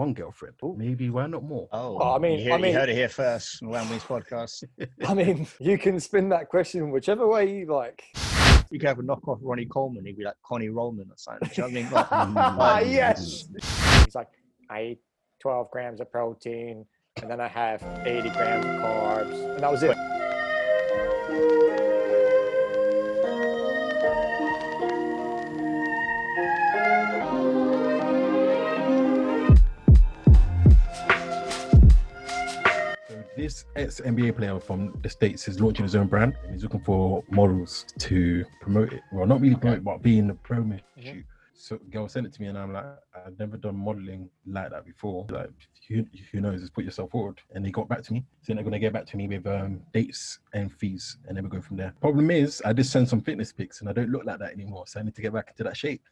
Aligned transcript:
one 0.00 0.14
girlfriend. 0.14 0.54
Ooh. 0.64 0.74
Maybe 0.78 1.10
why 1.10 1.26
not 1.26 1.42
more? 1.44 1.68
Oh, 1.72 1.96
Well, 1.98 2.14
I 2.14 2.18
mean- 2.18 2.38
you, 2.38 2.44
hear, 2.44 2.52
I 2.54 2.56
you 2.56 2.62
mean- 2.62 2.74
heard 2.74 2.88
it 2.88 2.94
here 2.94 3.08
first. 3.10 3.62
on 3.62 3.68
Whammies 3.68 4.00
podcast. 4.12 4.64
I 5.06 5.12
mean, 5.12 5.46
you 5.60 5.76
can 5.76 6.00
spin 6.00 6.30
that 6.30 6.48
question 6.48 6.90
whichever 6.90 7.26
way 7.28 7.54
you 7.58 7.66
like. 7.66 8.02
You 8.70 8.78
could 8.78 8.88
have 8.88 8.98
a 8.98 9.02
knockoff 9.02 9.38
Ronnie 9.42 9.66
Coleman. 9.66 10.06
He'd 10.06 10.16
be 10.16 10.24
like 10.24 10.36
Connie 10.46 10.68
Rollman 10.68 11.08
or 11.10 11.16
something. 11.18 11.48
Do 11.48 11.54
you 11.56 11.62
know 11.62 11.68
I 11.68 11.82
mean? 11.82 11.90
Like, 11.92 12.06
Ah, 12.12 12.54
like, 12.58 12.86
yes. 12.86 13.48
He's 14.04 14.14
like, 14.14 14.28
I 14.70 14.82
eat 14.92 15.00
12 15.42 15.70
grams 15.70 16.00
of 16.00 16.10
protein, 16.10 16.86
and 17.20 17.30
then 17.30 17.40
I 17.40 17.48
have 17.48 17.82
80 18.06 18.30
grams 18.30 18.64
of 18.64 18.72
carbs, 18.80 19.54
and 19.54 19.60
that 19.62 19.70
was 19.70 19.82
it. 19.82 19.96
This 33.50 33.64
ex 33.74 34.00
NBA 34.00 34.36
player 34.36 34.60
from 34.60 34.96
the 35.02 35.10
States 35.10 35.48
is 35.48 35.60
launching 35.60 35.82
his 35.82 35.96
own 35.96 36.06
brand 36.06 36.34
and 36.44 36.52
he's 36.52 36.62
looking 36.62 36.80
for 36.80 37.24
models 37.30 37.84
to 37.98 38.44
promote 38.60 38.92
it. 38.92 39.02
Well, 39.12 39.26
not 39.26 39.40
really 39.40 39.56
promote 39.56 39.78
it, 39.78 39.84
but 39.84 40.02
be 40.02 40.18
in 40.18 40.28
the 40.28 40.34
promo 40.34 40.78
shoot. 41.02 41.24
So 41.52 41.78
girl 41.90 42.08
sent 42.08 42.26
it 42.26 42.32
to 42.34 42.40
me 42.40 42.46
and 42.46 42.56
I'm 42.56 42.72
like, 42.72 42.84
I've 43.14 43.38
never 43.38 43.56
done 43.56 43.76
modeling 43.76 44.30
like 44.46 44.70
that 44.70 44.86
before. 44.86 45.26
Like 45.30 45.50
who, 45.88 46.06
who 46.30 46.40
knows, 46.40 46.60
just 46.60 46.72
put 46.72 46.84
yourself 46.84 47.10
forward. 47.10 47.40
And 47.52 47.66
they 47.66 47.70
got 47.70 47.88
back 47.88 48.02
to 48.04 48.12
me. 48.12 48.24
So 48.40 48.54
they're 48.54 48.62
gonna 48.62 48.78
get 48.78 48.92
back 48.92 49.04
to 49.06 49.16
me 49.16 49.26
with 49.26 49.46
um, 49.48 49.80
dates 49.92 50.38
and 50.54 50.72
fees 50.72 51.18
and 51.26 51.36
then 51.36 51.42
we 51.42 51.50
go 51.50 51.60
from 51.60 51.76
there. 51.76 51.92
Problem 52.00 52.30
is 52.30 52.62
I 52.64 52.72
did 52.72 52.86
send 52.86 53.08
some 53.08 53.20
fitness 53.20 53.52
pics 53.52 53.80
and 53.80 53.90
I 53.90 53.92
don't 53.92 54.10
look 54.10 54.24
like 54.24 54.38
that 54.38 54.52
anymore. 54.52 54.86
So 54.86 55.00
I 55.00 55.02
need 55.02 55.16
to 55.16 55.22
get 55.22 55.32
back 55.32 55.48
into 55.48 55.64
that 55.64 55.76
shape. 55.76 56.02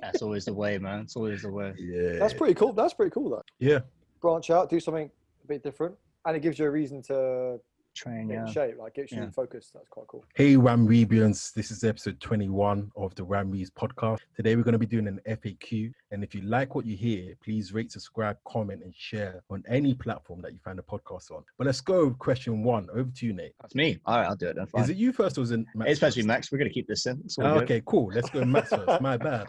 that's 0.00 0.20
always 0.20 0.46
the 0.46 0.52
way, 0.52 0.78
man. 0.78 1.02
It's 1.02 1.14
always 1.14 1.42
the 1.42 1.52
way. 1.52 1.74
Yeah. 1.78 2.18
That's 2.18 2.34
pretty 2.34 2.54
cool. 2.54 2.72
That's 2.72 2.92
pretty 2.92 3.12
cool, 3.12 3.30
though. 3.30 3.44
yeah. 3.60 3.78
Branch 4.20 4.50
out, 4.50 4.68
do 4.68 4.78
something 4.78 5.10
a 5.42 5.46
bit 5.48 5.64
different, 5.64 5.96
and 6.24 6.36
it 6.36 6.40
gives 6.40 6.58
you 6.58 6.66
a 6.66 6.70
reason 6.70 7.02
to 7.02 7.58
Train, 7.94 8.30
yeah. 8.30 8.46
in 8.46 8.52
shape. 8.52 8.78
Like, 8.78 8.94
gets 8.94 9.12
you 9.12 9.18
Yeah. 9.20 9.30
focused. 9.30 9.74
That's 9.74 9.88
quite 9.88 10.06
cool. 10.06 10.24
Hey 10.34 10.56
Ram 10.56 10.88
Rebians, 10.88 11.52
this 11.52 11.70
is 11.70 11.84
episode 11.84 12.18
21 12.20 12.90
of 12.96 13.14
the 13.16 13.22
Ram 13.22 13.50
Rees 13.50 13.70
podcast. 13.70 14.20
Today 14.34 14.56
we're 14.56 14.62
going 14.62 14.72
to 14.72 14.78
be 14.78 14.86
doing 14.86 15.06
an 15.06 15.20
FAQ. 15.26 15.92
And 16.10 16.24
if 16.24 16.34
you 16.34 16.40
like 16.40 16.74
what 16.74 16.86
you 16.86 16.96
hear, 16.96 17.34
please 17.44 17.74
rate, 17.74 17.92
subscribe, 17.92 18.38
comment, 18.46 18.82
and 18.82 18.94
share 18.94 19.42
on 19.50 19.62
any 19.68 19.92
platform 19.92 20.40
that 20.40 20.52
you 20.52 20.58
find 20.64 20.78
the 20.78 20.82
podcast 20.82 21.30
on. 21.30 21.44
But 21.58 21.66
let's 21.66 21.82
go 21.82 22.06
with 22.06 22.18
question 22.18 22.62
one. 22.62 22.88
Over 22.94 23.10
to 23.10 23.26
you, 23.26 23.34
Nate. 23.34 23.52
That's 23.60 23.74
me. 23.74 23.98
All 24.06 24.16
right, 24.16 24.26
I'll 24.26 24.36
do 24.36 24.48
it 24.48 24.56
then. 24.56 24.66
Fine. 24.68 24.84
Is 24.84 24.88
it 24.88 24.96
you 24.96 25.12
first 25.12 25.36
or 25.36 25.42
is 25.42 25.50
it 25.50 25.60
Max? 25.74 25.90
it's 25.90 26.00
supposed 26.00 26.14
to 26.14 26.20
be 26.20 26.22
first? 26.22 26.28
Max. 26.28 26.52
We're 26.52 26.58
going 26.58 26.70
to 26.70 26.74
keep 26.74 26.88
this 26.88 27.04
in. 27.04 27.22
Oh, 27.40 27.58
okay, 27.60 27.82
cool. 27.84 28.10
Let's 28.14 28.30
go 28.30 28.42
Max 28.42 28.70
first. 28.70 29.00
My 29.02 29.18
bad. 29.18 29.48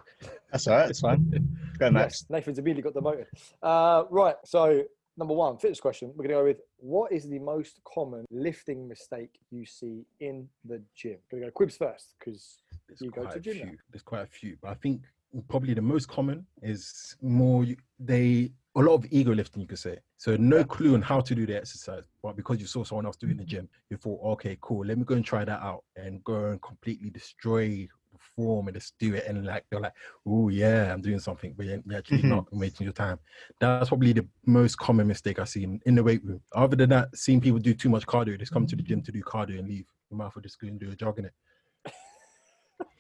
That's 0.52 0.68
all 0.68 0.76
right. 0.76 0.90
It's 0.90 1.00
fine. 1.00 1.48
Go, 1.80 1.90
Max. 1.92 2.24
Yes, 2.24 2.30
Nathan's 2.30 2.60
immediately 2.60 2.84
got 2.84 2.94
demoted. 2.94 3.28
Uh, 3.62 4.04
right. 4.10 4.36
So, 4.44 4.84
number 5.18 5.34
one, 5.34 5.58
fitness 5.58 5.80
question. 5.80 6.10
We're 6.16 6.28
going 6.28 6.30
to 6.30 6.36
go 6.36 6.44
with 6.46 6.62
what 6.78 7.12
is 7.12 7.30
the 7.30 7.40
most 7.40 7.80
common 7.86 8.26
lifting 8.32 8.88
mistake 8.88 9.40
you 9.52 9.66
see 9.66 10.06
in 10.20 10.48
the 10.66 10.82
gym? 10.96 11.18
Going 11.32 11.44
to 11.44 11.48
go 11.48 11.52
Quibs 11.52 11.78
first 11.78 12.16
because 12.20 12.62
There's 12.88 13.02
You 13.02 13.12
go 13.12 13.22
quite 13.22 13.34
to 13.34 13.38
a 13.40 13.42
gym 13.42 13.58
now. 13.58 13.66
few. 13.66 13.78
There's 13.92 14.04
quite 14.04 14.24
a 14.24 14.28
few, 14.28 14.58
but 14.62 14.72
I 14.72 14.76
think 14.76 15.02
probably 15.48 15.74
the 15.74 15.82
most 15.82 16.08
common 16.08 16.46
is 16.62 17.16
more 17.22 17.66
they 18.00 18.52
a 18.76 18.80
lot 18.82 18.96
of 18.96 19.06
ego 19.12 19.34
lifting, 19.34 19.62
you 19.62 19.68
could 19.68 19.80
say. 19.80 20.00
So 20.18 20.36
no 20.36 20.58
Yeah. 20.58 20.64
clue 20.64 20.94
on 20.96 21.02
how 21.02 21.22
to 21.22 21.36
do 21.36 21.46
the 21.46 21.56
exercise, 21.56 22.06
but 22.24 22.36
because 22.36 22.60
you 22.60 22.66
saw 22.66 22.84
someone 22.84 23.06
else 23.06 23.18
doing 23.18 23.38
the 23.38 23.44
mm-hmm. 23.44 23.50
gym, 23.50 23.70
you 23.92 23.98
thought, 23.98 24.20
okay, 24.34 24.58
cool, 24.62 24.84
let 24.86 24.98
me 24.98 25.04
go 25.04 25.14
and 25.14 25.24
try 25.24 25.46
that 25.46 25.62
out 25.62 25.84
and 25.96 26.24
go 26.24 26.46
and 26.46 26.62
completely 26.62 27.12
destroy 27.12 27.88
the 28.36 28.42
form 28.44 28.68
and 28.68 28.76
just 28.76 28.94
do 29.00 29.14
it. 29.16 29.26
And 29.28 29.46
like 29.46 29.66
they're 29.70 29.80
like, 29.80 29.94
oh 30.26 30.50
yeah, 30.50 30.92
I'm 30.94 31.02
doing 31.02 31.20
something, 31.20 31.54
but 31.56 31.66
you're 31.66 31.82
you're 31.86 31.98
actually 31.98 32.20
Mhm. 32.22 32.30
not 32.30 32.46
wasting 32.52 32.86
your 32.86 32.94
time. 32.94 33.20
That's 33.60 33.90
probably 33.90 34.14
the 34.14 34.28
most 34.46 34.78
common 34.78 35.08
mistake 35.08 35.40
I 35.40 35.46
see 35.46 35.64
in, 35.64 35.80
in 35.86 35.96
the 35.96 36.04
weight 36.04 36.24
room. 36.24 36.42
Other 36.54 36.76
than 36.76 36.90
that, 36.90 37.16
seeing 37.16 37.42
people 37.42 37.60
do 37.60 37.74
too 37.74 37.90
much 37.90 38.06
cardio, 38.06 38.38
just 38.40 38.52
come 38.52 38.68
to 38.68 38.76
the 38.76 38.84
gym 38.84 39.02
to 39.04 39.12
do 39.12 39.22
cardio 39.22 39.60
and 39.60 39.68
leave. 39.68 39.86
You 40.10 40.18
might 40.18 40.28
as 40.28 40.36
well 40.36 40.42
just 40.44 40.60
go 40.60 40.68
and 40.68 40.80
do 40.80 40.92
a 40.92 40.96
jog 40.96 41.20
in 41.20 41.26
it. 41.26 41.34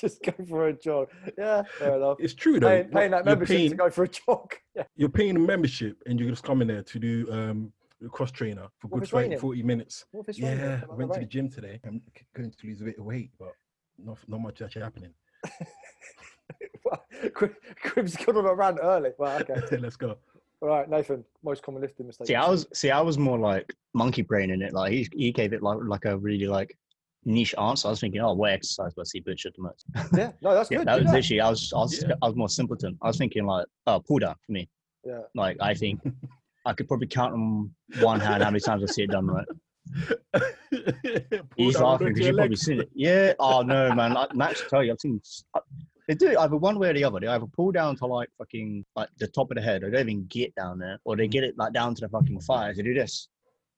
just 0.00 0.22
go 0.22 0.32
for 0.48 0.68
a 0.68 0.72
jog. 0.72 1.08
Yeah, 1.38 1.62
fair 1.78 1.96
enough. 1.96 2.16
It's 2.20 2.34
true 2.34 2.58
though. 2.60 2.68
Paying, 2.68 2.88
paying 2.88 3.10
that 3.12 3.24
membership 3.24 3.56
paying- 3.56 3.70
to 3.70 3.76
go 3.76 3.90
for 3.90 4.04
a 4.04 4.08
jog. 4.08 4.54
Yeah. 4.76 4.82
you're 4.96 5.08
paying 5.08 5.36
a 5.36 5.38
membership 5.38 6.02
and 6.06 6.18
you're 6.18 6.30
just 6.30 6.42
coming 6.42 6.66
there 6.66 6.82
to 6.82 6.98
do 6.98 7.28
um 7.30 7.72
cross 8.10 8.32
trainer 8.32 8.66
for 8.80 8.88
What 8.88 8.96
good 8.98 9.02
it's 9.04 9.10
20, 9.12 9.36
40 9.36 9.62
minutes. 9.62 10.04
What 10.10 10.22
if 10.22 10.30
it's 10.30 10.40
raining? 10.40 10.58
Yeah, 10.58 10.80
I 10.90 10.94
went 10.94 11.12
to 11.14 11.20
the 11.20 11.26
gym 11.26 11.48
today. 11.48 11.78
I'm 11.86 12.02
going 12.34 12.50
to 12.50 12.66
lose 12.66 12.80
a 12.80 12.84
bit 12.84 12.98
of 12.98 13.04
weight, 13.04 13.30
but 13.38 13.52
not 14.02 14.18
not 14.28 14.40
much 14.40 14.62
actually 14.62 14.82
happening. 14.82 15.10
Quib- 17.34 17.54
Quib's 17.82 18.16
gone 18.16 18.36
on 18.36 18.46
a 18.46 18.54
rant 18.54 18.78
early. 18.82 19.10
Well, 19.18 19.40
okay. 19.50 19.76
Let's 19.78 19.96
go. 19.96 20.16
All 20.60 20.68
right, 20.68 20.88
Nathan. 20.88 21.24
Most 21.42 21.62
common 21.62 21.82
lifting 21.82 22.06
mistake. 22.06 22.26
See, 22.28 22.34
I 22.34 22.48
was 22.48 22.66
see, 22.72 22.90
I 22.90 23.00
was 23.00 23.18
more 23.18 23.38
like 23.38 23.72
monkey 23.94 24.22
brain 24.22 24.50
in 24.50 24.62
it. 24.62 24.72
Like 24.72 24.92
he 24.92 25.08
he 25.14 25.32
gave 25.32 25.52
it 25.52 25.62
like 25.62 25.78
like 25.82 26.04
a 26.04 26.16
really 26.18 26.46
like 26.46 26.76
niche 27.24 27.54
answer. 27.60 27.88
I 27.88 27.90
was 27.90 28.00
thinking, 28.00 28.20
oh, 28.20 28.34
what 28.34 28.52
exercise 28.52 28.94
do 28.94 29.00
I 29.00 29.04
see 29.04 29.20
butchered 29.20 29.54
the 29.56 29.62
most? 29.62 29.84
Yeah, 30.14 30.32
no, 30.42 30.54
that's 30.54 30.70
Yeah, 30.72 30.78
good. 30.78 30.88
that 30.88 31.02
was 31.02 31.12
literally. 31.12 31.40
I 31.40 31.50
was 31.50 31.72
I 31.74 31.78
was 31.78 32.02
Yeah. 32.02 32.14
I 32.22 32.26
was 32.26 32.36
more 32.36 32.48
simpleton. 32.48 32.98
I 33.02 33.08
was 33.08 33.16
thinking 33.18 33.44
like, 33.46 33.66
oh, 33.86 34.00
pull 34.00 34.18
down 34.18 34.34
for 34.44 34.52
me. 34.52 34.68
Yeah. 35.04 35.20
Like 35.34 35.56
I 35.60 35.74
think 35.74 36.00
I 36.66 36.72
could 36.72 36.88
probably 36.88 37.06
count 37.08 37.34
on 37.34 37.70
one 38.00 38.20
hand 38.20 38.42
how 38.42 38.50
many 38.50 38.60
times 38.60 38.82
I 38.82 38.86
see 38.86 39.02
it 39.02 39.10
done 39.10 39.26
right. 39.26 39.46
Pull 40.32 40.46
He's 41.56 41.78
laughing 41.78 42.08
because 42.08 42.26
you've 42.26 42.36
probably 42.36 42.56
seen 42.56 42.80
it. 42.80 42.90
Yeah. 42.94 43.34
Oh 43.38 43.62
no, 43.62 43.94
man. 43.94 44.14
Like, 44.14 44.34
Max 44.34 44.62
tell 44.68 44.82
you, 44.82 44.92
I've 44.92 45.00
seen. 45.00 45.20
s- 45.24 45.44
uh, 45.54 45.60
They 46.08 46.14
do 46.14 46.28
it 46.30 46.38
either 46.38 46.56
one 46.56 46.78
way 46.78 46.90
or 46.90 46.94
the 46.94 47.04
other. 47.04 47.20
They 47.20 47.26
either 47.28 47.46
pull 47.46 47.72
down 47.72 47.96
to 47.96 48.06
like 48.06 48.28
fucking 48.38 48.84
like 48.96 49.08
the 49.18 49.26
top 49.28 49.50
of 49.50 49.56
the 49.56 49.62
head, 49.62 49.82
or 49.82 49.90
they 49.90 49.98
don't 49.98 50.08
even 50.08 50.26
get 50.26 50.54
down 50.54 50.78
there, 50.78 50.98
or 51.04 51.16
they 51.16 51.28
get 51.28 51.44
it 51.44 51.56
like 51.58 51.72
down 51.72 51.94
to 51.94 52.00
the 52.00 52.08
fucking 52.08 52.40
thighs. 52.40 52.76
They 52.76 52.82
do 52.82 52.94
this, 52.94 53.28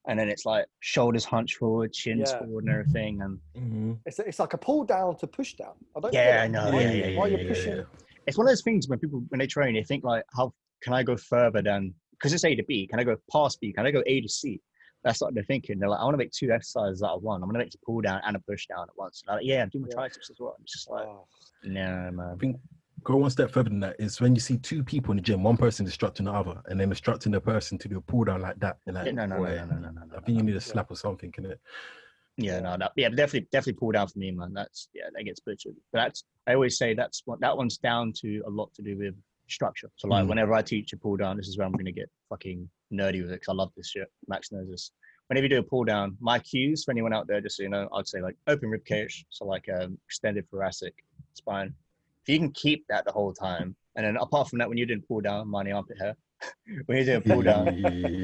and 0.09 0.19
then 0.19 0.29
it's 0.29 0.47
like 0.47 0.67
shoulders 0.81 1.25
hunched 1.25 1.57
forward, 1.59 1.93
chins 1.93 2.31
Yeah. 2.33 2.39
forward, 2.39 2.65
and 2.65 2.73
everything. 2.73 3.23
And 3.23 3.39
Mhm. 3.57 3.99
It's, 4.07 4.19
it's 4.21 4.39
like 4.39 4.55
a 4.55 4.59
pull 4.59 4.85
down 4.85 5.17
to 5.19 5.27
push 5.27 5.55
down. 5.55 5.75
I 5.97 6.01
don't 6.01 6.15
Yeah. 6.15 6.41
I 6.45 6.49
know, 6.49 6.71
Why, 6.71 6.81
yeah, 6.83 6.91
you- 6.93 7.05
yeah, 7.13 7.19
why 7.19 7.27
yeah, 7.27 7.37
you're 7.37 7.41
yeah, 7.47 7.49
pushing? 7.49 7.77
yeah. 7.77 7.83
it's 8.27 8.37
one 8.39 8.47
of 8.47 8.51
those 8.51 8.63
things 8.63 8.89
when 8.89 8.99
people 8.99 9.23
when 9.29 9.39
they 9.39 9.47
train, 9.47 9.75
they 9.75 9.85
think 9.85 10.03
like, 10.05 10.25
how 10.37 10.53
can 10.83 10.93
I 10.95 11.03
go 11.03 11.17
further 11.17 11.63
than 11.63 11.95
because 12.13 12.33
it's 12.33 12.45
A 12.45 12.55
to 12.57 12.65
B? 12.65 12.87
Can 12.87 12.99
I 12.99 13.05
go 13.05 13.17
past 13.31 13.61
B? 13.61 13.73
Can 13.73 13.87
I 13.87 13.91
go 13.91 14.03
A 14.07 14.21
to 14.21 14.29
C? 14.29 14.61
That's 15.07 15.21
what 15.21 15.35
they're 15.35 15.45
thinking. 15.45 15.79
They're 15.79 15.89
like, 15.89 16.01
I 16.01 16.05
want 16.05 16.15
to 16.15 16.19
make 16.19 16.33
two 16.33 16.51
exercises 16.51 17.01
out 17.01 17.15
of 17.15 17.23
one. 17.23 17.41
I'm 17.41 17.49
gonna 17.49 17.61
make 17.61 17.71
the 17.71 17.79
pull 17.87 18.01
down 18.01 18.21
and 18.27 18.35
a 18.35 18.41
push 18.41 18.67
down 18.67 18.83
at 18.83 18.99
once. 18.99 19.23
And 19.23 19.31
I'm 19.31 19.37
like, 19.37 19.47
yeah, 19.47 19.63
I'm 19.63 19.69
doing 19.69 19.83
my 19.83 19.89
Yeah. 19.89 19.95
triceps 19.95 20.31
as 20.31 20.37
well. 20.41 20.57
It's 20.61 20.73
just 20.73 20.91
like, 20.91 21.07
Oh, 21.07 21.29
no, 21.63 22.11
man. 22.13 22.33
I 22.35 22.37
think 22.37 22.57
go 23.05 23.15
one 23.15 23.31
step 23.31 23.53
further 23.53 23.71
than 23.71 23.79
that 23.81 23.95
is 24.01 24.21
when 24.21 24.35
you 24.35 24.41
see 24.41 24.59
two 24.59 24.83
people 24.83 25.13
in 25.13 25.19
the 25.19 25.23
gym, 25.23 25.45
one 25.45 25.57
person 25.57 25.87
instructing 25.87 26.27
the 26.27 26.33
other, 26.33 26.61
and 26.67 26.81
then 26.81 26.89
instructing 26.89 27.31
the 27.31 27.41
person 27.41 27.79
to 27.79 27.89
do 27.89 27.99
a 27.99 28.01
pull 28.01 28.25
down 28.25 28.41
like 28.41 28.59
that. 28.59 28.79
You're 28.85 28.95
like, 28.97 29.07
Yeah, 29.07 29.13
no, 29.13 29.27
no, 29.27 29.37
no, 29.37 29.43
boy, 29.43 29.55
no, 29.55 29.65
no, 29.65 29.75
no, 29.77 29.91
no, 29.91 29.91
no, 30.07 30.17
I 30.17 30.21
think 30.23 30.39
you 30.39 30.43
need 30.43 30.57
a 30.57 30.61
slap 30.61 30.91
or 30.91 30.97
something, 30.97 31.31
can 31.31 31.47
it? 31.47 31.61
Yeah, 32.37 32.59
no, 32.59 32.77
that, 32.77 32.91
yeah, 32.97 33.09
definitely, 33.09 33.47
definitely 33.53 33.79
pull 33.79 33.93
down 33.93 34.09
for 34.09 34.19
me, 34.19 34.33
man. 34.33 34.53
That's 34.53 34.89
yeah, 34.93 35.05
that 35.15 35.23
gets 35.23 35.39
butchered. 35.39 35.77
But 35.93 36.01
that's 36.01 36.25
I 36.49 36.55
always 36.55 36.77
say 36.77 36.95
that's 36.95 37.23
what 37.27 37.41
that 37.43 37.57
one's 37.57 37.79
down 37.79 38.13
to 38.23 38.43
a 38.45 38.51
lot 38.51 38.75
to 38.75 38.83
do 38.83 38.99
with 38.99 39.15
structure. 39.49 39.91
So 39.97 40.09
like 40.09 40.25
Mm. 40.25 40.29
whenever 40.29 40.53
I 40.55 40.63
teach 40.63 40.93
a 40.93 40.97
pull 40.97 41.17
down, 41.17 41.37
this 41.37 41.49
is 41.49 41.57
where 41.59 41.67
I'm 41.67 41.73
gonna 41.73 41.93
get 41.93 42.11
fucking 42.29 42.69
nerdy 42.93 43.23
with 43.23 43.31
it 43.33 43.41
because 43.41 43.49
I 43.49 43.55
love 43.55 43.73
this 43.77 43.91
shit. 43.91 44.11
Max 44.29 44.53
knows 44.53 44.69
this. 44.69 44.93
Whenever 45.29 45.45
you 45.45 45.51
do 45.51 45.59
a 45.59 45.63
pull 45.63 45.85
down, 45.85 46.17
my 46.21 46.39
cues 46.39 46.85
for 46.85 46.93
anyone 46.93 47.13
out 47.13 47.27
there, 47.27 47.41
just 47.41 47.57
so 47.57 47.63
you 47.65 47.69
know, 47.69 47.89
I'd 47.93 48.07
say 48.07 48.21
like 48.21 48.37
open 48.47 48.69
rib 48.71 48.85
cage, 48.85 49.27
so 49.31 49.45
like 49.45 49.69
um, 49.69 49.99
extended 50.07 50.49
thoracic 50.51 50.95
spine. 51.35 51.75
If 52.23 52.33
you 52.33 52.39
can 52.39 52.53
keep 52.53 52.87
that 52.89 53.05
the 53.05 53.13
whole 53.13 53.33
time, 53.33 53.75
and 53.97 54.07
then 54.07 54.17
apart 54.17 54.49
from 54.49 54.59
that, 54.61 54.69
when 54.69 54.79
you 54.79 54.87
didn't 54.87 55.07
pull 55.09 55.21
down, 55.21 55.51
the 55.51 55.73
armpit 55.73 55.99
hair. 55.99 56.15
when 56.87 56.99
you 56.99 57.05
do 57.05 57.17
a 57.17 57.21
pull 57.21 57.43
down, 57.43 57.69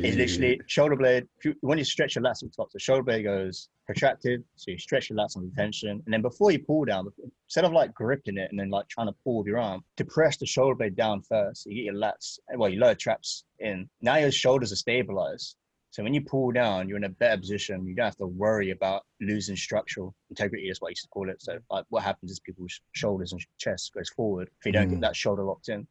it's 0.04 0.16
literally 0.16 0.60
shoulder 0.66 0.96
blade. 0.96 1.26
If 1.38 1.44
you, 1.46 1.54
when 1.60 1.78
you 1.78 1.84
stretch 1.84 2.14
your 2.14 2.24
lats 2.24 2.42
on 2.42 2.50
top, 2.50 2.68
the 2.72 2.78
shoulder 2.78 3.02
blade 3.02 3.22
goes 3.24 3.68
protracted, 3.92 4.44
so 4.56 4.70
you 4.70 4.78
stretch 4.78 5.10
your 5.10 5.18
lats 5.18 5.36
on 5.36 5.44
the 5.44 5.54
tension, 5.56 5.90
and 5.90 6.12
then 6.12 6.22
before 6.22 6.50
you 6.50 6.58
pull 6.58 6.84
down, 6.84 7.06
instead 7.46 7.64
of 7.64 7.72
like 7.72 7.94
gripping 7.94 8.38
it 8.38 8.50
and 8.50 8.58
then 8.58 8.70
like 8.70 8.88
trying 8.88 9.06
to 9.06 9.14
pull 9.24 9.38
with 9.38 9.46
your 9.46 9.58
arm, 9.58 9.82
to 9.96 10.04
press 10.04 10.36
the 10.36 10.46
shoulder 10.46 10.74
blade 10.74 10.96
down 10.96 11.22
first. 11.22 11.64
So 11.64 11.70
you 11.70 11.76
get 11.76 11.84
your 11.92 11.94
lats, 11.94 12.38
well, 12.56 12.68
your 12.68 12.80
lower 12.80 12.94
traps 12.94 13.44
in. 13.58 13.88
Now 14.00 14.16
your 14.16 14.32
shoulders 14.32 14.72
are 14.72 14.76
stabilized. 14.76 15.56
So 15.90 16.02
when 16.02 16.14
you 16.14 16.22
pull 16.22 16.52
down, 16.52 16.88
you're 16.88 16.96
in 16.96 17.04
a 17.04 17.10
better 17.10 17.38
position. 17.38 17.86
You 17.86 17.94
don't 17.94 18.06
have 18.06 18.16
to 18.16 18.26
worry 18.26 18.70
about 18.70 19.02
losing 19.20 19.56
structural 19.56 20.14
integrity. 20.30 20.68
Is 20.70 20.80
what 20.80 20.88
I 20.88 20.92
used 20.92 21.02
to 21.02 21.08
call 21.08 21.28
it. 21.28 21.42
So 21.42 21.58
like 21.70 21.84
what 21.90 22.02
happens 22.02 22.32
is 22.32 22.40
people's 22.40 22.80
shoulders 22.92 23.32
and 23.32 23.42
chest 23.58 23.92
goes 23.92 24.08
forward 24.08 24.48
if 24.58 24.64
you 24.64 24.72
don't 24.72 24.86
Mm. 24.86 24.92
get 24.92 25.00
that 25.02 25.16
shoulder 25.16 25.44
locked 25.44 25.68
in. 25.68 25.86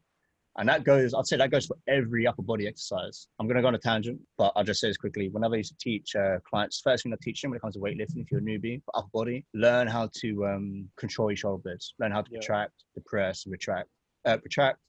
And 0.57 0.67
that 0.67 0.83
goes, 0.83 1.13
I'd 1.13 1.25
say 1.25 1.37
that 1.37 1.49
goes 1.49 1.65
for 1.65 1.77
every 1.87 2.27
upper 2.27 2.41
body 2.41 2.67
exercise. 2.67 3.27
I'm 3.39 3.47
going 3.47 3.55
to 3.55 3.61
go 3.61 3.69
on 3.69 3.75
a 3.75 3.79
tangent, 3.79 4.19
but 4.37 4.51
I'll 4.55 4.65
just 4.65 4.81
say 4.81 4.89
this 4.89 4.97
quickly. 4.97 5.29
Whenever 5.29 5.55
I 5.55 5.59
used 5.59 5.71
to 5.71 5.77
teach 5.77 6.13
uh, 6.15 6.39
clients, 6.49 6.81
first 6.81 7.03
thing 7.03 7.13
I 7.13 7.17
teach 7.21 7.41
them 7.41 7.51
when 7.51 7.57
it 7.57 7.61
comes 7.61 7.75
to 7.75 7.79
weightlifting, 7.79 8.17
if 8.21 8.31
you're 8.31 8.41
a 8.41 8.43
newbie, 8.43 8.83
for 8.83 8.97
upper 8.97 9.07
body, 9.13 9.45
learn 9.53 9.87
how 9.87 10.09
to 10.21 10.45
um, 10.45 10.89
control 10.97 11.31
your 11.31 11.37
shoulder 11.37 11.61
blades. 11.63 11.93
Learn 11.99 12.11
how 12.11 12.21
to 12.21 12.29
Yeah. 12.31 12.39
contract, 12.39 12.83
depress, 12.95 13.47
retract, 13.47 13.89
uh, 14.25 14.37
protract, 14.37 14.79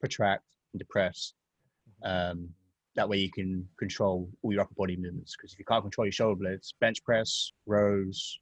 protract, 0.00 0.44
and 0.72 0.78
depress. 0.78 1.34
Um, 2.02 2.48
that 2.96 3.08
way 3.08 3.18
you 3.18 3.30
can 3.30 3.68
control 3.78 4.28
all 4.42 4.52
your 4.52 4.62
upper 4.62 4.74
body 4.74 4.96
movements. 4.96 5.36
Because 5.36 5.52
if 5.52 5.58
you 5.58 5.66
can't 5.66 5.82
control 5.82 6.06
your 6.06 6.12
shoulder 6.12 6.38
blades, 6.38 6.74
bench 6.80 7.04
press, 7.04 7.52
rows, 7.66 8.38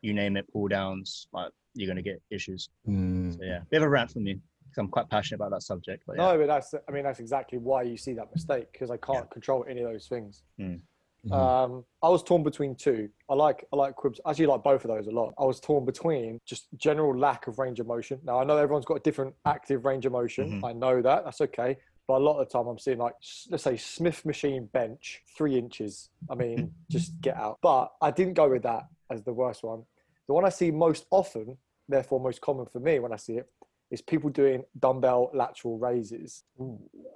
you 0.00 0.14
name 0.14 0.38
it, 0.38 0.50
pull 0.50 0.66
downs, 0.68 1.28
like 1.32 1.52
you're 1.74 1.86
going 1.86 2.02
to 2.02 2.02
get 2.02 2.22
issues. 2.30 2.70
Mm. 2.88 3.36
So 3.36 3.44
yeah, 3.44 3.60
bit 3.70 3.78
of 3.78 3.84
a 3.84 3.88
rant 3.88 4.10
from 4.10 4.24
me. 4.24 4.40
'Cause 4.74 4.78
I'm 4.82 4.88
quite 4.88 5.08
passionate 5.10 5.36
about 5.36 5.50
that 5.52 5.62
subject. 5.62 6.04
But 6.06 6.16
yeah. 6.16 6.32
No, 6.32 6.38
but 6.38 6.46
that's 6.46 6.74
I 6.88 6.92
mean 6.92 7.04
that's 7.04 7.20
exactly 7.20 7.58
why 7.58 7.82
you 7.82 7.96
see 7.96 8.14
that 8.14 8.32
mistake 8.32 8.72
because 8.72 8.90
I 8.90 8.96
can't 8.96 9.30
control 9.30 9.64
any 9.68 9.82
of 9.82 9.92
those 9.92 10.08
things. 10.08 10.42
Mm. 10.58 10.80
Mhm. 11.26 11.32
Um, 11.32 11.84
I 12.02 12.08
was 12.08 12.24
torn 12.24 12.42
between 12.42 12.74
two. 12.74 13.08
I 13.28 13.34
like 13.34 13.64
I 13.72 13.76
like 13.76 13.94
Quibs. 13.94 14.20
Actually, 14.26 14.46
like 14.46 14.64
both 14.64 14.84
of 14.84 14.88
those 14.90 15.06
a 15.06 15.10
lot. 15.12 15.34
I 15.38 15.44
was 15.44 15.60
torn 15.60 15.84
between 15.84 16.40
just 16.44 16.66
general 16.76 17.16
lack 17.16 17.46
of 17.46 17.58
range 17.60 17.78
of 17.78 17.86
motion. 17.86 18.18
Now 18.24 18.40
I 18.40 18.44
know 18.44 18.56
everyone's 18.56 18.84
got 18.86 18.94
a 18.96 19.00
different 19.00 19.34
active 19.44 19.84
range 19.84 20.04
of 20.04 20.12
motion. 20.12 20.60
Mhm. 20.60 20.64
I 20.64 20.72
know 20.72 21.00
that. 21.00 21.24
That's 21.24 21.40
okay. 21.42 21.76
But 22.08 22.14
a 22.14 22.24
lot 22.24 22.40
of 22.40 22.48
the 22.48 22.52
time 22.52 22.66
I'm 22.66 22.78
seeing 22.78 22.98
like 22.98 23.14
let's 23.50 23.62
say 23.62 23.76
Smith 23.76 24.24
machine 24.26 24.66
bench 24.66 25.22
three 25.36 25.56
inches. 25.56 26.10
I 26.28 26.34
mean, 26.34 26.74
just 26.90 27.20
get 27.20 27.36
out. 27.36 27.58
But 27.62 27.92
I 28.00 28.10
didn't 28.10 28.34
go 28.34 28.48
with 28.48 28.64
that 28.64 28.88
as 29.08 29.22
the 29.22 29.32
worst 29.32 29.62
one. 29.62 29.84
The 30.26 30.34
one 30.34 30.44
I 30.44 30.48
see 30.48 30.72
most 30.72 31.06
often, 31.10 31.56
therefore 31.88 32.18
most 32.18 32.40
common 32.40 32.66
for 32.66 32.80
me 32.80 32.98
when 32.98 33.12
I 33.12 33.16
see 33.16 33.34
it, 33.36 33.48
is 33.92 34.00
people 34.00 34.30
doing 34.30 34.64
dumbbell 34.80 35.30
lateral 35.34 35.78
raises 35.78 36.42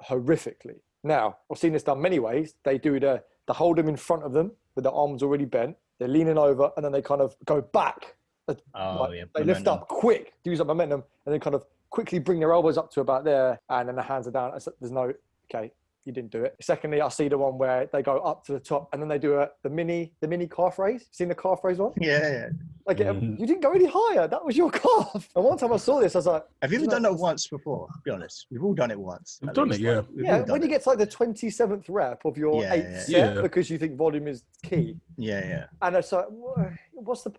horrifically. 0.08 0.76
Now, 1.02 1.38
I've 1.50 1.58
seen 1.58 1.73
this 1.73 1.82
done 1.82 2.00
many 2.00 2.19
ways. 2.19 2.55
They 2.64 2.78
do 2.78 3.00
the, 3.00 3.23
they 3.49 3.55
hold 3.55 3.78
them 3.78 3.88
in 3.88 3.96
front 3.96 4.23
of 4.23 4.32
them 4.32 4.52
with 4.75 4.84
their 4.84 4.93
arms 4.93 5.23
already 5.23 5.46
bent. 5.46 5.76
They're 5.99 6.06
leaning 6.06 6.37
over 6.37 6.70
and 6.76 6.84
then 6.84 6.93
they 6.93 7.00
kind 7.02 7.23
of 7.23 7.34
go 7.46 7.62
back. 7.62 8.17
Oh 8.49 8.55
Like, 9.00 9.14
yeah. 9.17 9.25
They 9.34 9.43
lift 9.44 9.67
up 9.67 9.88
quick, 9.88 10.34
use 10.44 10.61
up 10.61 10.67
momentum, 10.67 11.02
and 11.25 11.32
then 11.32 11.40
kind 11.40 11.56
of 11.56 11.64
quickly 11.90 12.19
bring 12.19 12.38
their 12.38 12.52
elbows 12.52 12.76
up 12.76 12.90
to 12.93 13.00
about 13.00 13.25
there 13.25 13.58
and 13.70 13.88
then 13.88 13.96
the 13.96 14.02
hands 14.02 14.28
are 14.28 14.31
down. 14.31 14.52
There's 14.78 14.93
no, 14.93 15.12
okay, 15.50 15.73
you 16.05 16.12
didn't 16.12 16.31
do 16.31 16.44
it. 16.44 16.56
Secondly, 16.61 17.00
I 17.00 17.08
see 17.08 17.28
the 17.28 17.38
one 17.38 17.56
where 17.56 17.88
they 17.90 18.02
go 18.02 18.19
up 18.19 18.44
to 18.46 18.52
the 18.52 18.61
top 18.61 18.90
and 18.93 19.00
then 19.00 19.08
they 19.08 19.19
do 19.19 19.40
a, 19.40 19.49
the 19.62 19.70
mini 19.70 20.12
the 20.20 20.28
mini 20.28 20.46
calf 20.46 20.78
raise. 20.78 21.06
Seen 21.11 21.28
the 21.28 21.34
calf 21.34 21.61
raise 21.64 21.78
one? 21.78 21.93
Yeah, 21.99 22.19
yeah. 22.31 22.49
Like 22.87 22.99
Mhm. 22.99 23.38
you 23.41 23.47
didn't 23.47 23.62
go 23.62 23.73
any 23.73 23.87
higher. 23.87 24.29
That 24.29 24.44
was 24.44 24.56
your 24.56 24.71
calf. 24.83 25.29
And 25.35 25.44
one 25.44 25.59
time 25.59 25.73
I 25.73 25.77
saw 25.77 26.00
this, 26.00 26.15
I 26.15 26.19
was 26.19 26.27
like, 26.27 26.44
Have 26.62 26.73
you 26.73 26.79
ever 26.79 26.87
done 26.87 27.03
that 27.03 27.15
once 27.15 27.49
before? 27.49 27.88
Be 28.05 28.12
honest. 28.12 28.47
We've 28.50 28.62
all 28.62 28.75
done 28.75 28.93
it 28.93 28.99
once. 29.00 29.41
We've 29.43 29.53
done 29.53 29.71
least, 29.71 29.81
it, 29.81 29.85
yeah. 29.85 29.97
like, 29.97 30.06
we've 30.15 30.25
yeah, 30.25 30.41
when 30.43 30.61
you 30.62 30.69
it. 30.69 30.71
get 30.71 30.83
to 30.85 30.91
like 30.91 30.99
the 30.99 31.06
27th 31.06 31.87
rep 31.88 32.25
of 32.25 32.38
your 32.38 32.62
Yeah, 32.62 32.73
eighth 32.75 32.85
yeah. 32.88 33.00
set 33.00 33.35
Yeah. 33.37 33.43
because 33.43 33.69
you 33.71 33.79
think 33.79 33.97
volume 33.97 34.29
is 34.29 34.44
key. 34.62 34.97
Yeah, 35.17 35.41
yeah. 35.47 35.65
And 35.83 35.97
it's 35.97 36.12
like, 36.12 36.27
what's 36.93 37.23
the, 37.23 37.33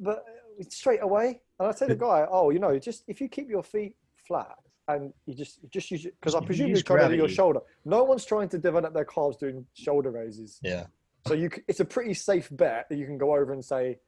but 0.00 0.24
straight 0.68 1.02
away. 1.02 1.42
And 1.60 1.68
I 1.68 1.72
say 1.72 1.86
to 1.86 1.94
the 1.94 2.00
guy, 2.00 2.26
oh, 2.28 2.50
you 2.50 2.58
know, 2.58 2.76
just 2.78 3.04
if 3.06 3.20
you 3.20 3.28
keep 3.28 3.48
your 3.48 3.62
feet 3.62 3.94
flat 4.26 4.56
and 4.88 5.12
you 5.26 5.34
just 5.34 5.62
you 5.62 5.68
just 5.68 5.90
use 5.92 6.06
it, 6.06 6.14
because 6.20 6.34
I 6.34 6.44
presume 6.44 6.68
use 6.68 6.78
you're 6.78 6.82
trying 6.98 7.08
to 7.08 7.14
do 7.14 7.20
your 7.20 7.28
shoulder. 7.28 7.60
No 7.84 8.02
one's 8.02 8.24
trying 8.24 8.48
to 8.48 8.58
develop 8.58 8.94
their 8.94 9.04
calves 9.04 9.36
doing 9.36 9.64
shoulder 9.74 10.10
raises. 10.10 10.58
Yeah. 10.62 10.86
So 11.26 11.34
you, 11.34 11.50
it's 11.68 11.80
a 11.80 11.84
pretty 11.84 12.14
safe 12.14 12.48
bet 12.50 12.88
that 12.88 12.96
you 12.96 13.04
can 13.06 13.18
go 13.18 13.34
over 13.36 13.52
and 13.52 13.62
say, 13.64 13.98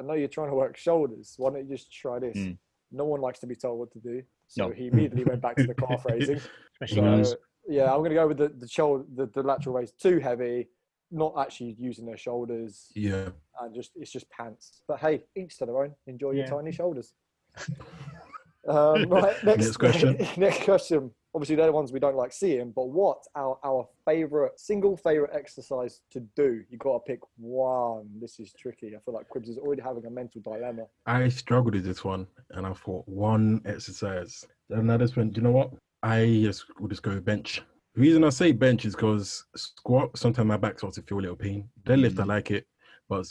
I 0.00 0.02
know 0.02 0.14
you're 0.14 0.28
trying 0.28 0.48
to 0.48 0.54
work 0.54 0.76
shoulders. 0.78 1.34
Why 1.36 1.50
don't 1.50 1.68
you 1.68 1.76
just 1.76 1.92
try 1.92 2.18
this? 2.18 2.36
Mm. 2.36 2.56
No 2.90 3.04
one 3.04 3.20
likes 3.20 3.38
to 3.40 3.46
be 3.46 3.54
told 3.54 3.78
what 3.78 3.92
to 3.92 3.98
do. 3.98 4.22
So 4.48 4.68
No. 4.68 4.74
he 4.74 4.86
immediately 4.88 5.24
went 5.24 5.42
back 5.42 5.56
to 5.56 5.64
the 5.66 5.74
calf 5.74 6.04
raising. 6.08 6.40
Especially. 6.80 7.24
So 7.24 7.36
yeah, 7.68 7.92
I'm 7.92 7.98
going 7.98 8.10
to 8.10 8.16
go 8.16 8.26
with 8.28 8.38
the 8.38 8.48
the 8.48 8.66
shoulder, 8.66 9.04
the, 9.14 9.26
the 9.26 9.42
lateral 9.42 9.74
raise. 9.76 9.92
Too 9.92 10.18
heavy, 10.18 10.68
not 11.10 11.34
actually 11.38 11.76
using 11.78 12.06
their 12.06 12.16
shoulders, 12.16 12.90
Yeah. 12.96 13.28
and 13.60 13.74
just 13.74 13.90
it's 13.94 14.10
just 14.10 14.28
pants. 14.30 14.82
But 14.88 14.98
hey, 15.00 15.24
each 15.36 15.58
to 15.58 15.66
their 15.66 15.78
own. 15.82 15.94
Enjoy 16.06 16.30
your 16.32 16.46
tiny 16.46 16.72
shoulders. 16.72 17.12
um, 18.68 19.08
right, 19.08 19.36
next, 19.44 19.44
Next 19.44 19.76
question. 19.76 20.26
next 20.36 20.64
question. 20.64 21.10
Obviously, 21.32 21.54
they're 21.54 21.66
the 21.66 21.72
ones 21.72 21.92
we 21.92 22.00
don't 22.00 22.16
like 22.16 22.32
seeing. 22.32 22.72
But 22.72 22.88
what 22.88 23.18
our 23.36 23.58
our 23.62 23.88
favorite 24.04 24.58
single 24.58 24.96
favorite 24.96 25.30
exercise 25.32 26.00
to 26.10 26.20
do? 26.34 26.64
You 26.68 26.78
got 26.78 26.94
to 26.94 27.00
pick 27.06 27.20
one. 27.36 28.08
This 28.20 28.40
is 28.40 28.52
tricky. 28.52 28.96
I 28.96 28.98
feel 29.04 29.14
like 29.14 29.28
Quibs 29.28 29.48
is 29.48 29.56
already 29.58 29.82
having 29.82 30.04
a 30.06 30.10
mental 30.10 30.40
dilemma. 30.40 30.86
I 31.06 31.28
struggled 31.28 31.74
with 31.74 31.84
this 31.84 32.04
one 32.04 32.26
and 32.50 32.66
I 32.66 32.72
thought 32.72 33.06
one 33.06 33.60
exercise. 33.64 34.44
And 34.70 34.90
I 34.90 34.96
just 34.96 35.16
went, 35.16 35.34
do 35.34 35.40
you 35.40 35.44
know 35.44 35.52
what? 35.52 35.70
I 36.02 36.40
just 36.42 36.64
will 36.80 36.88
just 36.88 37.02
go 37.02 37.20
bench. 37.20 37.62
The 37.94 38.00
reason 38.00 38.24
I 38.24 38.30
say 38.30 38.50
bench 38.52 38.84
is 38.84 38.94
because 38.96 39.44
squat, 39.54 40.16
sometimes 40.16 40.48
my 40.48 40.56
back 40.56 40.78
starts 40.78 40.96
to 40.96 41.02
feel 41.02 41.18
a 41.18 41.20
little 41.20 41.36
pain. 41.36 41.68
Deadlift, 41.84 42.18
I 42.18 42.24
Mm. 42.24 42.28
like 42.28 42.50
it. 42.50 42.66
But 43.08 43.26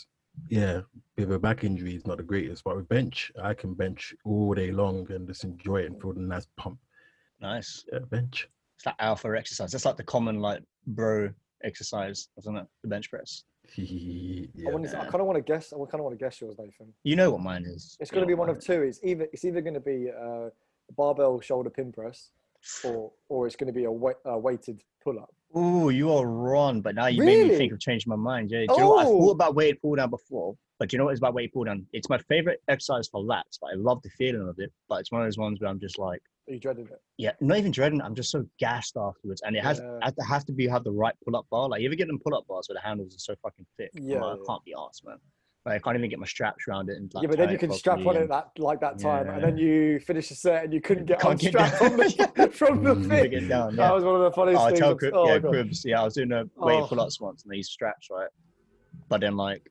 yeah, 0.49 0.81
with 1.17 1.31
a 1.33 1.39
back 1.39 1.65
injury 1.65 1.95
is 1.95 2.07
not 2.07 2.17
the 2.17 2.23
greatest. 2.23 2.63
But 2.63 2.77
with 2.77 2.87
bench, 2.87 3.31
I 3.41 3.53
can 3.53 3.73
bench 3.73 4.13
all 4.23 4.53
day 4.53 4.71
long 4.71 5.09
and 5.11 5.27
just 5.27 5.43
enjoy 5.43 5.81
it 5.81 5.87
and 5.87 6.01
feel 6.01 6.13
the 6.13 6.21
nice 6.21 6.47
pump. 6.55 6.79
Nice. 7.41 7.85
Yeah, 7.91 7.99
bench. 7.99 8.47
It's 8.77 8.85
like 8.85 8.95
alpha 8.99 9.33
exercise. 9.37 9.71
That's 9.71 9.85
like 9.85 9.97
the 9.97 10.03
common 10.03 10.39
like 10.39 10.61
bro 10.87 11.29
exercise, 11.63 12.29
isn't 12.37 12.55
it? 12.55 12.65
The 12.83 12.87
bench 12.89 13.09
press. 13.09 13.43
I, 13.77 13.81
yeah. 14.55 14.71
want 14.71 14.85
to, 14.89 14.97
I 14.99 15.03
kind 15.05 15.15
of 15.21 15.25
want 15.27 15.37
to 15.37 15.41
guess. 15.43 15.73
I 15.73 15.77
kind 15.77 15.95
of 15.95 16.01
want 16.01 16.17
to 16.17 16.23
guess 16.25 16.41
yours, 16.41 16.55
Nathan. 16.57 16.93
You 17.03 17.15
know 17.15 17.31
what 17.31 17.41
mine 17.41 17.65
is. 17.65 17.97
It's 17.99 18.09
going 18.11 18.23
to 18.23 18.27
be 18.27 18.33
one 18.33 18.49
of 18.49 18.55
mine 18.55 18.61
two. 18.61 18.81
It's 18.83 18.99
either 19.03 19.27
it's 19.33 19.45
either 19.45 19.61
going 19.61 19.73
to 19.75 19.79
be 19.79 20.09
uh, 20.09 20.47
a 20.47 20.93
barbell 20.97 21.39
shoulder 21.41 21.69
pin 21.69 21.91
press, 21.91 22.31
or 22.83 23.11
or 23.27 23.45
it's 23.47 23.55
going 23.55 23.67
to 23.67 23.73
be 23.73 23.83
a, 23.85 23.91
wei- 23.91 24.13
a 24.25 24.37
weighted 24.37 24.81
pull 25.03 25.19
up. 25.19 25.29
is. 25.53 25.57
Ooh, 25.61 25.89
you 25.89 26.11
are 26.13 26.25
wrong. 26.25 26.81
But 26.81 26.95
now 26.95 27.07
you 27.07 27.23
made 27.23 27.47
me 27.47 27.55
think 27.57 27.73
of 27.73 27.79
changing 27.79 28.09
my 28.09 28.15
mind. 28.15 28.49
Yeah. 28.49 28.65
Do 28.67 28.73
you 28.73 28.79
know 28.79 28.89
what? 28.91 29.05
I 29.05 29.09
Oh. 29.09 29.19
thought 29.19 29.31
about 29.31 29.55
weighted 29.55 29.81
pull 29.81 29.95
down 29.95 30.09
before, 30.09 30.55
but 30.79 30.89
do 30.89 30.95
you 30.95 30.97
know 30.99 31.05
what 31.05 31.11
it's 31.11 31.19
about 31.19 31.33
weighted 31.35 31.53
pull 31.53 31.65
down? 31.65 31.85
It's 31.93 32.09
my 32.09 32.17
favorite 32.17 32.61
exercise 32.69 33.07
for 33.07 33.21
lats. 33.23 33.59
But 33.61 33.71
I 33.71 33.75
love 33.75 34.01
the 34.01 34.09
feeling 34.17 34.47
of 34.47 34.57
it. 34.59 34.71
But 34.87 35.01
it's 35.01 35.11
one 35.11 35.21
of 35.21 35.27
those 35.27 35.37
ones 35.37 35.59
where 35.59 35.69
I'm 35.69 35.79
just 35.79 35.99
like. 35.99 36.21
Are 36.49 36.53
you 36.53 36.59
dreading 36.59 36.87
it? 36.87 36.99
Yeah, 37.17 37.31
not 37.41 37.57
even 37.59 37.71
dreading. 37.71 37.99
it, 37.99 38.03
I'm 38.03 38.15
just 38.15 38.31
so 38.31 38.43
gassed 38.59 38.97
afterwards, 38.97 39.41
and 39.45 39.55
it 39.55 39.63
has 39.63 39.79
Yeah. 39.79 39.99
has 40.01 40.13
to 40.15 40.23
have 40.23 40.45
to 40.45 40.51
be 40.51 40.67
have 40.67 40.83
the 40.83 40.91
right 40.91 41.13
pull 41.23 41.35
up 41.35 41.45
bar. 41.51 41.69
Like 41.69 41.81
you 41.81 41.87
ever 41.87 41.95
get 41.95 42.07
them 42.07 42.19
pull 42.19 42.33
up 42.35 42.47
bars 42.47 42.67
where 42.67 42.73
the 42.73 42.81
handles 42.81 43.15
are 43.15 43.19
so 43.19 43.35
fucking 43.43 43.65
thick? 43.77 43.91
Yeah, 43.93 44.19
like, 44.19 44.37
yeah. 44.37 44.43
I 44.43 44.45
can't 44.47 44.65
be 44.65 44.73
arsed, 44.75 45.05
man. 45.05 45.17
Like, 45.65 45.75
I 45.75 45.79
can't 45.79 45.97
even 45.97 46.09
get 46.09 46.17
my 46.19 46.25
straps 46.25 46.65
around 46.67 46.89
it. 46.89 46.97
And 46.97 47.13
like, 47.13 47.21
yeah, 47.23 47.27
but 47.27 47.37
then 47.37 47.51
you 47.51 47.57
can 47.59 47.71
strap 47.71 47.99
on 48.05 48.15
it 48.15 48.27
that 48.29 48.49
like 48.57 48.79
that 48.79 48.97
time, 48.97 49.29
and 49.29 49.43
then 49.43 49.57
you 49.57 49.99
finish 49.99 50.29
the 50.29 50.35
set 50.35 50.63
and 50.63 50.73
you 50.73 50.81
couldn't 50.81 51.05
get 51.05 51.19
Can't 51.19 51.39
get 51.39 51.53
unstrapped 51.53 51.75
from 51.77 51.97
the 51.97 52.49
from 52.53 52.83
the 52.83 52.95
Mm. 52.95 53.07
thing. 53.31 53.47
down. 53.47 53.75
That 53.75 53.93
was 53.93 54.03
one 54.03 54.15
of 54.15 54.21
the 54.21 54.31
funniest 54.31 54.61
Oh, 54.61 54.65
I 54.65 54.69
things. 54.69 54.79
tell 54.79 54.97
oh 55.13 55.27
yeah, 55.27 55.39
God. 55.39 55.51
Cribs. 55.51 55.85
Yeah, 55.85 56.01
I 56.01 56.05
was 56.05 56.15
doing 56.15 56.31
a 56.31 56.45
weight 56.55 56.81
Oh. 56.81 56.87
pull 56.87 56.99
ups 57.01 57.21
once, 57.21 57.43
and 57.43 57.53
these 57.53 57.69
straps, 57.69 58.07
right? 58.09 58.29
But 59.07 59.21
then 59.21 59.35
like, 59.37 59.69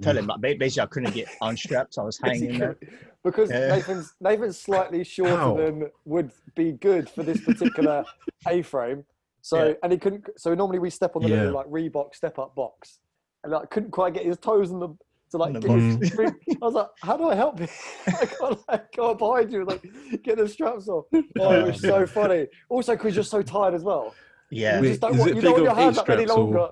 tell 0.00 0.16
him 0.16 0.26
mm. 0.26 0.42
like 0.42 0.58
basically 0.58 0.82
I 0.82 0.86
couldn't 0.86 1.14
get 1.14 1.28
unstrapped, 1.40 1.94
so 1.94 2.02
I 2.02 2.04
was 2.04 2.18
hanging 2.22 2.58
there. 2.58 2.76
because 3.24 3.50
Yeah. 3.50 3.68
Nathan's 3.68 4.14
Nathan's 4.20 4.58
slightly 4.58 5.04
shorter 5.04 5.36
How? 5.36 5.56
than 5.56 5.90
would 6.04 6.32
be 6.54 6.72
good 6.72 7.08
for 7.10 7.22
this 7.22 7.40
particular 7.44 8.04
A 8.48 8.62
frame. 8.62 9.04
So 9.42 9.68
Yeah. 9.68 9.74
and 9.82 9.92
he 9.92 9.98
couldn't. 9.98 10.28
So 10.36 10.54
normally 10.54 10.78
we 10.78 10.90
step 10.90 11.16
on 11.16 11.22
the 11.22 11.28
Yeah. 11.28 11.36
little 11.36 11.54
like 11.54 11.66
Reebok 11.66 12.14
step 12.14 12.38
up 12.38 12.54
box, 12.54 12.98
and 13.44 13.52
like 13.52 13.70
couldn't 13.70 13.90
quite 13.90 14.14
get 14.14 14.24
his 14.24 14.38
toes 14.38 14.70
in 14.70 14.78
the 14.80 14.88
to 15.30 15.36
like 15.36 15.52
the 15.52 15.60
get 15.60 15.70
his, 15.70 16.18
I 16.18 16.64
was 16.64 16.72
like, 16.74 16.88
how 17.02 17.14
do 17.16 17.28
I 17.28 17.34
help 17.34 17.58
him? 17.58 17.68
I 18.06 18.24
can't 18.24 18.58
like, 18.68 18.92
go 18.96 19.10
up 19.10 19.18
behind 19.18 19.52
you, 19.52 19.58
and, 19.60 19.68
like 19.68 19.82
get 20.22 20.38
the 20.38 20.48
straps 20.48 20.88
off. 20.88 21.04
Oh, 21.38 21.52
it 21.52 21.66
was 21.66 21.82
so 21.82 22.06
funny. 22.06 22.46
Also, 22.70 22.94
because 22.96 23.14
you're 23.14 23.22
so 23.24 23.42
tired 23.42 23.74
as 23.74 23.82
well. 23.82 24.14
Yeah, 24.50 24.76
You 24.76 24.82
Wait, 24.82 24.88
just 24.88 25.00
don't 25.02 25.12
is 25.12 25.18
want 25.18 25.30
it 25.32 25.36
you 25.36 25.42
don't 25.42 25.52
want 25.52 25.56
figure 25.58 25.64
your 25.64 25.72
of 25.72 25.76
hands 25.78 25.98
up 25.98 26.08
any 26.08 26.22
straps 26.22 26.38
or- 26.38 26.44
longer. 26.44 26.68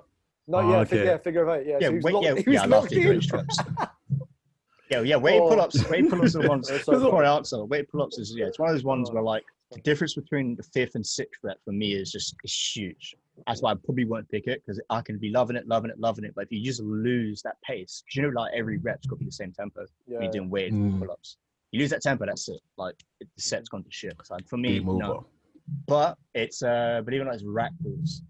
No, 0.49 0.59
Oh, 0.59 0.71
yeah, 0.71 0.85
fig- 0.85 0.99
okay. 1.01 1.09
yeah, 1.11 1.19
figure 1.19 1.43
of 1.43 1.61
eight. 1.61 1.67
Yeah, 1.67 1.79
yeah, 1.81 1.87
so 1.87 1.91
he 1.91 1.97
was 1.97 2.05
wait, 2.05 2.15
locked- 2.15 2.25
yeah, 2.25 2.31
he 2.35 2.37
was 2.37 2.47
yeah. 2.47 2.63
I 2.63 2.67
love 2.67 2.83
locked 2.83 2.95
figure 2.95 3.11
in. 3.13 3.17
eight 3.19 3.23
straps. 3.23 3.59
Yeah, 4.89 5.01
yeah. 5.01 5.17
Weighted 5.17 5.43
Oh. 5.43 5.49
pull 5.49 5.61
ups. 5.61 5.89
Weighted 5.91 6.11
pull 6.11 6.23
ups 6.23 6.37
are 6.37 6.43
the 6.43 6.49
ones. 6.49 6.69
They're 6.69 6.79
so 6.79 6.97
the 7.01 7.11
funny. 7.11 7.27
answer. 7.27 7.65
Weighted 7.65 7.89
pull 7.89 8.03
ups 8.03 8.19
is 8.19 8.33
yeah. 8.37 8.47
It's 8.47 8.61
one 8.61 8.69
of 8.69 8.75
those 8.77 8.85
ones 8.85 9.11
Oh. 9.11 9.15
where 9.15 9.23
like 9.23 9.45
the 9.73 9.81
difference 9.81 10.15
between 10.15 10.55
the 10.55 10.63
fifth 10.63 10.95
and 10.95 11.05
sixth 11.05 11.41
rep 11.43 11.59
for 11.65 11.73
me 11.73 11.95
is 11.95 12.13
just 12.13 12.37
is 12.45 12.55
huge. 12.77 13.17
That's 13.49 13.63
why 13.63 13.73
I 13.73 13.75
probably 13.75 14.05
won't 14.05 14.29
pick 14.31 14.47
it 14.47 14.63
because 14.65 14.81
I 14.89 15.01
can 15.03 15.19
be 15.19 15.31
loving 15.31 15.57
it, 15.57 15.67
loving 15.67 15.91
it, 15.91 15.99
loving 15.99 16.25
it. 16.25 16.35
But 16.37 16.45
if 16.45 16.53
you 16.53 16.63
just 16.63 16.81
lose 16.83 17.43
that 17.43 17.57
pace, 17.63 18.05
because 18.07 18.17
you 18.17 18.23
know, 18.23 18.41
like 18.41 18.53
every 18.55 18.79
rep's 18.79 19.09
got 19.09 19.17
to 19.17 19.19
be 19.19 19.25
the 19.25 19.33
same 19.33 19.51
tempo. 19.51 19.87
Yeah, 20.07 20.21
you're 20.23 20.31
doing 20.31 20.49
weighted 20.51 20.75
Mm. 20.75 21.01
pull 21.01 21.11
ups. 21.11 21.39
You 21.73 21.81
lose 21.81 21.91
that 21.91 22.03
tempo, 22.03 22.25
that's 22.25 22.49
it. 22.49 22.61
Like 22.79 22.95
it, 23.21 23.27
the 23.35 23.43
set's 23.43 23.69
gone 23.69 23.83
to 23.83 23.91
shit. 23.91 24.17
So 24.23 24.37
for 24.49 24.57
me, 24.57 24.79
no. 24.79 25.27
But 25.89 26.17
it's 26.37 26.63
uh, 26.63 27.03
believe 27.05 27.21
it 27.21 27.25
or 27.25 27.27
not, 27.27 27.35
it's 27.35 27.43
rack 27.43 27.73
pulls. 27.83 28.23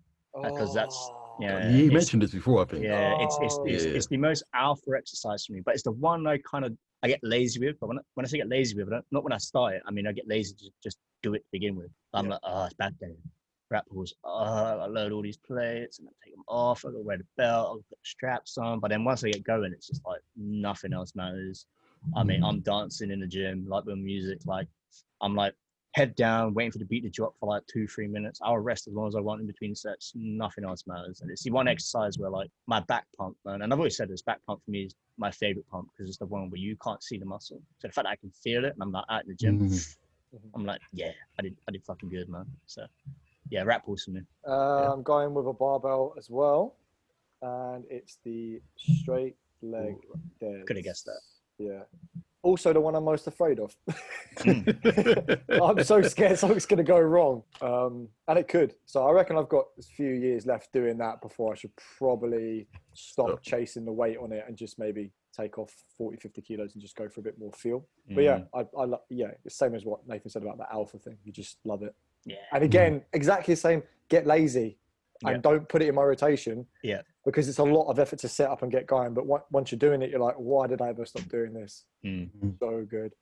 because 0.43 0.73
that's- 0.73 0.97
Oh. 1.13 1.23
Yeah, 1.41 1.69
you 1.69 1.87
it's- 1.87 1.93
mentioned 1.93 2.23
this 2.23 2.33
before, 2.33 2.63
I 2.63 2.65
think. 2.65 2.85
Yeah, 2.85 3.17
it's 3.23 3.37
it's, 3.43 3.55
Oh. 3.59 3.65
it's, 3.67 3.85
Yeah. 3.85 3.91
it's 3.93 4.07
the 4.07 4.17
most 4.17 4.43
alpha 4.55 4.91
exercise 4.97 5.45
for 5.45 5.53
me, 5.53 5.61
but 5.65 5.75
it's 5.75 5.83
the 5.83 5.93
one 5.93 6.27
I 6.27 6.39
kind 6.39 6.65
of 6.65 6.77
I 7.03 7.09
get 7.09 7.21
lazy 7.23 7.61
with. 7.61 7.79
But 7.79 7.89
when 7.89 7.99
I, 7.99 8.03
when 8.15 8.25
I 8.25 8.29
say 8.29 8.39
get 8.39 8.49
lazy 8.49 8.75
with, 8.77 8.89
I 8.93 9.01
don't, 9.13 9.23
when 9.25 9.33
I 9.33 9.39
start 9.39 9.75
it. 9.75 9.83
I 9.87 9.91
mean, 9.91 10.07
I 10.07 10.13
get 10.13 10.27
lazy 10.27 10.55
to 10.57 10.71
just 10.83 10.99
do 11.23 11.35
it 11.35 11.41
to 11.41 11.49
begin 11.53 11.77
with. 11.77 11.91
I'm 12.15 12.25
Yeah. 12.27 12.31
like, 12.33 12.41
oh, 12.45 12.65
it's 12.65 12.75
bad 12.75 12.99
day. 12.99 13.15
Rack 13.71 13.85
pulls. 13.89 14.15
Oh, 14.25 14.31
I 14.33 14.87
load 14.87 15.13
all 15.13 15.23
these 15.23 15.37
plates 15.37 15.99
and 15.99 16.09
I 16.09 16.13
take 16.25 16.35
them 16.35 16.45
off. 16.49 16.85
I 16.85 16.89
got 16.89 16.99
to 16.99 17.03
wear 17.03 17.19
the 17.19 17.27
belt. 17.37 17.67
I'll 17.69 17.75
put 17.77 17.91
the 17.91 17.97
straps 18.05 18.57
on. 18.59 18.81
But 18.81 18.91
then 18.91 19.05
once 19.05 19.23
I 19.25 19.31
get 19.31 19.45
going, 19.45 19.73
it's 19.73 19.89
just 19.89 20.05
like 20.07 20.21
nothing 20.37 20.93
else 20.95 21.15
matters. 21.15 21.67
I 22.17 22.23
mean, 22.25 22.41
hmm. 22.41 22.47
I'm 22.47 22.61
dancing 22.61 23.11
in 23.11 23.21
the 23.21 23.27
gym, 23.27 23.67
like 23.69 23.85
with 23.85 23.99
music. 23.99 24.39
Like 24.47 24.69
I'm 25.21 25.35
like 25.35 25.55
head 25.97 26.15
down, 26.15 26.53
waiting 26.53 26.71
for 26.71 26.77
the 26.77 26.85
beat 26.85 27.01
to 27.01 27.09
drop 27.09 27.35
for 27.41 27.49
like 27.49 27.63
two, 27.73 27.89
three 27.89 28.07
minutes. 28.07 28.39
I'll 28.43 28.59
rest 28.59 28.87
as 28.87 28.93
long 28.93 29.09
as 29.09 29.17
I 29.17 29.21
want 29.21 29.41
in 29.41 29.47
between 29.47 29.75
sets. 29.75 30.13
Nothing 30.15 30.65
else 30.65 30.85
matters. 30.87 31.23
And 31.23 31.31
it's 31.31 31.43
the 31.43 31.51
one 31.51 31.67
exercise 31.69 32.19
where 32.19 32.29
like 32.29 32.51
my 32.67 32.81
back 32.81 33.07
pump, 33.17 33.35
man, 33.47 33.63
and 33.63 33.73
I've 33.73 33.79
always 33.79 33.97
said 33.97 34.11
this, 34.11 34.21
back 34.21 34.41
pump 34.47 34.61
for 34.63 34.71
me 34.71 34.83
is 34.83 34.95
my 35.17 35.31
favorite 35.31 35.67
pump 35.71 35.89
because 35.97 36.11
it's 36.11 36.19
the 36.19 36.27
one 36.27 36.51
where 36.51 36.61
you 36.61 36.77
can't 36.85 37.03
see 37.03 37.17
the 37.17 37.25
muscle. 37.25 37.63
So 37.79 37.89
the 37.89 37.93
fact 37.95 38.05
that 38.05 38.11
I 38.11 38.17
can 38.17 38.31
feel 38.31 38.67
it 38.67 38.75
and 38.75 38.83
I'm 38.83 38.93
like 38.93 39.07
out 39.09 39.23
in 39.23 39.29
the 39.29 39.35
gym, 39.35 39.59
Mhm. 39.61 39.97
I'm 40.55 40.67
like, 40.67 40.83
yeah, 40.93 41.13
I 41.39 41.43
did, 41.43 41.57
I 41.67 41.73
did 41.73 41.83
fucking 41.85 42.11
good, 42.11 42.29
man. 42.29 42.45
So 42.67 42.85
yeah, 43.49 43.63
rack 43.63 43.87
pulls 43.87 44.05
for 44.05 44.11
me. 44.11 44.21
Uh, 44.47 44.93
I'm 44.93 45.03
going 45.03 45.33
with 45.33 45.47
a 45.47 45.53
barbell 45.55 46.13
as 46.19 46.29
well, 46.29 46.77
and 47.41 47.87
it's 47.89 48.19
the 48.23 48.61
straight 48.77 49.37
leg 49.63 49.97
dead. 50.41 50.67
Coulda 50.67 50.83
guessed 50.83 51.07
that. 51.07 51.21
Yeah. 51.57 51.85
Also 52.47 52.73
the 52.73 52.81
one 52.81 52.95
I'm 52.95 53.05
most 53.05 53.27
afraid 53.27 53.59
of. 53.59 53.75
I'm 54.47 55.83
so 55.85 56.01
scared 56.03 56.39
something's 56.39 56.67
going 56.67 56.79
to 56.79 56.85
go 56.85 56.99
wrong, 56.99 57.43
um, 57.61 58.09
and 58.29 58.39
it 58.39 58.47
could. 58.49 58.75
So 58.87 59.05
I 59.07 59.11
reckon 59.13 59.37
I've 59.37 59.49
got 59.49 59.65
a 59.79 59.83
few 59.83 60.11
years 60.11 60.47
left 60.47 60.73
doing 60.73 60.97
that 60.99 61.21
before 61.21 61.53
I 61.53 61.57
should 61.57 61.73
probably 61.99 62.69
stop 62.95 63.29
Stop. 63.29 63.43
chasing 63.43 63.85
the 63.85 63.93
weight 63.93 64.17
on 64.19 64.33
it 64.33 64.45
and 64.47 64.57
just 64.57 64.79
maybe 64.79 65.11
take 65.37 65.59
off 65.59 65.73
40, 65.99 66.17
50 66.19 66.41
kilos 66.41 66.73
and 66.75 66.81
just 66.83 66.97
go 66.97 67.09
for 67.09 67.21
a 67.21 67.23
bit 67.23 67.39
more 67.39 67.53
feel. 67.53 67.85
But 68.11 68.25
yeah, 68.25 68.39
Mm. 68.39 68.47
I, 68.55 68.61
I 68.81 68.85
lo- 68.85 69.03
yeah, 69.11 69.33
it's 69.45 69.57
same 69.59 69.75
as 69.75 69.85
what 69.85 70.07
Nathan 70.09 70.31
said 70.31 70.43
about 70.43 70.57
the 70.59 70.73
alpha 70.73 70.99
thing. 70.99 71.17
You 71.25 71.33
just 71.33 71.59
love 71.65 71.83
it. 71.83 71.95
Yeah. 72.25 72.37
And 72.53 72.63
again, 72.63 73.03
exactly 73.13 73.55
the 73.55 73.61
same. 73.61 73.83
Get 74.09 74.27
lazy 74.27 74.79
and 75.25 75.37
Yeah. 75.37 75.41
don't 75.51 75.69
put 75.69 75.83
it 75.83 75.89
in 75.89 75.95
my 75.95 76.03
rotation. 76.03 76.67
Yeah. 76.83 77.03
Because 77.25 77.49
it's 77.49 77.59
a 77.59 77.65
lot 77.65 77.89
of 77.89 77.99
effort 77.99 78.19
to 78.21 78.29
set 78.29 78.51
up 78.51 78.63
and 78.63 78.71
get 78.71 78.87
going. 78.87 79.15
But 79.15 79.23
on- 79.25 79.43
once 79.51 79.73
you're 79.73 79.79
doing 79.79 80.03
it, 80.03 80.11
you're 80.11 80.21
like, 80.21 80.37
why 80.37 80.67
did 80.67 80.81
I 80.81 80.89
ever 80.91 81.05
stop 81.07 81.29
doing 81.29 81.53
this? 81.53 81.85
Mm. 82.05 82.31
So 82.61 82.85
good. 82.89 83.13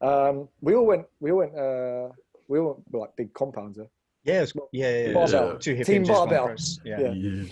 Um, 0.00 0.48
we 0.60 0.74
all 0.74 0.86
went. 0.86 1.06
We 1.20 1.30
all 1.32 1.38
went. 1.38 1.56
Uh, 1.56 2.08
we 2.48 2.58
all 2.58 2.74
went 2.74 2.94
like 3.02 3.16
big 3.16 3.32
compounds. 3.32 3.78
Huh? 3.78 3.86
Yeah, 4.24 4.42
it's, 4.42 4.52
yeah, 4.72 4.90
yeah, 4.90 5.06
yeah. 5.08 5.12
Barbell. 5.14 5.58
Two 5.58 5.74
hip 5.74 5.86
Team 5.86 5.94
hinges, 5.96 6.10
barbell. 6.16 6.46
press. 6.46 6.78
Yeah. 6.84 7.00
Yeah. 7.00 7.12
yeah. 7.12 7.44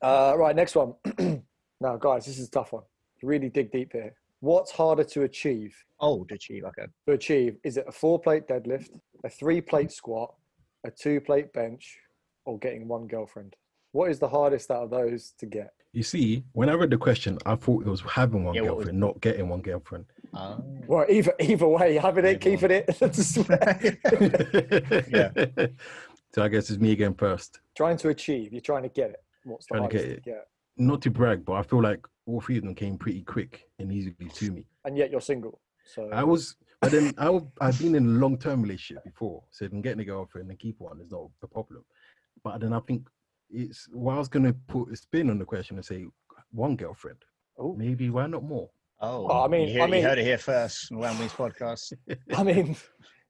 Uh, 0.00 0.34
right, 0.36 0.56
next 0.56 0.74
one. 0.74 0.94
now, 1.80 1.96
guys, 1.96 2.26
this 2.26 2.38
is 2.38 2.48
a 2.48 2.50
tough 2.50 2.72
one. 2.72 2.82
Really 3.22 3.48
dig 3.48 3.70
deep 3.70 3.92
here. 3.92 4.14
What's 4.40 4.72
harder 4.72 5.04
to 5.04 5.22
achieve? 5.22 5.76
Oh, 6.00 6.24
to 6.24 6.34
achieve. 6.34 6.64
Okay. 6.64 6.86
To 7.06 7.12
achieve, 7.14 7.56
is 7.62 7.76
it 7.76 7.84
a 7.86 7.92
four-plate 7.92 8.48
deadlift, 8.48 8.98
a 9.22 9.30
three-plate 9.30 9.92
squat, 9.92 10.34
a 10.84 10.90
two-plate 10.90 11.52
bench, 11.52 11.96
or 12.44 12.58
getting 12.58 12.88
one 12.88 13.06
girlfriend? 13.06 13.54
What 13.92 14.10
is 14.10 14.18
the 14.18 14.28
hardest 14.28 14.70
out 14.70 14.84
of 14.84 14.90
those 14.90 15.34
to 15.38 15.46
get? 15.46 15.72
You 15.92 16.02
see, 16.02 16.44
when 16.52 16.70
I 16.70 16.72
read 16.72 16.90
the 16.90 16.96
question, 16.96 17.38
I 17.44 17.54
thought 17.54 17.86
it 17.86 17.90
was 17.90 18.00
having 18.00 18.44
one 18.44 18.54
Yeah, 18.54 18.62
what 18.62 18.76
was- 18.76 18.84
girlfriend, 18.86 19.00
not 19.00 19.20
getting 19.20 19.48
one 19.48 19.60
girlfriend. 19.60 20.06
Ah. 20.34 20.58
Well, 20.86 21.04
either 21.10 21.34
either 21.38 21.68
way, 21.68 21.96
having 21.96 22.24
it, 22.24 22.40
keeping 22.40 22.70
it. 22.70 22.88
Yeah. 25.10 25.66
So 26.34 26.42
I 26.42 26.48
guess 26.48 26.70
it's 26.70 26.80
me 26.80 26.92
again 26.92 27.12
first. 27.14 27.60
trying 27.76 27.98
to 27.98 28.08
achieve. 28.08 28.52
You're 28.52 28.62
trying 28.62 28.84
to 28.84 28.88
get 28.88 29.10
it. 29.10 29.22
What's 29.44 29.66
the 29.66 29.74
Trying 29.76 29.90
to 29.90 29.96
hardest 29.98 30.14
get 30.14 30.24
to 30.24 30.30
get? 30.30 30.46
Not 30.78 31.02
to 31.02 31.10
brag, 31.10 31.44
but 31.44 31.52
I 31.54 31.62
feel 31.62 31.82
like 31.82 32.06
all 32.24 32.40
three 32.40 32.56
of 32.56 32.64
them 32.64 32.74
came 32.74 32.96
pretty 32.96 33.22
quick 33.22 33.66
and 33.78 33.92
easily 33.92 34.14
to 34.32 34.50
me. 34.50 34.66
And 34.86 34.96
yet 34.96 35.10
you're 35.10 35.20
single. 35.20 35.60
So 35.84 36.08
I 36.10 36.24
was, 36.24 36.56
but 36.80 36.90
then 36.90 37.12
I, 37.18 37.38
I've 37.60 37.78
been 37.78 37.94
in 37.96 38.06
a 38.06 38.18
long 38.18 38.38
term 38.38 38.62
relationship 38.62 39.04
before, 39.04 39.42
so 39.50 39.68
then 39.68 39.82
getting 39.82 40.00
a 40.00 40.04
girlfriend 40.06 40.48
and 40.48 40.58
keep 40.58 40.80
one 40.80 41.00
is 41.02 41.10
not 41.10 41.28
a 41.42 41.46
problem. 41.48 41.84
But 42.44 42.60
then 42.60 42.72
I 42.72 42.80
think 42.80 43.08
it's, 43.50 43.88
well, 43.92 44.16
I 44.16 44.18
was 44.18 44.28
going 44.28 44.44
to 44.44 44.54
put 44.68 44.92
a 44.92 44.96
spin 44.96 45.30
on 45.30 45.38
the 45.38 45.44
question 45.44 45.76
and 45.76 45.84
say 45.84 46.06
one 46.50 46.76
girlfriend. 46.76 47.18
Oh, 47.58 47.74
Maybe 47.74 48.10
why 48.10 48.26
not 48.26 48.42
more? 48.42 48.70
Oh, 49.00 49.26
Oh, 49.30 49.44
I 49.44 49.48
mean- 49.48 49.68
you, 49.68 49.74
hear, 49.74 49.82
I 49.82 49.86
mean- 49.86 50.02
you 50.02 50.08
heard 50.08 50.18
it 50.18 50.24
here 50.24 50.38
first 50.38 50.90
on 50.92 50.98
Wham 50.98 51.18
Wings 51.18 51.32
podcast. 51.32 51.92
I 52.36 52.42
mean, 52.42 52.76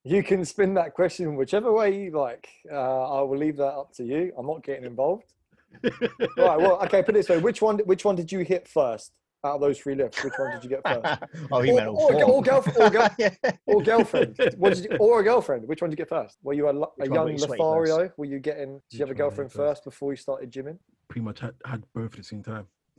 you 0.05 0.23
can 0.23 0.45
spin 0.45 0.75
that 0.75 0.95
question 0.95 1.37
whichever 1.37 1.73
way 1.73 2.03
you 2.05 2.11
like. 2.13 2.49
Uh, 2.71 3.19
I 3.19 3.23
will 3.23 3.39
leave 3.39 3.57
that 3.59 3.73
up 3.75 3.93
to 3.95 4.05
you. 4.05 4.33
I'm 4.37 4.47
not 4.47 4.63
getting 4.65 4.85
involved. 4.85 5.33
right. 5.83 6.21
Well, 6.37 6.81
okay. 6.85 7.03
Put 7.03 7.11
it 7.11 7.21
this 7.21 7.29
way: 7.31 7.39
which 7.39 7.63
one? 7.63 7.79
Which 7.79 8.05
one 8.05 8.15
did 8.15 8.31
you 8.31 8.41
hit 8.41 8.69
first 8.69 9.13
out 9.45 9.57
of 9.57 9.61
those 9.61 9.79
three 9.79 9.95
lifts? 9.95 10.23
Which 10.23 10.35
one 10.39 10.53
did 10.53 10.65
you 10.65 10.71
get 10.71 10.83
first? 10.85 11.23
oh, 11.53 11.61
he 11.61 11.71
Or- 11.73 11.77
meant 11.77 11.89
all 11.89 11.97
or, 12.03 12.13
four. 12.13 12.25
or, 12.25 12.43
girlfriend, 12.43 12.79
or, 12.79 12.91
girl, 12.91 13.09
yeah. 13.19 13.35
or 13.67 13.83
girlfriend? 13.83 14.39
What 14.57 14.75
did 14.75 14.85
you, 14.85 14.97
or 14.99 15.21
a 15.21 15.25
girlfriend? 15.25 15.67
Which 15.69 15.81
one 15.83 15.91
did 15.91 15.99
you 15.99 16.05
get 16.05 16.09
first? 16.09 16.39
Were 16.43 16.55
you 16.55 16.69
a, 16.69 16.71
a 16.71 17.07
young 17.07 17.25
were 17.25 17.31
you 17.33 17.39
Lothario? 17.39 18.11
Were 18.17 18.25
you 18.25 18.39
getting? 18.39 18.81
Did 18.91 18.99
you 18.99 19.07
have 19.07 19.09
a 19.09 19.13
Which 19.13 19.19
one 19.19 19.27
were 19.29 19.31
you 19.31 19.31
girlfriend 19.31 19.53
first? 19.53 19.59
first 19.81 19.85
before 19.85 20.13
you 20.13 20.17
started 20.17 20.51
gymming? 20.53 20.79
Pretty 21.09 21.25
much 21.25 21.41
had, 21.41 21.55
had 21.65 21.85
both 21.95 22.13
at 22.13 22.19
the 22.19 22.23
same 22.25 22.43
time. 22.43 22.67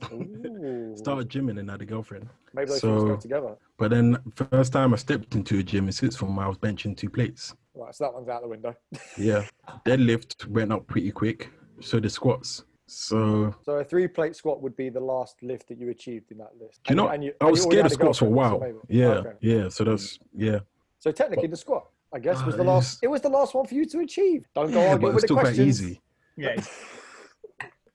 Started 0.96 1.28
gymming 1.30 1.58
and 1.58 1.70
had 1.70 1.80
a 1.80 1.84
girlfriend. 1.86 2.28
Maybe 2.52 2.68
those 2.70 2.80
things 2.80 3.04
go 3.04 3.16
together. 3.16 3.56
But 3.78 3.90
then 3.92 4.18
first 4.50 4.72
time 4.72 4.92
I 4.92 4.96
stepped 4.96 5.34
into 5.36 5.58
a 5.60 5.62
gym 5.62 5.86
in 5.86 5.92
sixth 5.92 6.18
form, 6.18 6.38
I 6.38 6.48
was 6.48 6.58
benching 6.58 6.96
two 6.96 7.08
plates. 7.08 7.54
Right. 7.74 7.94
So 7.94 8.04
that 8.04 8.12
one's 8.12 8.28
out 8.28 8.42
the 8.42 8.48
window. 8.48 8.74
Yeah. 9.16 9.44
Deadlift 9.86 10.46
went 10.48 10.72
up 10.72 10.86
pretty 10.88 11.10
quick. 11.12 11.48
So 11.80 12.00
the 12.00 12.10
squats. 12.10 12.64
So 12.86 13.54
So 13.62 13.72
a 13.78 13.84
three-plate 13.84 14.36
squat 14.36 14.60
would 14.62 14.76
be 14.76 14.88
the 14.90 15.00
last 15.00 15.42
lift 15.42 15.68
that 15.68 15.78
you 15.78 15.88
achieved 15.90 16.30
in 16.32 16.38
that 16.38 16.52
list. 16.60 16.80
You 16.88 16.96
know, 16.96 17.08
And 17.08 17.24
I 17.24 17.32
and 17.40 17.50
was 17.50 17.62
scared 17.62 17.86
of 17.86 17.92
squats 17.92 18.18
for 18.18 18.26
a 18.26 18.28
girlfriend, 18.30 18.60
so 18.60 18.66
while. 18.66 18.82
Yeah, 18.88 19.06
okay. 19.08 19.32
yeah. 19.40 19.68
So 19.68 19.84
that's 19.84 20.18
yeah. 20.34 20.58
So 20.98 21.10
technically, 21.10 21.48
the 21.48 21.56
squat, 21.56 21.86
I 22.14 22.18
guess, 22.18 22.42
was 22.44 22.54
Ah, 22.54 22.58
the 22.58 22.64
last. 22.64 22.98
It 23.02 23.08
was 23.08 23.20
the 23.20 23.28
last 23.28 23.54
one 23.54 23.66
for 23.66 23.74
you 23.74 23.84
to 23.86 24.00
achieve. 24.00 24.46
Don't 24.54 24.70
go 24.70 24.80
yeah 24.80 24.90
argue 24.92 25.00
but 25.00 25.06
it's 25.08 25.14
with 25.14 25.22
the 25.22 25.26
still 25.28 25.36
quite 25.38 25.58
easy. 25.58 26.00
yeah. 26.36 26.56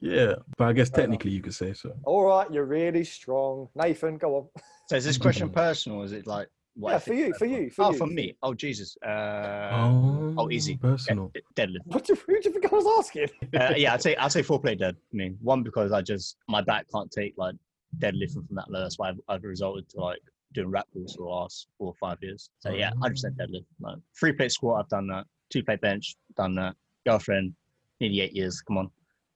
Yeah, 0.02 0.36
but 0.58 0.70
I 0.70 0.74
guess 0.74 0.90
Fair 0.90 1.04
enough. 1.04 1.12
technically 1.12 1.32
you 1.32 1.42
could 1.42 1.54
say 1.54 1.74
so. 1.74 1.92
All 2.06 2.24
right, 2.24 2.50
you're 2.54 2.64
really 2.64 3.04
strong, 3.04 3.68
Nathan. 3.76 4.18
Go 4.18 4.36
on. 4.38 4.48
So 4.88 4.96
is 4.96 5.04
this 5.04 5.18
question 5.26 5.50
personal? 5.50 6.00
Or 6.00 6.06
is 6.06 6.14
it 6.14 6.26
like 6.26 6.48
what 6.80 6.92
yeah, 6.92 7.00
for 7.00 7.14
you, 7.14 7.34
for 7.34 7.46
you, 7.46 7.70
for 7.70 7.84
oh, 7.84 7.92
you. 7.92 7.98
for 7.98 8.08
me. 8.08 8.36
Oh, 8.42 8.54
Jesus. 8.54 8.96
Uh, 9.06 9.70
oh, 9.74 10.34
oh, 10.38 10.50
easy. 10.50 10.78
Personal. 10.78 11.30
de- 11.34 11.42
deadlift. 11.54 11.86
What 11.86 12.06
do, 12.06 12.16
who 12.16 12.40
do 12.40 12.50
you 12.50 12.54
think 12.54 12.72
I 12.72 12.76
was 12.76 12.88
asking? 12.98 13.28
uh, 13.60 13.74
yeah, 13.76 13.94
I'd 13.94 14.02
say 14.02 14.16
I'd 14.16 14.32
say 14.32 14.42
four 14.42 14.62
plate 14.62 14.80
dead. 14.80 14.96
I 14.96 15.16
mean, 15.16 15.38
one 15.42 15.62
because 15.62 15.92
I 15.92 16.02
just 16.02 16.38
my 16.48 16.62
back 16.62 16.86
can't 16.94 17.12
take 17.12 17.34
like 17.38 17.56
deadlifting 17.98 18.48
from 18.48 18.56
that 18.56 18.72
low. 18.72 18.80
That's 18.80 18.98
why 18.98 19.10
I've, 19.10 19.20
I've 19.28 19.44
resulted 19.44 19.90
to 19.90 20.00
like 20.00 20.22
doing 20.54 20.72
rack 20.72 20.86
pulls 20.94 21.16
for 21.16 21.24
the 21.24 21.30
last 21.30 21.68
four 21.78 21.88
or 21.88 21.96
five 22.00 22.18
years. 22.22 22.50
So 22.60 22.72
yeah, 22.72 22.92
hundred 23.02 23.16
percent 23.16 23.38
deadlift. 23.38 23.66
Like, 23.82 23.98
three 24.18 24.32
plate 24.32 24.54
squat, 24.54 24.80
I've 24.80 24.90
done 24.90 25.08
that. 25.08 25.26
Two 25.50 25.64
plate 25.64 25.82
bench, 25.82 26.16
done 26.38 26.56
that. 26.56 26.76
Girlfriend, 27.06 27.54
nearly 28.00 28.22
eight 28.22 28.34
years. 28.34 28.62
Come 28.62 28.78
on. 28.78 28.90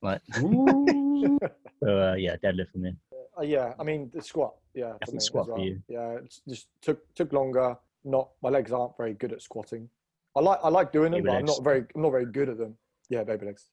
Ooh. 0.39 1.39
So 1.83 1.99
uh, 1.99 2.13
yeah, 2.13 2.37
deadlift 2.37 2.71
for 2.71 2.77
me. 2.77 2.93
Uh, 3.37 3.41
yeah, 3.43 3.73
I 3.79 3.83
mean 3.83 4.11
the 4.13 4.21
squat. 4.21 4.53
Yeah, 4.73 4.89
I 4.89 4.91
for 4.93 4.97
think 5.05 5.13
me 5.13 5.17
as 5.17 5.25
squat 5.25 5.47
for 5.47 5.59
you. 5.59 5.81
Yeah, 5.87 6.17
it's 6.23 6.41
just 6.47 6.67
took 6.81 7.01
took 7.15 7.33
longer. 7.33 7.75
Not 8.03 8.29
my 8.41 8.49
legs 8.49 8.71
aren't 8.71 8.97
very 8.97 9.13
good 9.13 9.31
at 9.31 9.41
squatting. 9.41 9.89
I 10.35 10.39
like 10.41 10.59
I 10.63 10.69
like 10.69 10.91
doing 10.91 11.11
them, 11.11 11.21
Baby 11.23 11.31
but 11.31 11.37
I'm 11.37 11.45
not 11.45 11.63
very 11.63 11.85
I'm 11.95 12.01
not 12.01 12.11
very 12.11 12.25
good 12.25 12.49
at 12.49 12.57
them. 12.57 12.75
Yeah, 13.09 13.23
baby 13.23 13.45
legs. 13.47 13.69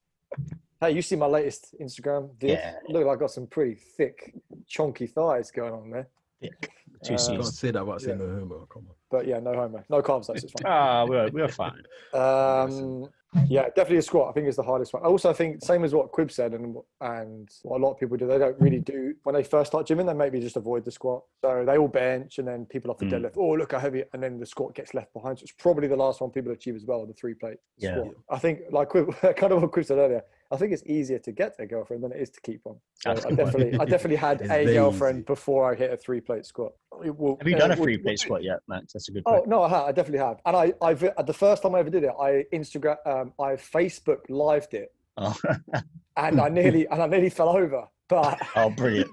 Hey, 0.80 0.92
you 0.92 1.02
see 1.02 1.16
my 1.16 1.26
latest 1.26 1.74
Instagram 1.80 2.30
vid? 2.38 2.50
Yeah. 2.50 2.74
Look, 2.88 3.06
I 3.06 3.14
got 3.16 3.30
some 3.30 3.46
pretty 3.46 3.74
thick, 3.74 4.34
chunky 4.66 5.06
thighs 5.06 5.50
going 5.50 5.74
on 5.74 5.90
there. 5.90 6.08
Two 6.42 6.48
Uh, 6.48 7.06
Can't 7.06 7.20
C's. 7.20 7.58
say 7.58 7.70
that 7.70 7.82
about 7.82 8.00
saying 8.00 8.18
yeah. 8.18 8.26
no 8.26 8.38
homo. 8.40 8.66
Come 8.72 8.86
on. 8.88 8.94
But 9.10 9.26
yeah, 9.26 9.40
no 9.40 9.54
homo, 9.54 9.82
no 9.88 10.00
carbs. 10.02 10.28
That's 10.28 10.44
it's 10.44 10.52
fine. 10.52 10.62
Ah, 10.72 11.04
we're 11.04 11.28
we're 11.30 11.48
fine. 11.48 11.82
Um, 12.14 13.10
yeah, 13.48 13.64
definitely 13.66 13.98
a 13.98 14.02
squat. 14.02 14.28
I 14.28 14.32
think 14.32 14.46
is 14.48 14.56
the 14.56 14.62
hardest 14.62 14.92
one. 14.92 15.02
Also, 15.02 15.28
I 15.28 15.30
also 15.32 15.36
think 15.36 15.62
same 15.62 15.84
as 15.84 15.92
what 15.94 16.12
Quib 16.12 16.30
said, 16.30 16.52
and 16.52 16.76
and 17.00 17.48
what 17.62 17.80
a 17.80 17.82
lot 17.84 17.92
of 17.92 17.98
people 17.98 18.16
do. 18.16 18.26
They 18.26 18.38
don't 18.38 18.58
really 18.58 18.78
do 18.80 19.14
when 19.24 19.34
they 19.34 19.42
first 19.42 19.70
start 19.72 19.86
gymming. 19.86 20.06
They 20.06 20.14
maybe 20.14 20.40
just 20.40 20.56
avoid 20.56 20.84
the 20.84 20.92
squat. 20.92 21.22
So 21.44 21.64
they 21.66 21.76
all 21.76 21.88
bench, 21.88 22.38
and 22.38 22.46
then 22.46 22.66
people 22.66 22.90
off 22.90 22.98
the 22.98 23.06
Mm. 23.06 23.22
deadlift. 23.22 23.36
Oh, 23.36 23.50
look 23.52 23.72
how 23.72 23.78
heavy! 23.80 24.04
And 24.12 24.22
then 24.22 24.38
the 24.38 24.46
squat 24.46 24.74
gets 24.74 24.94
left 24.94 25.12
behind. 25.12 25.38
So 25.38 25.42
it's 25.44 25.52
probably 25.52 25.88
the 25.88 25.96
last 25.96 26.20
one 26.20 26.30
people 26.30 26.52
achieve 26.52 26.76
as 26.76 26.84
well. 26.84 27.04
The 27.06 27.12
three 27.14 27.34
plate 27.34 27.58
Yeah. 27.78 27.92
squat. 27.94 28.14
I 28.30 28.38
think 28.38 28.60
like 28.70 28.90
Quib, 28.90 29.36
kind 29.36 29.52
of 29.52 29.62
what 29.62 29.72
Quib 29.72 29.86
said 29.86 29.98
earlier. 29.98 30.22
I 30.52 30.56
think 30.56 30.72
it's 30.72 30.82
easier 30.84 31.18
to 31.20 31.32
get 31.32 31.54
a 31.60 31.66
girlfriend 31.66 32.02
than 32.02 32.10
it 32.12 32.20
is 32.20 32.30
to 32.30 32.40
keep 32.40 32.60
one. 32.64 32.76
So 33.02 33.10
I 33.10 33.14
a 33.14 33.16
point. 33.22 33.36
definitely, 33.36 33.78
I 33.78 33.84
definitely 33.94 34.16
had 34.16 34.42
a 34.42 34.64
girlfriend 34.64 35.18
easy. 35.18 35.24
before 35.24 35.70
I 35.70 35.76
hit 35.76 35.92
a 35.92 35.96
three 35.96 36.20
plate 36.20 36.44
squat. 36.44 36.72
It 37.04 37.16
will- 37.16 37.36
Have 37.38 37.46
you 37.48 37.54
uh, 37.56 37.58
done 37.60 37.70
a 37.72 37.76
would- 37.76 37.84
free 37.84 37.98
plate 37.98 38.18
squat 38.18 38.42
yet, 38.42 38.58
Max? 38.68 38.92
That's 38.92 39.08
a 39.08 39.12
good 39.12 39.22
Oh 39.26 39.44
no, 39.46 39.62
I, 39.62 39.68
have, 39.68 39.82
I 39.84 39.92
definitely 39.92 40.18
have, 40.26 40.40
and 40.46 40.56
I, 40.56 40.72
I, 40.82 40.92
the 40.94 41.32
first 41.32 41.62
time 41.62 41.74
I 41.74 41.78
ever 41.78 41.90
did 41.90 42.02
it, 42.04 42.12
I 42.20 42.44
Instagram, 42.52 42.96
um, 43.06 43.32
I 43.38 43.52
Facebook 43.52 44.20
lived 44.28 44.74
it, 44.74 44.92
Oh, 45.16 45.36
and 46.16 46.40
I 46.40 46.48
nearly, 46.48 46.86
and 46.88 47.00
I 47.02 47.06
nearly 47.06 47.30
fell 47.30 47.50
over, 47.50 47.86
but, 48.08 48.40
oh 48.56 48.70
brilliant. 48.70 49.10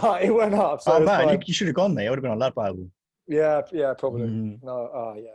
but 0.00 0.22
it 0.22 0.30
went 0.30 0.54
up. 0.54 0.82
So 0.82 0.92
oh 0.92 0.96
it 1.02 1.04
man, 1.06 1.28
you, 1.30 1.38
you 1.46 1.54
should 1.54 1.68
have 1.68 1.76
gone 1.76 1.94
there. 1.94 2.04
You 2.04 2.10
would 2.10 2.18
have 2.18 2.22
been 2.24 2.32
Bible. 2.54 2.90
yeah, 3.26 3.62
yeah, 3.72 3.94
probably. 3.94 4.28
Mm. 4.28 4.62
No, 4.62 4.86
uh, 4.88 5.14
yeah. 5.18 5.30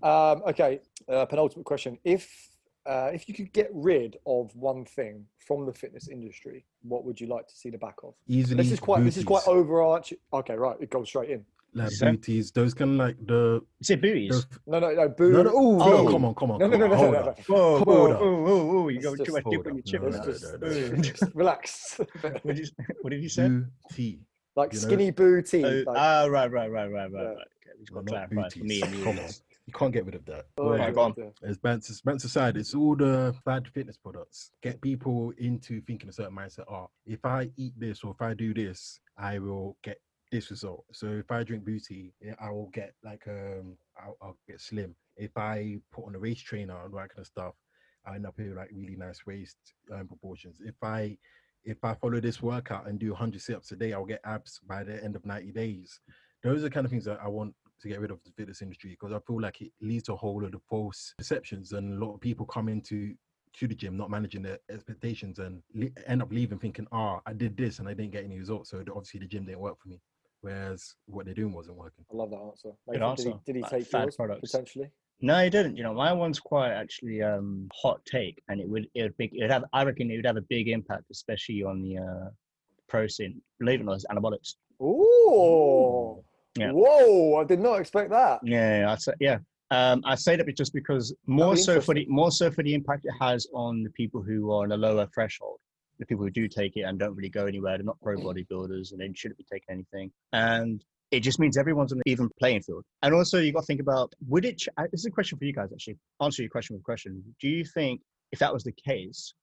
Um, 0.00 0.42
okay, 0.48 0.80
uh, 1.08 1.26
penultimate 1.26 1.66
question: 1.66 1.98
If 2.04 2.48
uh, 2.88 3.10
if 3.12 3.28
you 3.28 3.34
could 3.34 3.52
get 3.52 3.70
rid 3.72 4.16
of 4.26 4.54
one 4.56 4.84
thing 4.84 5.24
from 5.46 5.66
the 5.66 5.72
fitness 5.72 6.08
industry, 6.08 6.64
what 6.82 7.04
would 7.04 7.20
you 7.20 7.26
like 7.26 7.46
to 7.48 7.54
see 7.56 7.70
the 7.70 7.78
back 7.78 7.96
of? 8.02 8.14
Easily. 8.26 8.62
This 8.62 8.72
is 8.72 8.80
quite, 8.80 9.04
this 9.04 9.16
is 9.16 9.24
quite 9.24 9.46
overarching. 9.46 10.18
Okay, 10.32 10.54
right, 10.54 10.76
it 10.80 10.90
goes 10.90 11.08
straight 11.08 11.30
in. 11.30 11.44
like 11.74 11.90
So- 11.90 12.10
booties. 12.12 12.50
Those 12.50 12.72
kind 12.74 12.92
of 12.92 12.96
like 12.96 13.16
the. 13.26 13.60
Is 13.80 13.90
it 13.90 14.00
booties? 14.00 14.46
the 14.46 14.58
No, 14.66 14.78
no, 14.80 14.94
no, 14.94 15.08
boo. 15.10 15.32
no, 15.32 15.42
no, 15.42 15.50
ooh, 15.50 15.82
Oh. 15.82 16.02
no, 16.04 16.10
come 16.10 16.24
on, 16.24 16.34
come 16.34 16.50
on. 16.52 16.58
no, 16.60 16.66
no, 16.66 16.78
come 16.78 16.80
no, 16.80 16.84
on, 16.86 16.90
no, 16.90 16.96
hold 16.96 17.12
no, 17.12 17.18
up. 17.18 17.38
no. 17.38 17.54
Whoa, 17.54 17.76
Hold 17.76 17.86
whoa, 17.86 18.12
up. 18.12 18.20
whoa, 18.20 18.42
whoa, 18.42 18.64
whoa! 18.82 18.88
You 18.88 18.96
It's 18.98 19.06
go 19.06 19.24
too 19.24 19.32
much 19.32 19.44
dip 19.44 19.54
hold 19.54 19.66
on 19.66 19.74
your 19.74 19.80
up. 19.80 19.84
chip. 19.86 20.02
No, 20.02 20.08
no, 20.08 20.16
that. 20.16 20.60
no, 20.60 20.68
no, 20.68 20.96
no. 20.96 21.02
Just 21.02 21.22
relax. 21.34 21.98
what, 21.98 22.46
did 22.46 22.58
you, 22.58 22.66
what 23.02 23.10
did 23.10 23.22
you 23.22 23.28
say? 23.28 23.48
Booty. 23.48 24.20
like 24.56 24.72
You 24.72 24.80
know? 24.80 24.86
skinny 24.86 25.10
booty. 25.10 25.64
Oh, 25.64 25.82
like, 25.86 25.98
ah, 25.98 26.24
right, 26.24 26.50
right, 26.50 26.70
right, 26.70 26.90
right, 26.90 26.90
right, 26.90 27.10
Yeah. 27.12 27.28
right. 27.28 27.36
Okay, 27.36 27.70
we 27.78 27.84
just 27.84 27.92
got 27.92 28.00
to 28.06 28.06
clarify 28.06 28.48
for 28.48 28.64
me 28.64 28.80
and 28.82 28.94
you. 28.94 29.04
Come 29.04 29.18
on. 29.18 29.28
You 29.68 29.74
can't 29.74 29.92
get 29.92 30.06
rid 30.06 30.14
of 30.14 30.24
that. 30.24 30.46
oh, 30.56 30.70
Right, 30.70 30.94
go 30.94 31.02
on. 31.02 31.14
As 31.42 31.58
Bance, 31.58 32.00
Bance 32.00 32.24
aside, 32.24 32.56
it's 32.56 32.74
all 32.74 32.96
the 32.96 33.34
bad 33.44 33.68
fitness 33.68 33.98
products. 33.98 34.50
Get 34.62 34.80
people 34.80 35.34
into 35.36 35.82
thinking 35.82 36.08
a 36.08 36.12
certain 36.12 36.34
mindset. 36.34 36.64
Oh, 36.72 36.88
if 37.04 37.22
I 37.22 37.50
eat 37.58 37.74
this 37.76 38.02
or 38.02 38.12
if 38.12 38.22
I 38.22 38.32
do 38.32 38.54
this, 38.54 38.98
I 39.18 39.38
will 39.38 39.76
get 39.84 40.00
this 40.32 40.50
result. 40.50 40.86
So 40.94 41.08
if 41.08 41.30
I 41.30 41.42
drink 41.42 41.66
booty, 41.66 42.14
I 42.40 42.48
will 42.50 42.70
get 42.72 42.94
like 43.04 43.28
um, 43.28 43.76
I'll, 44.02 44.16
I'll 44.22 44.38
get 44.48 44.58
slim. 44.58 44.96
If 45.18 45.36
I 45.36 45.76
put 45.92 46.06
on 46.06 46.14
a 46.14 46.18
race 46.18 46.40
trainer 46.40 46.86
and 46.86 46.94
that 46.94 47.10
kind 47.10 47.18
of 47.18 47.26
stuff, 47.26 47.52
I 48.06 48.14
end 48.14 48.24
up 48.24 48.38
with 48.38 48.56
like 48.56 48.70
really 48.72 48.96
nice 48.96 49.26
waist 49.26 49.58
um, 49.92 50.08
proportions. 50.08 50.62
If 50.64 50.76
I 50.82 51.18
if 51.64 51.76
I 51.84 51.92
follow 51.92 52.20
this 52.20 52.40
workout 52.40 52.88
and 52.88 52.98
do 52.98 53.10
100 53.10 53.38
sit-ups 53.38 53.72
a 53.72 53.76
day, 53.76 53.92
I'll 53.92 54.06
get 54.06 54.22
abs 54.24 54.60
by 54.66 54.82
the 54.82 55.04
end 55.04 55.14
of 55.14 55.26
90 55.26 55.52
days. 55.52 56.00
those 56.42 56.60
are 56.60 56.62
the 56.62 56.70
kind 56.70 56.86
of 56.86 56.90
things 56.90 57.04
that 57.04 57.18
I 57.22 57.28
want 57.28 57.54
to 57.80 57.88
get 57.88 58.00
rid 58.00 58.10
of 58.10 58.22
the 58.24 58.30
fitness 58.32 58.62
industry 58.62 58.90
because 58.90 59.12
I 59.12 59.18
feel 59.26 59.40
like 59.40 59.60
it 59.60 59.72
leads 59.80 60.04
to 60.04 60.14
a 60.14 60.16
whole 60.16 60.42
lot 60.42 60.54
of 60.54 60.62
false 60.68 61.14
perceptions 61.16 61.72
and 61.72 62.00
a 62.00 62.04
lot 62.04 62.14
of 62.14 62.20
people 62.20 62.46
come 62.46 62.68
into 62.68 63.14
to 63.54 63.66
the 63.66 63.74
gym 63.74 63.96
not 63.96 64.10
managing 64.10 64.42
their 64.42 64.58
expectations 64.70 65.38
and 65.38 65.62
le- 65.74 65.88
end 66.06 66.22
up 66.22 66.30
leaving 66.30 66.58
thinking, 66.58 66.86
"Ah, 66.92 67.20
I 67.26 67.32
did 67.32 67.56
this 67.56 67.78
and 67.78 67.88
I 67.88 67.94
didn't 67.94 68.12
get 68.12 68.24
any 68.24 68.38
results, 68.38 68.70
so 68.70 68.80
obviously 68.80 69.20
the 69.20 69.26
gym 69.26 69.46
didn't 69.46 69.60
work 69.60 69.78
for 69.80 69.88
me." 69.88 70.00
Whereas 70.42 70.94
what 71.06 71.24
they're 71.24 71.34
doing 71.34 71.52
wasn't 71.52 71.76
working. 71.78 72.04
I 72.12 72.14
love 72.16 72.30
that 72.30 72.36
answer. 72.36 72.72
Good 72.88 73.00
Nathan, 73.00 73.14
Did 73.16 73.26
he, 73.26 73.34
did 73.46 73.56
he 73.56 73.62
Like 73.62 73.70
take 73.70 73.86
fad 73.86 74.02
yours 74.04 74.16
products. 74.16 74.52
potentially? 74.52 74.90
No, 75.20 75.42
he 75.42 75.50
didn't. 75.50 75.76
You 75.76 75.82
know, 75.82 75.94
my 75.94 76.12
one's 76.12 76.38
quite 76.38 76.70
actually 76.70 77.22
um 77.22 77.68
hot 77.74 78.04
take, 78.04 78.40
and 78.48 78.60
it 78.60 78.68
would 78.68 78.88
it 78.94 79.02
would 79.02 79.16
big 79.16 79.34
it 79.34 79.42
would 79.42 79.50
have 79.50 79.64
I 79.72 79.82
reckon 79.82 80.10
it 80.10 80.16
would 80.16 80.26
have 80.26 80.36
a 80.36 80.42
big 80.42 80.68
impact, 80.68 81.04
especially 81.10 81.64
on 81.64 81.82
the 81.82 81.98
uh 81.98 82.30
protein. 82.86 83.42
Believe 83.58 83.80
it 83.80 83.82
or 83.82 83.86
not, 83.86 83.94
it's 83.94 84.06
anabolics. 84.06 84.54
Ooh. 84.80 86.22
Yeah. 86.58 86.72
Whoa! 86.72 87.36
I 87.36 87.44
did 87.44 87.60
not 87.60 87.80
expect 87.80 88.10
that. 88.10 88.40
Yeah, 88.42 88.80
yeah, 88.80 88.92
I'd 88.92 89.00
say 89.02 89.12
yeah. 89.20 89.38
Um, 89.70 90.02
I 90.06 90.14
say 90.14 90.36
that 90.36 90.56
just 90.56 90.72
because 90.72 91.14
more 91.26 91.54
be 91.54 91.60
so 91.60 91.80
for 91.80 91.94
the 91.94 92.06
more 92.08 92.30
so 92.30 92.50
for 92.50 92.62
the 92.62 92.72
impact 92.74 93.04
it 93.04 93.12
has 93.20 93.46
on 93.52 93.82
the 93.82 93.90
people 93.90 94.22
who 94.22 94.50
are 94.50 94.62
on 94.64 94.72
a 94.72 94.76
lower 94.76 95.06
threshold, 95.14 95.58
the 95.98 96.06
people 96.06 96.24
who 96.24 96.30
do 96.30 96.48
take 96.48 96.76
it 96.76 96.82
and 96.82 96.98
don't 96.98 97.14
really 97.14 97.28
go 97.28 97.46
anywhere. 97.46 97.76
They're 97.76 97.84
not 97.84 98.00
pro 98.02 98.16
bodybuilders 98.16 98.92
and 98.92 99.00
they 99.00 99.10
shouldn't 99.14 99.38
be 99.38 99.44
taking 99.50 99.74
anything. 99.74 100.10
And 100.32 100.82
it 101.10 101.20
just 101.20 101.38
means 101.38 101.56
everyone's 101.56 101.92
on 101.92 101.98
an 101.98 102.02
even 102.06 102.30
playing 102.38 102.62
field. 102.62 102.84
And 103.02 103.14
also, 103.14 103.38
you 103.38 103.52
got 103.52 103.60
to 103.60 103.66
think 103.66 103.80
about 103.80 104.12
would 104.26 104.44
it? 104.44 104.58
ch- 104.58 104.68
uh, 104.76 104.84
This 104.90 105.00
is 105.00 105.06
a 105.06 105.10
question 105.10 105.38
for 105.38 105.44
you 105.44 105.52
guys. 105.52 105.70
Actually, 105.72 105.98
answer 106.20 106.42
your 106.42 106.50
question 106.50 106.74
with 106.74 106.80
a 106.80 106.84
question. 106.84 107.22
Do 107.40 107.48
you 107.48 107.64
think 107.64 108.00
if 108.32 108.38
that 108.38 108.52
was 108.52 108.64
the 108.64 108.72
case, 108.72 109.34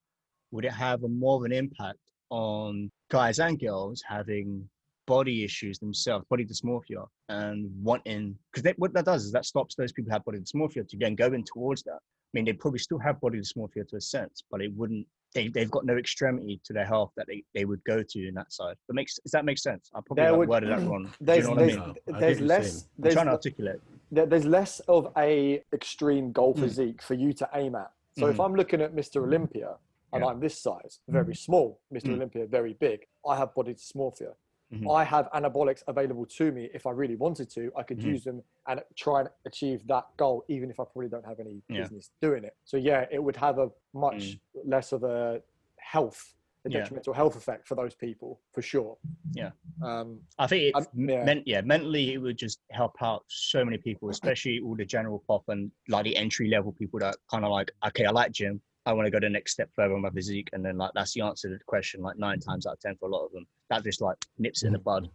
would 0.52 0.66
it 0.66 0.72
have 0.74 1.04
a 1.04 1.08
more 1.08 1.38
of 1.38 1.44
an 1.44 1.52
impact 1.52 2.00
on 2.30 2.92
guys 3.12 3.40
and 3.40 3.60
girls 3.60 4.04
having 4.08 4.68
body 5.06 5.44
issues 5.44 5.80
themselves, 5.80 6.26
body 6.30 6.46
dysmorphia, 6.46 7.06
and 7.30 7.70
wanting 7.82 8.36
because 8.54 8.72
what 8.78 8.94
that 8.94 9.06
does 9.06 9.26
is 9.26 9.32
that 9.32 9.46
stops 9.46 9.76
those 9.76 9.92
people 9.92 10.10
who 10.10 10.14
have 10.14 10.26
body 10.26 10.40
dysmorphia 10.40 10.88
to 10.88 10.98
then 10.98 11.16
go 11.16 11.28
in 11.28 11.44
towards 11.44 11.84
that. 11.84 11.94
I 12.00 12.30
mean, 12.34 12.46
they 12.46 12.54
probably 12.54 12.80
still 12.80 13.00
have 13.00 13.20
body 13.22 13.40
dysmorphia 13.40 13.88
to 13.90 13.96
a 13.98 14.02
sense, 14.02 14.44
but 14.52 14.62
it 14.62 14.72
wouldn't. 14.76 15.06
They 15.34 15.50
they've 15.50 15.70
got 15.72 15.86
no 15.86 15.98
extremity 15.98 16.62
to 16.64 16.74
their 16.74 16.86
health 16.86 17.12
that 17.18 17.28
they, 17.28 17.44
they 17.54 17.66
would 17.66 17.84
go 17.84 18.02
to 18.02 18.28
in 18.28 18.34
that 18.36 18.52
side. 18.54 18.76
That 18.88 18.94
makes 18.94 19.16
does 19.20 19.32
that 19.32 19.44
make 19.46 19.58
sense? 19.58 19.90
I 19.94 20.00
probably 20.06 20.24
There 20.24 20.32
like, 20.32 20.40
would- 20.40 20.50
worded 20.50 20.70
that 20.70 20.80
wrong. 20.90 21.04
Do 21.04 21.10
you 21.10 21.16
There's 21.22 21.44
know 21.46 21.50
what 21.52 21.60
I 21.60 21.66
there's, 21.66 21.78
mean? 21.78 21.96
No, 22.08 22.20
there's 22.20 22.42
less 22.42 22.88
there's 22.98 23.14
trying 23.14 23.26
to 23.28 23.32
articulate. 23.34 23.80
there's 24.12 24.46
less 24.46 24.80
of 24.88 25.12
a 25.18 25.62
extreme 25.74 26.32
goal 26.32 26.54
Mm. 26.54 26.60
physique 26.62 27.02
for 27.02 27.16
you 27.16 27.34
to 27.34 27.50
aim 27.54 27.76
at. 27.76 27.92
So 28.18 28.28
if 28.28 28.38
Mhm. 28.38 28.46
I'm 28.46 28.56
looking 28.56 28.82
at 28.82 28.96
Mr. 28.96 29.18
Olympia 29.24 29.76
and 30.14 30.24
Yeah. 30.24 30.30
I'm 30.30 30.40
this 30.40 30.58
size, 30.58 31.00
very 31.10 31.36
small, 31.36 31.82
Mr. 31.94 32.06
Mm. 32.08 32.14
Olympia 32.14 32.46
very 32.46 32.74
big, 32.74 33.06
I 33.28 33.36
have 33.36 33.54
body 33.54 33.74
dysmorphia. 33.74 34.34
Mhm. 34.74 34.92
I 34.94 35.04
have 35.04 35.30
anabolics 35.32 35.84
available 35.88 36.26
to 36.26 36.52
me 36.52 36.70
if 36.74 36.86
I 36.88 36.92
really 36.92 37.16
wanted 37.16 37.50
to. 37.52 37.72
I 37.78 37.84
could 37.84 38.00
Mhm. 38.00 38.04
use 38.06 38.24
them 38.24 38.44
and 38.68 38.82
try 38.96 39.22
and 39.22 39.30
achieve 39.46 39.86
that 39.88 40.06
goal, 40.18 40.44
even 40.48 40.70
if 40.70 40.80
I 40.80 40.86
probably 40.86 41.10
don't 41.10 41.26
have 41.26 41.40
any 41.40 41.62
Yeah. 41.70 41.82
business 41.82 42.12
doing 42.22 42.44
it. 42.44 42.56
So 42.64 42.78
yeah, 42.78 43.06
it 43.12 43.24
would 43.24 43.36
have 43.36 43.60
a 43.60 43.72
much 43.94 44.40
less 44.64 44.92
of 44.92 45.04
a 45.04 45.42
health, 45.78 46.34
a 46.66 46.68
Mm. 46.70 46.74
Yeah. 46.74 46.80
detrimental 46.80 47.14
health 47.14 47.36
effect 47.36 47.68
for 47.68 47.76
those 47.76 47.94
people 47.94 48.42
for 48.52 48.64
sure. 48.64 48.98
Yeah. 49.34 49.52
Um, 49.84 50.26
I 50.40 50.48
think 50.48 50.64
it, 50.64 50.76
I'm- 50.76 50.88
yeah. 51.10 51.24
men- 51.24 51.44
yeah, 51.46 51.62
mentally 51.62 52.14
it 52.14 52.18
would 52.18 52.38
just 52.38 52.60
help 52.72 52.96
out 53.04 53.24
so 53.28 53.64
many 53.64 53.78
people, 53.78 54.10
especially 54.10 54.60
all 54.62 54.76
the 54.76 54.86
general 54.86 55.20
pop 55.28 55.48
and 55.50 55.72
like 55.90 56.06
the 56.06 56.18
entry 56.18 56.48
level 56.50 56.72
people 56.72 57.00
that 57.02 57.18
kind 57.30 57.46
of 57.46 57.52
like, 57.52 57.72
okay, 57.88 58.06
I 58.06 58.12
like 58.12 58.32
gym. 58.32 58.62
I 58.86 58.94
want 58.94 59.06
to 59.08 59.12
go 59.12 59.20
the 59.20 59.30
next 59.30 59.54
step 59.54 59.70
further 59.76 59.96
on 59.96 60.02
my 60.02 60.10
physique, 60.12 60.50
and 60.54 60.64
then 60.64 60.78
like 60.78 60.92
that's 60.94 61.14
the 61.14 61.22
answer 61.22 61.50
to 61.50 61.58
the 61.58 61.64
question. 61.66 62.02
Like 62.02 62.18
nine 62.18 62.40
times 62.40 62.66
out 62.68 62.74
of 62.74 62.80
ten 62.80 62.96
for 62.98 63.10
a 63.10 63.12
lot 63.12 63.26
of 63.26 63.32
them, 63.32 63.46
that 63.70 63.84
just 63.84 64.02
like 64.02 64.18
nips 64.38 64.64
it 64.64 64.68
in 64.68 64.74
the 64.74 64.80
bud, 64.80 65.10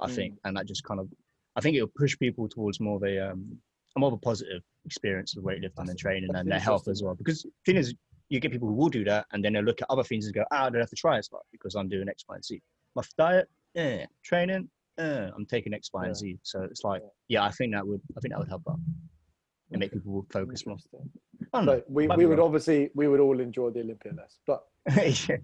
I 0.00 0.06
Mm. 0.08 0.14
think, 0.14 0.38
and 0.44 0.56
that 0.56 0.66
just 0.66 0.84
kind 0.84 1.00
of, 1.00 1.08
I 1.56 1.60
think 1.60 1.76
it'll 1.76 1.88
push 1.88 2.16
people 2.18 2.48
towards 2.48 2.78
more 2.80 2.96
of 2.96 3.02
a 3.02 3.30
um, 3.30 3.58
more 3.98 4.08
of 4.08 4.12
a 4.12 4.18
positive 4.18 4.62
experience 4.84 5.34
with 5.34 5.44
weightlifting 5.44 5.74
That's- 5.76 5.88
and 5.90 5.98
training 5.98 6.34
and 6.34 6.50
their 6.50 6.60
health 6.60 6.86
as 6.88 7.02
well. 7.02 7.14
Because 7.14 7.42
the 7.42 7.50
thing 7.64 7.76
is, 7.76 7.94
you 8.28 8.40
get 8.40 8.52
people 8.52 8.68
who 8.68 8.74
will 8.74 8.88
do 8.90 9.04
that, 9.04 9.26
and 9.32 9.44
then 9.44 9.54
they'll 9.54 9.62
look 9.64 9.80
at 9.82 9.88
other 9.90 10.04
things 10.04 10.26
and 10.26 10.34
go, 10.34 10.44
ah, 10.52 10.66
I 10.66 10.70
don't 10.70 10.80
have 10.80 10.90
to 10.90 10.96
try 10.96 11.16
as 11.18 11.30
much 11.32 11.42
because 11.50 11.74
I'm 11.74 11.88
doing 11.88 12.08
X, 12.08 12.24
Y, 12.28 12.34
and 12.34 12.44
Z. 12.44 12.60
My 12.94 13.02
diet, 13.18 13.48
eh, 13.74 14.04
training, 14.22 14.68
eh, 14.98 15.30
I'm 15.34 15.46
taking 15.46 15.72
X, 15.74 15.90
Y, 15.92 16.06
and 16.06 16.16
Z. 16.16 16.38
So 16.42 16.62
it's 16.62 16.84
like, 16.84 17.02
Yeah. 17.02 17.40
yeah, 17.40 17.44
I 17.44 17.50
think 17.52 17.72
that 17.72 17.86
would, 17.86 18.00
I 18.16 18.20
think 18.20 18.32
that 18.34 18.38
would 18.38 18.48
help 18.48 18.62
out 18.68 18.78
and 19.72 19.80
make 19.80 19.92
people 19.92 20.26
focus 20.30 20.66
more. 20.66 20.74
interesting. 20.74 21.10
I 21.52 21.58
don't 21.58 21.66
know. 21.66 21.72
But 21.76 21.90
we, 21.90 22.06
we 22.08 22.26
would 22.26 22.38
wrong. 22.38 22.46
obviously 22.46 22.90
we 22.94 23.08
would 23.08 23.20
all 23.20 23.40
enjoy 23.40 23.70
the 23.70 23.80
Olympia 23.80 24.12
less, 24.16 24.38
but 24.46 24.64
yeah. 25.28 25.36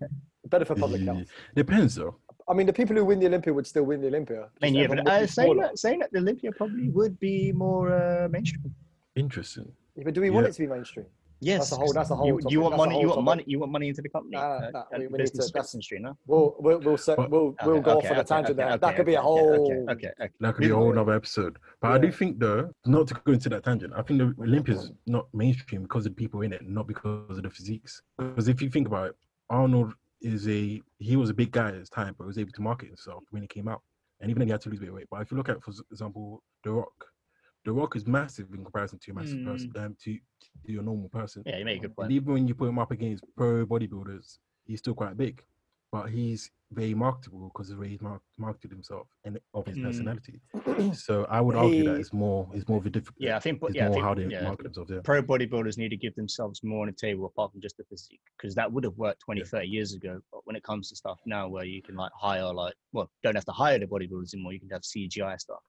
better 0.46 0.64
for 0.64 0.74
public 0.74 1.02
health. 1.02 1.26
Depends 1.54 1.94
though. 1.94 2.16
I 2.48 2.54
mean, 2.54 2.66
the 2.66 2.72
people 2.72 2.96
who 2.96 3.04
win 3.04 3.20
the 3.20 3.26
Olympia 3.26 3.52
would 3.52 3.66
still 3.66 3.84
win 3.84 4.00
the 4.00 4.08
Olympia. 4.08 4.48
I 4.60 4.66
mean, 4.66 4.74
yeah, 4.74 4.86
but 4.88 5.06
uh, 5.06 5.26
saying 5.26 5.58
that, 5.58 5.78
saying 5.78 6.00
that 6.00 6.12
the 6.12 6.18
Olympia 6.18 6.50
probably 6.52 6.88
would 6.88 7.18
be 7.20 7.52
more 7.52 7.92
uh, 7.92 8.28
mainstream. 8.28 8.74
Interesting. 9.14 9.70
Yeah, 9.96 10.04
but 10.04 10.14
do 10.14 10.20
we 10.20 10.30
want 10.30 10.46
it 10.46 10.52
to 10.52 10.60
be 10.60 10.66
mainstream? 10.66 11.06
Yes, 11.44 11.72
a 11.72 11.76
whole- 11.76 11.92
that's 11.92 12.10
a 12.10 12.14
whole 12.16 12.26
You, 12.26 12.38
topic, 12.40 12.52
you 12.52 12.60
want 12.60 12.72
that's 12.72 12.78
money? 12.78 13.00
You 13.00 13.06
want 13.08 13.16
topic. 13.16 13.24
money? 13.24 13.44
You 13.46 13.58
want 13.58 13.72
money 13.72 13.88
into 13.88 14.02
the 14.02 14.08
company? 14.08 14.36
Nah, 14.36 14.42
uh, 14.42 14.70
nah, 14.72 14.84
and 14.92 15.00
we- 15.02 15.06
we 15.08 15.12
need 15.12 15.18
business 15.24 15.46
to- 15.48 15.52
that's- 15.52 15.74
industry, 15.74 15.98
no? 15.98 16.16
We'll 16.26 16.56
we'll 16.60 16.78
we'll, 16.80 16.96
set, 16.96 17.16
But- 17.16 17.30
we'll, 17.30 17.54
we'll 17.64 17.80
go 17.80 17.98
okay, 17.98 18.08
off 18.08 18.12
on 18.14 18.20
a 18.20 18.24
tangent 18.24 18.50
okay, 18.50 18.56
there. 18.56 18.66
okay, 18.74 18.78
that 18.78 18.96
could 18.96 19.06
be 19.06 19.14
a 19.14 19.20
whole. 19.22 19.50
Okay, 19.66 19.92
okay, 19.92 20.12
okay. 20.20 20.30
That 20.40 20.54
could 20.54 20.62
be 20.62 20.70
a 20.70 20.74
whole 20.76 20.96
other 20.98 21.12
episode. 21.12 21.58
But 21.80 21.92
I 21.92 21.98
do 21.98 22.12
think 22.12 22.38
though, 22.38 22.70
not 22.86 23.08
to 23.08 23.14
go 23.24 23.32
into 23.32 23.48
that 23.50 23.64
tangent, 23.64 23.92
I 23.96 24.02
think 24.02 24.18
the 24.20 24.34
Olympia's 24.42 24.92
not 25.06 25.26
mainstream 25.34 25.82
because 25.82 26.06
of 26.06 26.12
the 26.14 26.16
people 26.16 26.42
in 26.42 26.52
it, 26.52 26.66
not 26.68 26.86
because 26.86 27.36
of 27.36 27.42
the 27.42 27.50
physiques. 27.50 28.02
Because 28.18 28.48
if 28.48 28.62
you 28.62 28.70
think 28.70 28.86
about 28.86 29.08
it, 29.10 29.16
Arnold 29.50 29.92
is 30.20 30.46
a 30.48 30.80
he 30.98 31.16
was 31.16 31.30
a 31.30 31.34
big 31.34 31.50
guy 31.50 31.68
at 31.68 31.74
his 31.74 31.90
time, 31.90 32.14
but 32.16 32.24
he 32.24 32.28
was 32.28 32.38
able 32.38 32.52
to 32.52 32.62
market 32.62 32.86
himself 32.86 33.24
when 33.30 33.42
he 33.42 33.48
came 33.48 33.66
out. 33.68 33.82
And 34.20 34.30
even 34.30 34.38
then 34.38 34.46
he 34.48 34.52
had 34.52 34.60
to 34.60 34.68
lose 34.70 34.78
a 34.78 34.82
bit 34.82 34.88
of 34.90 34.94
weight. 34.94 35.08
But 35.10 35.20
if 35.22 35.32
you 35.32 35.36
look 35.36 35.48
at, 35.48 35.60
for 35.64 35.72
example, 35.90 36.44
The 36.62 36.70
Rock, 36.70 36.92
The 37.64 37.72
Rock 37.72 37.94
is 37.94 38.06
massive 38.06 38.48
in 38.52 38.64
comparison 38.64 38.98
to 38.98 39.10
a 39.12 39.14
massive 39.14 39.44
person, 39.44 39.72
um, 39.76 39.96
to, 40.02 40.14
to 40.14 40.72
your 40.72 40.82
normal 40.82 41.08
person. 41.08 41.44
Yeah, 41.46 41.58
you 41.58 41.64
make 41.64 41.78
a 41.78 41.82
good 41.82 41.90
And 41.90 41.96
point. 41.96 42.10
even 42.12 42.32
when 42.32 42.48
you 42.48 42.54
put 42.54 42.68
him 42.68 42.78
up 42.78 42.90
against 42.90 43.24
pro 43.36 43.64
bodybuilders, 43.64 44.38
he's 44.64 44.80
still 44.80 44.94
quite 44.94 45.16
big. 45.16 45.44
But 45.92 46.06
he's 46.06 46.50
very 46.72 46.94
marketable 46.94 47.50
because 47.52 47.68
of 47.70 47.76
the 47.76 47.82
way 47.82 47.88
he's 47.90 48.00
mar- 48.00 48.22
marketed 48.38 48.70
himself 48.70 49.06
and 49.24 49.38
of 49.52 49.66
his 49.66 49.78
Mm. 49.78 49.82
personality. 49.84 50.40
So 50.94 51.24
I 51.30 51.40
would 51.40 51.54
argue 51.54 51.84
that 51.84 52.00
it's 52.00 52.12
more 52.12 52.48
it's 52.54 52.66
more 52.66 52.78
of 52.78 52.86
a 52.86 52.90
difficult. 52.90 53.22
Yeah, 53.22 53.36
I 53.36 53.40
think. 53.40 53.62
it's 53.62 53.74
Yeah, 53.76 53.84
I 53.84 53.86
more 53.86 53.94
think, 53.94 54.04
how 54.06 54.14
they 54.14 54.24
yeah, 54.26 54.42
market 54.42 54.64
themselves. 54.64 54.90
Yeah. 54.90 55.00
pro 55.04 55.22
bodybuilders 55.22 55.76
need 55.78 55.90
to 55.90 55.96
give 55.96 56.14
themselves 56.16 56.62
more 56.64 56.80
on 56.80 56.86
the 56.86 56.92
table 56.94 57.26
apart 57.26 57.52
from 57.52 57.60
just 57.60 57.76
the 57.76 57.84
physique 57.84 58.20
because 58.36 58.54
that 58.56 58.72
would 58.72 58.82
have 58.84 58.96
worked 58.96 59.20
20 59.20 59.40
Yeah. 59.42 59.46
30 59.46 59.68
years 59.68 59.94
ago 59.94 60.20
but 60.32 60.40
when 60.44 60.56
it 60.56 60.62
comes 60.64 60.88
to 60.88 60.96
stuff 60.96 61.20
now 61.26 61.46
where 61.48 61.64
you 61.64 61.82
can 61.82 61.94
like 61.94 62.10
hire 62.18 62.52
like 62.52 62.74
well 62.92 63.10
don't 63.22 63.34
have 63.34 63.44
to 63.44 63.52
hire 63.52 63.78
the 63.78 63.86
bodybuilders 63.86 64.34
anymore 64.34 64.52
you 64.54 64.60
can 64.60 64.70
have 64.70 64.82
cgi 64.82 65.38
stuff 65.40 65.60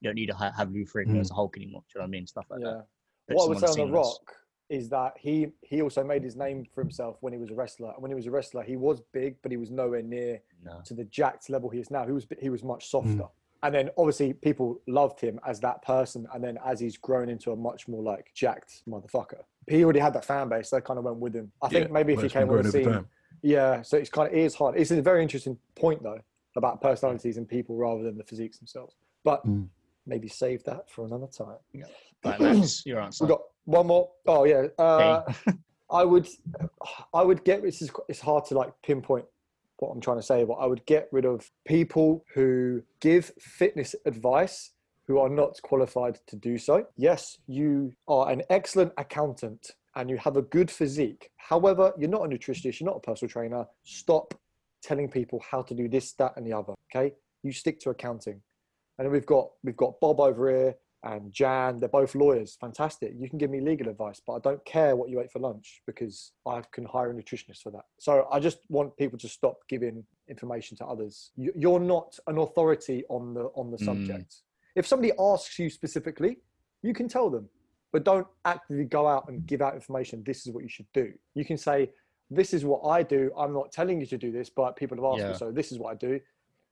you 0.00 0.08
don't 0.08 0.14
need 0.14 0.26
to 0.26 0.34
ha- 0.34 0.52
have 0.56 0.70
Lou 0.72 0.84
Ferrigno 0.84 1.20
as 1.20 1.30
a 1.30 1.34
hulk 1.34 1.56
anymore 1.56 1.82
do 1.82 1.98
you 1.98 2.00
know 2.00 2.04
what 2.04 2.08
i 2.08 2.10
mean 2.10 2.26
stuff 2.26 2.46
like 2.50 2.60
Yeah. 2.60 2.66
that 2.68 2.86
Put 3.28 3.36
What 3.36 3.44
I 3.44 3.48
would 3.48 3.58
say 3.58 3.66
on 3.66 3.70
The 3.70 3.74
seamless. 3.74 3.92
Rock 4.20 4.36
is 4.68 4.88
that 4.90 5.14
he 5.18 5.48
he 5.62 5.82
also 5.82 6.04
made 6.04 6.22
his 6.22 6.36
name 6.36 6.64
for 6.72 6.80
himself 6.80 7.16
when 7.22 7.32
he 7.32 7.38
was 7.40 7.50
a 7.50 7.54
wrestler. 7.54 7.90
And 7.92 8.00
when 8.02 8.10
he 8.12 8.14
was 8.14 8.26
a 8.26 8.30
wrestler, 8.30 8.62
he 8.62 8.76
was 8.76 9.00
big, 9.12 9.34
but 9.42 9.50
he 9.50 9.56
was 9.56 9.70
nowhere 9.72 10.02
near 10.02 10.40
no 10.64 10.80
to 10.84 10.94
the 10.94 11.02
jacked 11.06 11.50
level 11.50 11.68
he 11.68 11.80
is 11.80 11.90
now. 11.90 12.04
He 12.06 12.12
was 12.12 12.24
he 12.40 12.50
was 12.50 12.62
much 12.62 12.84
Hmm. 12.84 12.88
softer. 12.90 13.28
And 13.64 13.74
then 13.74 13.90
obviously 13.98 14.32
people 14.32 14.80
loved 14.86 15.18
him 15.20 15.40
as 15.44 15.58
that 15.60 15.82
person. 15.82 16.28
And 16.32 16.44
then 16.44 16.56
as 16.64 16.78
he's 16.78 16.96
grown 16.96 17.28
into 17.28 17.50
a 17.50 17.56
much 17.56 17.88
more 17.88 18.00
like 18.02 18.30
jacked 18.32 18.82
motherfucker, 18.88 19.42
he 19.68 19.82
already 19.82 19.98
had 19.98 20.12
that 20.14 20.24
fan 20.24 20.48
base. 20.48 20.70
They 20.70 20.80
kind 20.80 20.98
of 21.00 21.04
went 21.04 21.16
with 21.18 21.34
him. 21.34 21.50
I 21.62 21.68
think 21.68 21.86
Yeah, 21.88 21.92
maybe 21.92 22.12
if 22.12 22.22
he 22.22 22.28
came 22.28 22.48
on 22.48 22.56
the 22.58 22.62
growing 22.70 22.70
scene, 22.84 22.92
time. 22.92 23.08
yeah. 23.42 23.82
So 23.82 23.96
it's 23.96 24.10
kind 24.10 24.28
of 24.28 24.34
it 24.34 24.40
is 24.40 24.54
hard. 24.54 24.76
It's 24.78 24.92
a 24.92 25.02
very 25.02 25.20
interesting 25.22 25.58
point 25.74 26.00
though 26.04 26.20
about 26.54 26.80
personalities 26.80 27.38
and 27.38 27.48
people 27.48 27.74
rather 27.76 28.04
than 28.04 28.16
the 28.16 28.24
physiques 28.24 28.58
themselves. 28.58 28.94
But 29.24 29.44
Mm. 29.44 29.68
Maybe 30.06 30.28
save 30.28 30.64
that 30.64 30.90
for 30.90 31.04
another 31.04 31.26
time. 31.26 31.56
right, 32.24 32.40
Max, 32.40 32.84
your 32.86 33.00
answer 33.00 33.24
We 33.24 33.28
got 33.28 33.42
one 33.64 33.86
more. 33.88 34.10
Oh 34.26 34.44
yeah. 34.44 34.66
Uh, 34.78 35.22
I 35.90 36.04
would, 36.04 36.28
I 37.14 37.22
would 37.22 37.44
get. 37.44 37.62
This 37.62 37.82
is 37.82 37.90
it's 38.08 38.20
hard 38.20 38.44
to 38.46 38.54
like 38.54 38.72
pinpoint 38.82 39.24
what 39.78 39.90
I'm 39.90 40.00
trying 40.00 40.18
to 40.18 40.22
say, 40.22 40.44
but 40.44 40.54
I 40.54 40.66
would 40.66 40.84
get 40.86 41.08
rid 41.12 41.24
of 41.24 41.50
people 41.66 42.24
who 42.34 42.82
give 43.00 43.32
fitness 43.38 43.94
advice 44.06 44.72
who 45.06 45.18
are 45.18 45.28
not 45.28 45.60
qualified 45.62 46.18
to 46.26 46.36
do 46.36 46.58
so. 46.58 46.86
Yes, 46.96 47.38
you 47.46 47.92
are 48.08 48.30
an 48.30 48.42
excellent 48.50 48.92
accountant 48.98 49.70
and 49.94 50.10
you 50.10 50.16
have 50.18 50.36
a 50.36 50.42
good 50.42 50.70
physique. 50.70 51.30
However, 51.36 51.92
you're 51.96 52.10
not 52.10 52.24
a 52.24 52.28
nutritionist. 52.28 52.80
You're 52.80 52.90
not 52.90 52.96
a 52.96 53.00
personal 53.00 53.30
trainer. 53.30 53.66
Stop 53.84 54.34
telling 54.82 55.08
people 55.08 55.42
how 55.48 55.62
to 55.62 55.74
do 55.74 55.88
this, 55.88 56.12
that, 56.14 56.32
and 56.36 56.46
the 56.46 56.52
other. 56.52 56.74
Okay, 56.94 57.14
you 57.42 57.52
stick 57.52 57.78
to 57.80 57.90
accounting. 57.90 58.40
And 58.98 59.06
then 59.06 59.12
we've 59.12 59.26
got 59.26 59.50
we've 59.62 59.76
got 59.76 60.00
Bob 60.00 60.20
over 60.20 60.48
here 60.50 60.74
and 61.02 61.32
Jan. 61.32 61.78
They're 61.78 61.88
both 61.88 62.14
lawyers. 62.14 62.56
Fantastic. 62.60 63.12
You 63.16 63.28
can 63.28 63.38
give 63.38 63.50
me 63.50 63.60
legal 63.60 63.88
advice, 63.88 64.20
but 64.26 64.34
I 64.34 64.38
don't 64.40 64.64
care 64.64 64.96
what 64.96 65.10
you 65.10 65.20
ate 65.20 65.30
for 65.30 65.38
lunch 65.38 65.82
because 65.86 66.32
I 66.46 66.62
can 66.72 66.84
hire 66.84 67.10
a 67.10 67.14
nutritionist 67.14 67.62
for 67.62 67.70
that. 67.72 67.84
So 67.98 68.26
I 68.32 68.40
just 68.40 68.58
want 68.68 68.96
people 68.96 69.18
to 69.18 69.28
stop 69.28 69.58
giving 69.68 70.04
information 70.28 70.76
to 70.78 70.86
others. 70.86 71.30
You- 71.36 71.52
You're 71.54 71.80
not 71.80 72.18
an 72.26 72.38
authority 72.38 73.04
on 73.08 73.34
the 73.34 73.44
on 73.54 73.70
the 73.70 73.76
Mm. 73.76 73.84
subject. 73.84 74.42
If 74.74 74.86
somebody 74.86 75.12
asks 75.18 75.58
you 75.58 75.70
specifically, 75.70 76.38
you 76.82 76.92
can 76.94 77.08
tell 77.08 77.30
them, 77.30 77.48
but 77.92 78.04
don't 78.04 78.26
actively 78.44 78.84
go 78.84 79.06
out 79.06 79.28
and 79.28 79.46
give 79.46 79.60
out 79.62 79.74
information. 79.74 80.22
This 80.24 80.46
is 80.46 80.52
what 80.52 80.62
you 80.62 80.68
should 80.68 80.90
do. 80.92 81.12
You 81.34 81.44
can 81.44 81.56
say, 81.58 81.92
"This 82.30 82.52
is 82.52 82.64
what 82.64 82.82
I 82.84 83.02
do. 83.02 83.30
I'm 83.36 83.52
not 83.52 83.70
telling 83.72 84.00
you 84.00 84.06
to 84.06 84.18
do 84.18 84.32
this, 84.32 84.50
but 84.50 84.76
people 84.76 84.96
have 84.96 85.04
asked 85.04 85.20
Yeah. 85.20 85.28
me, 85.28 85.34
so 85.34 85.52
this 85.52 85.70
is 85.72 85.78
what 85.78 85.90
I 85.92 85.94
do." 85.94 86.20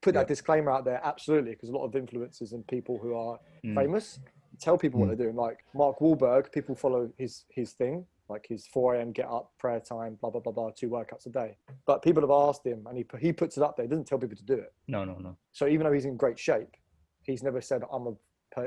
Put 0.04 0.14
that 0.14 0.20
Yeah. 0.20 0.24
disclaimer 0.34 0.70
out 0.70 0.84
there, 0.84 1.00
absolutely, 1.02 1.52
because 1.52 1.68
a 1.70 1.72
lot 1.72 1.84
of 1.84 1.92
influencers 1.92 2.52
and 2.52 2.66
people 2.66 2.98
who 2.98 3.14
are 3.14 3.40
Mm. 3.64 3.74
famous 3.74 4.20
tell 4.60 4.78
people 4.78 5.00
what 5.00 5.06
Mm. 5.06 5.16
they're 5.16 5.26
doing. 5.26 5.36
Like 5.36 5.64
Mark 5.74 5.98
Wahlberg, 5.98 6.52
people 6.52 6.74
follow 6.76 7.10
his 7.16 7.44
his 7.48 7.72
thing, 7.72 8.06
like 8.28 8.46
his 8.46 8.66
4 8.66 8.94
a.m. 8.94 9.10
get 9.12 9.26
up, 9.26 9.52
prayer 9.58 9.80
time, 9.80 10.14
blah 10.20 10.30
blah 10.30 10.40
blah 10.40 10.52
blah, 10.52 10.70
two 10.70 10.88
workouts 10.90 11.26
a 11.26 11.30
day. 11.30 11.56
But 11.86 12.02
people 12.02 12.20
have 12.22 12.30
asked 12.30 12.64
him, 12.66 12.86
and 12.86 12.96
he 12.98 13.04
he 13.18 13.32
puts 13.32 13.56
it 13.56 13.62
up 13.62 13.76
there. 13.76 13.84
He 13.86 13.90
doesn't 13.90 14.06
tell 14.06 14.18
people 14.18 14.36
to 14.36 14.44
do 14.44 14.54
it. 14.66 14.72
No, 14.86 15.04
no, 15.04 15.16
no. 15.18 15.36
So 15.52 15.66
even 15.66 15.86
though 15.86 15.92
he's 15.92 16.04
in 16.04 16.16
great 16.16 16.38
shape, 16.38 16.76
he's 17.22 17.42
never 17.42 17.60
said 17.60 17.82
I'm 17.90 18.06
a 18.08 18.14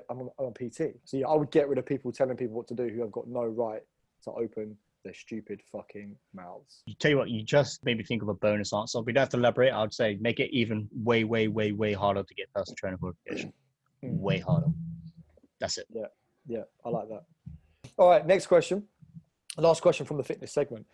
I'm 0.09 0.19
a, 0.19 0.27
I'm 0.39 0.45
a 0.47 0.51
PT. 0.51 0.99
So 1.05 1.15
yeah, 1.15 1.27
I 1.27 1.35
would 1.35 1.49
get 1.51 1.69
rid 1.69 1.77
of 1.77 1.85
people 1.85 2.11
telling 2.11 2.35
people 2.35 2.55
what 2.57 2.67
to 2.67 2.73
do 2.73 2.89
who 2.89 2.99
have 3.01 3.11
got 3.11 3.27
no 3.27 3.45
right 3.45 3.81
to 4.23 4.31
open 4.31 4.77
their 5.07 5.13
stupid 5.13 5.61
fucking 5.71 6.15
mouths. 6.35 6.83
You 6.85 6.93
tell 6.99 7.11
you 7.11 7.17
what, 7.17 7.29
you 7.29 7.41
just 7.41 7.83
made 7.85 7.97
me 7.97 8.03
think 8.03 8.21
of 8.21 8.27
a 8.27 8.33
bonus 8.33 8.73
answer. 8.73 8.99
We 8.99 9.13
don't 9.13 9.21
have 9.21 9.29
to 9.29 9.37
elaborate. 9.37 9.71
I 9.71 9.81
would 9.81 9.93
say 9.93 10.17
make 10.19 10.41
it 10.41 10.49
even 10.51 10.89
way, 10.93 11.23
way, 11.23 11.47
way, 11.47 11.71
way 11.71 11.93
harder 11.93 12.23
to 12.23 12.33
get 12.35 12.51
personal 12.53 12.75
trainer 12.75 12.97
qualification. 12.97 13.53
Mm. 14.03 14.19
Way 14.19 14.39
harder. 14.39 14.67
That's 15.61 15.77
it. 15.77 15.87
Yeah, 15.89 16.07
yeah, 16.45 16.63
I 16.85 16.89
like 16.89 17.07
that. 17.07 17.23
All 17.97 18.09
right, 18.09 18.27
next 18.27 18.47
question. 18.47 18.83
Last 19.57 19.81
question 19.81 20.05
from 20.05 20.17
the 20.17 20.23
fitness 20.23 20.53
segment. 20.53 20.85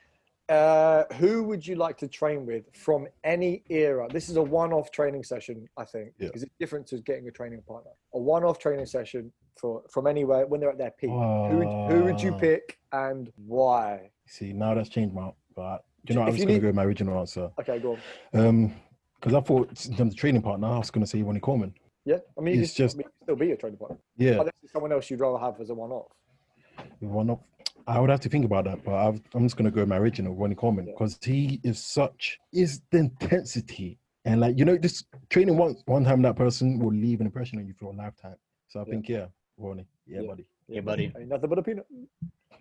Uh, 0.49 1.05
who 1.13 1.43
would 1.43 1.65
you 1.65 1.75
like 1.75 1.97
to 1.97 2.07
train 2.07 2.45
with 2.45 2.65
from 2.75 3.07
any 3.23 3.63
era? 3.69 4.07
This 4.11 4.27
is 4.27 4.35
a 4.35 4.41
one-off 4.43 4.91
training 4.91 5.23
session, 5.23 5.67
I 5.77 5.85
think, 5.85 6.11
Yeah. 6.19 6.27
because 6.27 6.43
it's 6.43 6.51
different 6.59 6.85
to 6.87 6.97
getting 6.99 7.27
a 7.29 7.31
training 7.31 7.61
partner. 7.65 7.91
A 8.13 8.19
one-off 8.19 8.59
training 8.59 8.85
session 8.85 9.31
for 9.57 9.83
from 9.89 10.05
anywhere 10.05 10.45
when 10.45 10.59
they're 10.59 10.69
at 10.71 10.77
their 10.77 10.91
peak. 10.91 11.11
Who 11.11 11.57
would, 11.59 11.91
who 11.91 12.03
would 12.03 12.21
you 12.21 12.33
Ah. 12.33 12.39
pick 12.39 12.77
and 12.91 13.31
why? 13.47 14.11
See, 14.27 14.51
now 14.51 14.73
that's 14.73 14.89
changed 14.89 15.15
my. 15.15 15.31
But 15.55 15.85
you 16.09 16.15
know, 16.15 16.23
I'm 16.23 16.33
just 16.35 16.45
gonna 16.45 16.59
go 16.59 16.67
with 16.67 16.75
my 16.75 16.83
original 16.83 17.17
answer. 17.19 17.49
Okay, 17.59 17.79
go 17.79 17.97
on. 18.33 18.45
Um, 18.45 18.73
because 19.15 19.35
I 19.35 19.39
thought 19.39 19.69
in 19.85 19.95
terms 19.95 20.13
of 20.13 20.19
training 20.19 20.41
partner, 20.41 20.67
I 20.67 20.77
was 20.79 20.91
gonna 20.91 21.07
say 21.07 21.21
Ronnie 21.21 21.39
Coleman. 21.39 21.73
Yeah, 22.03 22.17
I 22.37 22.41
mean, 22.41 22.59
It's 22.59 22.73
just- 22.73 22.95
still, 22.95 23.09
still 23.21 23.35
be 23.37 23.51
a 23.53 23.55
training 23.55 23.77
partner. 23.77 23.97
Yeah, 24.17 24.31
Unless 24.31 24.51
it's 24.61 24.73
someone 24.73 24.91
else 24.91 25.09
you'd 25.09 25.21
rather 25.21 25.37
have 25.37 25.61
as 25.61 25.69
a 25.69 25.73
one-off. 25.75 26.07
one 26.99 27.29
of. 27.29 27.39
I 27.87 27.99
would 27.99 28.09
have 28.09 28.19
to 28.21 28.29
think 28.29 28.45
about 28.45 28.65
that, 28.65 28.83
but 28.83 28.93
I've, 28.95 29.21
I'm 29.33 29.43
just 29.43 29.57
gonna 29.57 29.71
go 29.71 29.81
with 29.81 29.89
my 29.89 29.97
original 29.97 30.35
Ronnie 30.35 30.55
Coleman 30.55 30.87
Yeah. 30.87 30.93
because 30.93 31.19
he 31.23 31.59
is 31.63 31.79
such 31.83 32.39
is 32.51 32.81
the 32.91 32.99
intensity 32.99 33.97
and 34.25 34.39
like 34.39 34.57
you 34.57 34.65
know 34.65 34.77
just 34.77 35.05
training 35.29 35.57
one 35.57 35.75
one 35.85 36.03
time 36.05 36.21
that 36.21 36.35
person 36.35 36.79
will 36.79 36.93
leave 36.93 37.19
an 37.19 37.25
impression 37.25 37.59
on 37.59 37.67
you 37.67 37.73
for 37.73 37.91
a 37.91 37.95
lifetime. 37.95 38.35
So 38.69 38.79
I 38.79 38.83
Yeah. 38.83 38.89
think 38.91 39.09
yeah, 39.09 39.25
Ronnie, 39.57 39.85
yeah, 40.07 40.21
Yeah. 40.21 40.27
buddy. 40.27 40.45
Yeah, 40.69 40.81
buddy. 40.81 41.11
Ain't 41.17 41.27
nothing 41.27 41.49
but 41.49 41.59
a 41.59 41.63
peanut. 41.63 41.85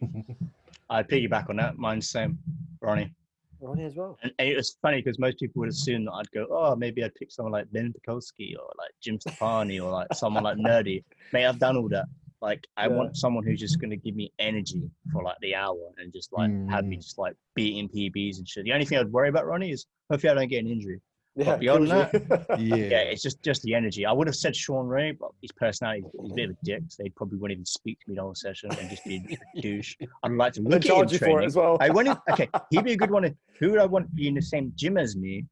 I'd 0.90 1.08
piggyback 1.08 1.48
on 1.48 1.56
that. 1.56 1.78
Mine's 1.78 2.08
same. 2.11 2.38
Ronnie. 2.80 3.12
Ronnie 3.61 3.85
as 3.85 3.94
well. 3.94 4.18
And, 4.22 4.32
and 4.40 4.48
it 4.48 4.56
was 4.56 4.76
funny 4.82 4.96
because 4.98 5.18
most 5.20 5.38
people 5.38 5.61
would 5.61 5.68
assume 5.68 6.04
that 6.06 6.12
I'd 6.12 6.30
go, 6.32 6.46
oh, 6.50 6.74
maybe 6.74 7.04
I'd 7.04 7.14
pick 7.14 7.30
someone 7.30 7.52
like 7.52 7.70
Ben 7.72 7.94
Pakulski 7.94 8.56
or 8.58 8.68
like 8.76 8.90
Jim 9.00 9.18
Stoppani 9.18 9.80
or 9.82 9.88
like 9.90 10.12
someone 10.14 10.42
like 10.42 10.56
Nerdy. 10.58 11.04
Mate, 11.32 11.46
I've 11.46 11.61
done 11.61 11.76
all 11.76 11.88
that. 11.90 12.06
Like, 12.42 12.66
I 12.76 12.88
Yeah. 12.88 12.96
want 12.96 13.16
someone 13.16 13.44
who's 13.44 13.61
just 13.61 13.81
going 13.81 13.90
to 13.90 13.96
give 13.96 14.16
me 14.16 14.33
energy 14.40 14.90
for 15.12 15.22
like 15.22 15.38
the 15.40 15.55
hour 15.55 15.78
and 15.98 16.12
just 16.12 16.33
like 16.33 16.50
have 16.70 16.85
me 16.85 16.96
Mm. 16.96 17.00
just 17.00 17.16
like 17.16 17.37
beating 17.55 17.88
PBs 17.88 18.38
and 18.38 18.48
shit. 18.48 18.64
The 18.64 18.72
only 18.72 18.85
thing 18.85 18.98
I'd 18.98 19.12
worry 19.12 19.28
about, 19.28 19.46
Ronnie, 19.46 19.70
is 19.70 19.87
hopefully 20.11 20.33
I 20.33 20.35
don't 20.35 20.48
get 20.48 20.64
an 20.64 20.70
injury. 20.70 21.00
Yeah, 21.37 21.57
beyond 21.57 21.87
you. 21.88 21.94
yeah, 22.59 22.76
Yeah, 22.76 22.98
it's 23.12 23.22
just 23.22 23.42
just 23.42 23.62
the 23.62 23.74
energy. 23.74 24.05
I 24.05 24.12
would 24.12 24.26
have 24.26 24.35
said 24.37 24.55
Shawn 24.57 24.87
Ray, 24.88 25.12
but 25.12 25.31
his 25.40 25.50
personality 25.52 26.02
is 26.24 26.31
a 26.33 26.35
bit 26.35 26.50
of 26.50 26.57
a 26.61 26.64
dick. 26.64 26.83
So 26.88 27.02
they 27.05 27.09
probably 27.11 27.38
wouldn't 27.38 27.57
even 27.57 27.64
speak 27.64 28.00
to 28.00 28.11
me 28.11 28.16
the 28.16 28.22
whole 28.22 28.35
session 28.35 28.70
and 28.72 28.90
just 28.90 29.05
be 29.05 29.38
a 29.57 29.61
douche. 29.62 29.96
I'd 30.24 30.33
like 30.33 30.52
to 30.55 30.62
look 30.62 30.72
at 30.74 30.85
him 30.85 30.88
charge 30.96 31.09
for 31.11 31.14
it 31.14 31.18
training. 31.20 31.44
as 31.46 31.57
well. 31.57 31.78
I 31.81 31.88
want 31.90 32.09
him, 32.09 32.16
okay, 32.33 32.48
he'd 32.70 32.85
be 32.85 32.92
a 32.92 32.96
good 32.96 33.11
one. 33.12 33.24
if- 33.24 33.35
Who 33.61 33.70
would 33.70 33.78
I 33.78 33.87
want 33.87 34.07
to 34.07 34.12
be 34.14 34.26
in 34.28 34.35
the 34.35 34.42
same 34.42 34.72
gym 34.74 34.98
as 34.98 35.16
me, 35.16 35.46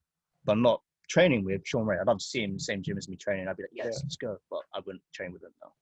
but 0.44 0.58
not 0.58 0.82
training 1.08 1.44
with? 1.44 1.62
Shawn 1.64 1.86
Ray. 1.86 1.98
I'd 1.98 2.06
love 2.08 2.18
to 2.18 2.24
see 2.24 2.42
him 2.42 2.50
in 2.50 2.54
the 2.56 2.60
same 2.60 2.82
gym 2.82 2.98
as 2.98 3.08
me 3.08 3.16
training. 3.16 3.46
I'd 3.48 3.56
be 3.56 3.62
like, 3.62 3.70
yes, 3.72 3.86
Yeah. 3.86 4.00
let's 4.02 4.16
go. 4.16 4.36
But 4.50 4.60
I 4.74 4.80
wouldn't 4.84 5.04
train 5.14 5.32
with 5.32 5.42
him 5.44 5.52
though. 5.62 5.72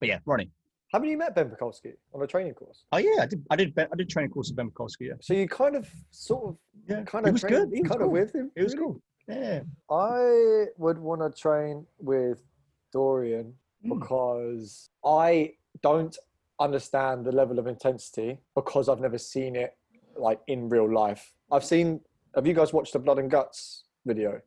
But 0.00 0.08
yeah, 0.08 0.18
Ronnie. 0.26 0.50
Haven't 0.92 1.08
you 1.10 1.18
met 1.18 1.34
Ben 1.34 1.50
Pakulski 1.50 1.92
on 2.14 2.22
a 2.22 2.26
training 2.26 2.54
course? 2.54 2.84
Oh 2.92 2.96
yeah, 2.98 3.20
I 3.22 3.26
did. 3.26 3.44
I 3.50 3.56
did. 3.56 3.78
I 3.78 3.94
did 3.96 4.08
training 4.08 4.30
course 4.30 4.48
with 4.48 4.56
Ben 4.56 4.70
Mikulski. 4.70 5.08
Yeah, 5.08 5.12
So 5.20 5.34
you 5.34 5.46
kind 5.48 5.76
of, 5.76 5.86
sort 6.10 6.48
of, 6.50 6.56
yeah. 6.88 7.02
kind 7.02 7.26
it 7.26 7.28
of 7.28 7.32
was 7.34 7.40
trained 7.42 7.70
good. 7.70 7.78
It 7.78 7.82
was 7.82 7.88
kind 7.90 8.00
cool. 8.00 8.06
of 8.06 8.12
with 8.12 8.34
him. 8.34 8.50
It 8.56 8.62
was 8.62 8.74
really? 8.74 8.84
cool. 8.86 9.02
Yeah. 9.28 9.60
I 9.90 10.66
would 10.78 10.98
want 10.98 11.20
to 11.20 11.30
train 11.40 11.86
with 11.98 12.42
Dorian 12.92 13.54
Mm. 13.86 13.96
because 14.00 14.90
I 15.04 15.52
don't 15.82 16.16
understand 16.58 17.24
the 17.24 17.30
level 17.30 17.60
of 17.60 17.68
intensity 17.68 18.38
because 18.56 18.88
I've 18.88 18.98
never 19.00 19.18
seen 19.18 19.54
it 19.54 19.76
like 20.16 20.40
in 20.48 20.68
real 20.68 20.92
life. 20.92 21.32
I've 21.52 21.64
seen. 21.64 22.00
Have 22.34 22.44
you 22.46 22.54
guys 22.54 22.72
watched 22.72 22.92
the 22.92 22.98
Blood 22.98 23.18
and 23.20 23.30
Guts 23.30 23.84
video? 24.04 24.40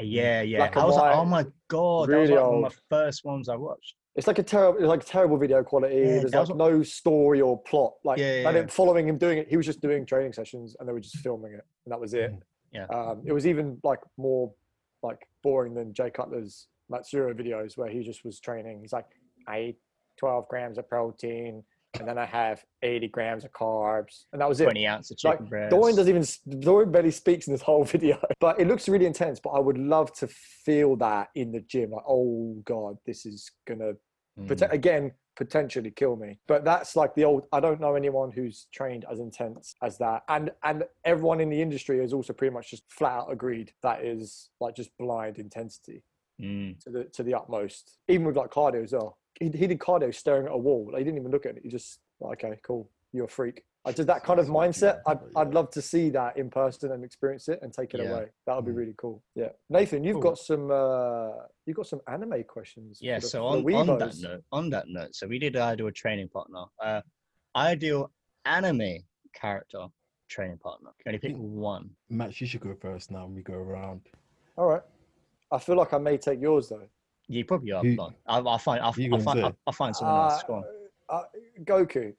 Yeah, 0.00 0.40
yeah. 0.42 0.58
Black 0.58 0.76
I 0.78 0.84
was 0.84 0.96
like, 0.96 1.14
oh 1.14 1.24
my 1.26 1.44
god, 1.68 2.08
that 2.08 2.18
was 2.18 2.30
really 2.30 2.40
like 2.40 2.46
one 2.50 2.56
of 2.56 2.62
my 2.62 2.76
first 2.88 3.24
ones 3.24 3.48
I 3.50 3.56
watched. 3.56 3.94
It's 4.16 4.26
like 4.26 4.38
a 4.38 4.42
terrible, 4.42 4.86
like 4.86 5.04
terrible 5.04 5.38
video 5.38 5.62
quality. 5.62 5.96
Yeah, 5.96 6.04
There's 6.18 6.34
like 6.34 6.48
was 6.48 6.56
no 6.56 6.82
story 6.82 7.40
or 7.40 7.60
plot. 7.62 7.94
Like 8.04 8.18
Yeah, 8.18 8.42
yeah, 8.42 8.52
didn't 8.52 8.72
following 8.72 9.08
him 9.08 9.18
doing 9.18 9.38
it. 9.38 9.48
He 9.48 9.56
was 9.56 9.66
just 9.66 9.80
doing 9.80 10.04
training 10.04 10.32
sessions, 10.32 10.76
and 10.78 10.88
they 10.88 10.92
were 10.92 11.00
just 11.00 11.18
filming 11.18 11.52
it, 11.52 11.64
and 11.84 11.92
that 11.92 12.00
was 12.00 12.12
it. 12.14 12.34
Yeah. 12.72 12.86
Um, 12.86 13.22
it 13.24 13.32
was 13.32 13.46
even 13.46 13.78
like 13.84 14.00
more 14.16 14.52
like 15.02 15.26
boring 15.42 15.74
than 15.74 15.94
Jay 15.94 16.10
Cutler's 16.10 16.66
Matsura 16.90 17.34
videos, 17.34 17.76
where 17.76 17.88
he 17.88 18.02
just 18.02 18.24
was 18.24 18.40
training. 18.40 18.80
He's 18.80 18.92
like, 18.92 19.06
I 19.46 19.60
eat 19.60 19.76
12 20.18 20.48
grams 20.48 20.76
of 20.78 20.88
protein, 20.88 21.62
and 21.98 22.06
then 22.06 22.18
I 22.18 22.24
have 22.24 22.62
80 22.82 23.08
grams 23.08 23.44
of 23.44 23.52
carbs, 23.52 24.24
and 24.32 24.40
that 24.40 24.48
was 24.48 24.60
it. 24.60 24.64
Twenty 24.64 24.86
ounce 24.86 25.10
of 25.10 25.18
Like, 25.24 25.34
chicken 25.38 25.46
breast. 25.46 25.70
Dorian 25.70 25.96
doesn't 25.96 26.10
even 26.16 26.60
Dorian 26.60 26.92
barely 26.92 27.10
speaks 27.10 27.46
in 27.46 27.52
this 27.52 27.62
whole 27.62 27.84
video, 27.96 28.20
but 28.38 28.60
it 28.60 28.68
looks 28.68 28.88
really 28.88 29.06
intense. 29.06 29.40
But 29.40 29.50
I 29.50 29.58
would 29.58 29.78
love 29.78 30.12
to 30.14 30.28
feel 30.28 30.96
that 30.96 31.30
in 31.34 31.50
the 31.52 31.60
gym. 31.60 31.90
Like, 31.90 32.04
oh 32.06 32.60
god, 32.64 32.96
this 33.06 33.26
is 33.26 33.50
gonna 33.66 33.92
Mm. 34.38 34.46
pot- 34.60 34.72
again 34.72 35.10
potentially 35.36 35.90
kill 35.90 36.14
me. 36.14 36.38
But 36.46 36.64
that's 36.64 36.94
like 36.94 37.14
the 37.16 37.24
old. 37.24 37.46
I 37.52 37.58
don't 37.58 37.80
know 37.80 37.96
anyone 37.96 38.30
who's 38.30 38.68
trained 38.72 39.04
as 39.10 39.18
intense 39.18 39.74
as 39.82 39.98
that, 39.98 40.22
and 40.28 40.52
and 40.62 40.84
everyone 41.04 41.40
in 41.40 41.50
the 41.50 41.60
industry 41.60 41.98
has 41.98 42.12
also 42.12 42.32
pretty 42.32 42.54
much 42.54 42.70
just 42.70 42.84
flat 42.88 43.12
out 43.12 43.32
agreed 43.32 43.72
that 43.82 44.04
is 44.04 44.50
like 44.60 44.76
just 44.76 44.96
blind 44.98 45.38
intensity 45.38 46.04
Mm. 46.40 46.78
to 46.84 46.90
the 46.90 47.04
to 47.04 47.24
the 47.24 47.34
utmost. 47.34 47.98
Even 48.06 48.24
with 48.26 48.36
like 48.36 48.50
cardio 48.52 48.84
as 48.84 48.92
well. 48.92 49.18
He, 49.40 49.46
he 49.48 49.66
did 49.66 49.78
cardio 49.78 50.14
staring 50.14 50.46
at 50.46 50.52
a 50.52 50.56
wall. 50.56 50.88
Like, 50.92 50.98
he 50.98 51.04
didn't 51.04 51.18
even 51.18 51.32
look 51.32 51.46
at 51.46 51.56
it. 51.56 51.62
He 51.64 51.70
just 51.70 51.98
like, 52.20 52.44
okay, 52.44 52.58
cool, 52.62 52.88
you're 53.12 53.24
a 53.24 53.28
freak. 53.28 53.64
I 53.86 53.92
did 53.92 54.06
that 54.08 54.22
kind 54.22 54.38
of 54.38 54.46
mindset. 54.48 55.00
I'd, 55.06 55.18
I'd 55.34 55.54
love 55.54 55.70
to 55.70 55.80
see 55.80 56.10
that 56.10 56.36
in 56.36 56.50
person 56.50 56.92
and 56.92 57.02
experience 57.02 57.48
it 57.48 57.60
and 57.62 57.72
take 57.72 57.94
it 57.94 58.00
Yeah. 58.00 58.10
away. 58.10 58.26
That 58.46 58.56
would 58.56 58.66
be 58.66 58.72
Mm. 58.72 58.76
really 58.76 58.94
cool. 58.98 59.22
Yeah, 59.34 59.48
Nathan, 59.70 60.04
you've 60.04 60.16
Cool. 60.16 60.22
got 60.22 60.38
some. 60.38 60.70
uh 60.70 61.30
You've 61.64 61.76
got 61.76 61.86
some 61.86 62.00
anime 62.06 62.44
questions. 62.44 62.98
Yeah, 63.00 63.20
the- 63.20 63.26
so 63.28 63.46
on, 63.46 63.64
on 63.72 63.98
that 63.98 64.16
note, 64.18 64.44
on 64.52 64.68
that 64.70 64.84
note, 64.88 65.14
so 65.14 65.26
we 65.26 65.38
did 65.38 65.56
ideal 65.56 65.90
training 65.92 66.28
partner. 66.28 66.64
Uh, 66.78 67.00
ideal 67.56 68.10
anime 68.44 68.98
character 69.32 69.86
training 70.28 70.58
partner. 70.58 70.90
Can 71.02 71.10
only 71.10 71.18
pick 71.20 71.36
one. 71.36 71.88
Max, 72.10 72.38
you 72.40 72.46
should 72.46 72.60
go 72.60 72.74
first 72.74 73.10
now. 73.10 73.24
and 73.24 73.34
We 73.34 73.42
go 73.42 73.54
around. 73.54 74.02
All 74.58 74.66
right. 74.66 74.82
I 75.52 75.58
feel 75.58 75.76
like 75.76 75.94
I 75.94 75.98
may 75.98 76.18
take 76.18 76.38
yours 76.40 76.68
though. 76.68 76.86
You 77.30 77.44
probably 77.44 77.72
are. 77.72 77.82
Who- 77.82 77.96
but 77.96 78.12
I'll, 78.26 78.48
I'll 78.48 78.58
find. 78.58 78.80
I'll, 78.80 78.86
I'll 78.88 79.20
find. 79.20 79.40
I'll, 79.44 79.56
I'll 79.66 79.72
find 79.72 79.94
someone 79.94 80.30
else. 80.32 80.42
Go 80.42 80.54
on. 80.54 80.64
Uh, 81.08 81.12
uh, 81.14 81.22
Goku. 81.62 82.12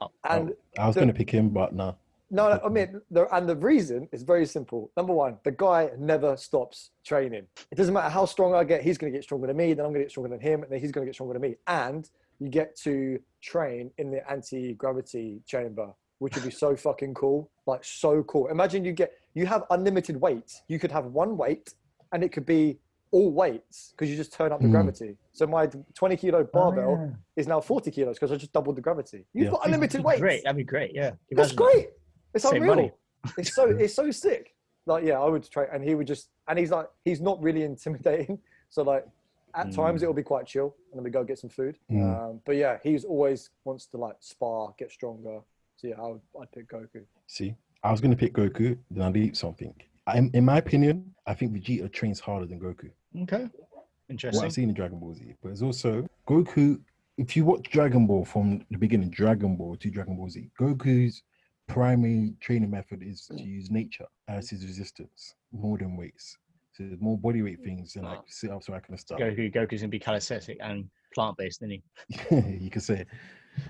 Oh, 0.00 0.10
And 0.28 0.52
I 0.76 0.86
was 0.88 0.96
gonna 0.96 1.12
pick 1.14 1.30
him, 1.30 1.50
but 1.50 1.72
nah. 1.72 1.94
no, 2.30 2.48
no, 2.50 2.60
I 2.64 2.68
mean, 2.68 3.00
the, 3.12 3.32
and 3.34 3.48
the 3.48 3.54
reason 3.56 4.08
is 4.10 4.24
very 4.24 4.44
simple. 4.44 4.90
Number 4.96 5.12
one, 5.14 5.38
the 5.44 5.52
guy 5.52 5.90
never 5.96 6.36
stops 6.36 6.90
training. 7.04 7.46
It 7.70 7.76
doesn't 7.76 7.94
matter 7.94 8.08
how 8.08 8.24
strong 8.24 8.54
I 8.54 8.64
get, 8.64 8.82
he's 8.82 8.98
going 8.98 9.12
to 9.12 9.16
get 9.16 9.22
stronger 9.22 9.46
than 9.46 9.56
me, 9.56 9.72
then 9.72 9.86
I'm 9.86 9.92
going 9.92 10.00
to 10.00 10.04
get 10.06 10.10
stronger 10.10 10.30
than 10.30 10.40
him, 10.40 10.64
and 10.64 10.72
then 10.72 10.80
he's 10.80 10.90
going 10.90 11.04
to 11.04 11.08
get 11.08 11.14
stronger 11.14 11.34
than 11.34 11.42
me. 11.42 11.54
And 11.68 12.10
you 12.40 12.48
get 12.48 12.74
to 12.78 13.20
train 13.40 13.92
in 13.98 14.10
the 14.10 14.28
anti 14.28 14.74
gravity 14.74 15.40
chamber, 15.46 15.92
which 16.18 16.34
would 16.34 16.44
be 16.44 16.50
so 16.50 16.74
fucking 16.74 17.14
cool. 17.14 17.48
Like, 17.66 17.84
so 17.84 18.24
cool. 18.24 18.48
Imagine 18.48 18.84
you 18.84 18.92
get, 18.92 19.12
you 19.34 19.46
have 19.46 19.62
unlimited 19.70 20.16
weight. 20.20 20.52
You 20.66 20.80
could 20.80 20.90
have 20.90 21.06
one 21.06 21.36
weight, 21.36 21.72
and 22.12 22.24
it 22.24 22.32
could 22.32 22.46
be 22.46 22.78
all 23.14 23.30
weights 23.30 23.90
because 23.92 24.10
you 24.10 24.16
just 24.16 24.32
turn 24.32 24.50
up 24.52 24.60
the 24.60 24.66
Hmm. 24.66 24.72
gravity. 24.72 25.16
So 25.32 25.46
my 25.46 25.66
20 25.94 26.16
kilo 26.16 26.42
barbell 26.44 26.90
Oh, 27.00 27.04
yeah. 27.04 27.14
is 27.36 27.46
now 27.46 27.60
40 27.60 27.90
kilos 27.90 28.16
because 28.16 28.32
I 28.32 28.36
just 28.36 28.52
doubled 28.52 28.76
the 28.76 28.80
gravity. 28.82 29.24
You've 29.32 29.44
Yeah. 29.46 29.50
got 29.52 29.64
unlimited 29.66 30.02
weight. 30.02 30.20
Great. 30.20 30.42
That'd 30.42 30.56
be 30.56 30.64
great. 30.64 30.92
Yeah. 30.94 31.12
You 31.30 31.36
That's 31.36 31.52
imagine 31.52 31.72
great. 31.72 31.88
It's 32.34 32.42
Save 32.44 32.54
unreal. 32.54 32.74
money. 32.74 32.92
It's 33.38 33.54
so 33.54 33.64
it's 33.84 33.94
so 33.94 34.10
sick. 34.10 34.54
Like 34.86 35.04
yeah, 35.04 35.18
I 35.20 35.28
would 35.32 35.44
try, 35.48 35.64
and 35.72 35.82
he 35.82 35.94
would 35.94 36.06
just, 36.06 36.28
and 36.48 36.58
he's 36.58 36.70
like, 36.70 36.88
he's 37.04 37.20
not 37.20 37.40
really 37.42 37.62
intimidating. 37.62 38.38
So 38.74 38.82
like, 38.82 39.06
at 39.54 39.70
times 39.72 40.00
Mm. 40.00 40.04
it'll 40.04 40.14
be 40.24 40.24
quite 40.34 40.46
chill, 40.46 40.74
and 40.90 40.98
then 40.98 41.04
we 41.04 41.10
go 41.10 41.22
get 41.22 41.38
some 41.38 41.48
food. 41.58 41.78
Mm. 41.88 42.02
Um, 42.02 42.40
but 42.44 42.56
yeah, 42.56 42.78
he's 42.82 43.04
always 43.04 43.50
wants 43.64 43.86
to 43.92 43.96
like 43.98 44.16
spar, 44.18 44.74
get 44.76 44.90
stronger. 44.90 45.38
So 45.76 45.86
yeah, 45.86 46.00
I 46.02 46.06
would, 46.08 46.20
I'd 46.40 46.50
pick 46.50 46.66
Goku. 46.68 47.04
See, 47.28 47.54
I 47.84 47.92
was 47.92 48.00
gonna 48.00 48.16
pick 48.16 48.32
Goku, 48.34 48.76
then 48.90 49.02
I 49.08 49.10
delete 49.12 49.36
something. 49.36 49.72
I, 50.08 50.18
in 50.18 50.44
my 50.44 50.58
opinion, 50.58 51.14
I 51.24 51.32
think 51.34 51.52
Vegeta 51.52 51.90
trains 51.90 52.18
harder 52.20 52.46
than 52.46 52.58
Goku. 52.60 52.90
That? 53.14 53.22
Okay. 53.22 53.48
What 53.70 53.84
Interesting. 54.08 54.44
I've 54.44 54.52
seen 54.52 54.68
in 54.68 54.74
Dragon 54.74 54.98
Ball 54.98 55.14
Z, 55.14 55.34
but 55.42 55.50
it's 55.50 55.62
also 55.62 56.06
Goku. 56.28 56.80
If 57.16 57.36
you 57.36 57.44
watch 57.44 57.70
Dragon 57.70 58.06
Ball 58.06 58.24
from 58.24 58.64
the 58.70 58.78
beginning, 58.78 59.10
Dragon 59.10 59.56
Ball 59.56 59.76
to 59.76 59.90
Dragon 59.90 60.16
Ball 60.16 60.28
Z, 60.28 60.50
Goku's 60.60 61.22
primary 61.68 62.34
training 62.40 62.70
method 62.70 63.02
is 63.02 63.26
to 63.26 63.42
use 63.42 63.70
nature 63.70 64.06
as 64.28 64.50
his 64.50 64.64
resistance 64.64 65.34
more 65.52 65.78
than 65.78 65.96
weights. 65.96 66.36
So 66.72 66.82
there's 66.82 67.00
more 67.00 67.16
body 67.16 67.40
weight 67.40 67.62
things 67.62 67.94
and 67.96 68.04
like 68.04 68.20
sit 68.26 68.50
ups, 68.50 68.68
all 68.68 68.74
that 68.74 68.82
kind 68.82 68.94
of 68.94 69.00
stuff. 69.00 69.20
Goku, 69.20 69.54
Goku's 69.54 69.80
gonna 69.80 69.88
be 69.88 70.00
calisthenic 70.00 70.58
and 70.60 70.90
plant 71.14 71.36
based, 71.36 71.62
isn't 71.62 71.70
he? 71.70 72.58
you 72.64 72.70
can 72.70 72.80
say, 72.80 73.06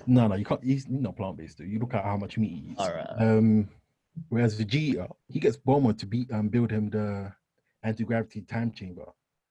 no, 0.07 0.26
no, 0.26 0.35
you 0.37 0.44
can't. 0.44 0.64
He's 0.64 0.88
not 0.88 1.16
plant 1.16 1.37
based. 1.37 1.59
Though. 1.59 1.64
You 1.64 1.78
look 1.78 1.94
at 1.94 2.02
how 2.02 2.16
much 2.16 2.38
meat 2.38 2.50
he 2.50 2.70
eats. 2.70 2.80
All 2.80 2.92
right. 2.92 3.07
Um, 3.18 3.68
whereas 4.30 4.59
Vegeta, 4.59 5.11
he 5.28 5.38
gets 5.38 5.59
Bulma 5.59 5.96
to 5.98 6.07
beat 6.07 6.33
um 6.33 6.48
build 6.48 6.70
him 6.70 6.88
the 6.88 7.30
anti 7.83 8.04
gravity 8.04 8.40
time 8.40 8.72
chamber 8.72 9.04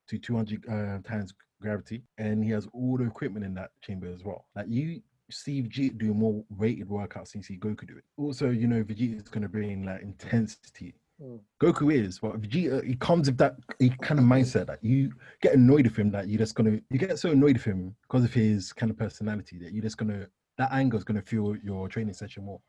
to 0.08 0.18
200 0.18 0.66
uh, 0.68 1.08
times 1.08 1.34
gravity, 1.62 2.04
and 2.18 2.44
he 2.44 2.52
has 2.52 2.68
all 2.74 2.98
the 2.98 3.06
equipment 3.06 3.46
in 3.46 3.54
that 3.56 3.72
chamber 3.82 4.08
as 4.08 4.24
well. 4.24 4.46
Like 4.56 4.68
you 4.70 5.02
see 5.32 5.62
Vegeta 5.62 5.98
doing 5.98 6.20
more 6.20 6.44
weighted 6.50 6.90
workouts 6.90 7.32
than 7.32 7.40
you 7.40 7.44
see 7.44 7.58
Goku 7.58 7.88
do 7.88 7.98
it. 7.98 8.04
Also, 8.18 8.50
you 8.50 8.68
know, 8.68 8.84
Vegeta 8.84 9.18
is 9.18 9.30
going 9.30 9.44
to 9.44 9.50
bring 9.50 9.86
like 9.86 10.02
intensity. 10.02 10.94
Mm. 11.22 11.40
Goku 11.62 11.94
is, 11.94 12.20
but 12.20 12.42
Vegeta, 12.42 12.86
he 12.86 12.96
comes 12.96 13.28
with 13.28 13.38
that 13.38 13.56
he 13.80 13.90
kind 14.02 14.20
of 14.20 14.26
mindset 14.26 14.68
that 14.68 14.84
you 14.84 15.14
get 15.42 15.54
annoyed 15.54 15.86
with 15.86 15.96
him 15.96 16.12
that 16.12 16.28
you're 16.28 16.40
just 16.40 16.56
gonna 16.56 16.80
you 16.90 16.98
get 16.98 17.18
so 17.20 17.30
annoyed 17.30 17.54
with 17.54 17.64
him 17.64 17.96
because 18.02 18.24
of 18.24 18.34
his 18.34 18.74
kind 18.74 18.90
of 18.90 18.98
personality 18.98 19.58
that 19.60 19.74
you're 19.74 19.84
just 19.84 19.98
gonna 19.98 20.28
that 20.58 20.72
anger 20.72 20.98
is 20.98 21.04
gonna 21.04 21.22
fuel 21.22 21.56
your 21.64 21.88
training 21.88 22.14
session 22.14 22.46
more. 22.46 22.60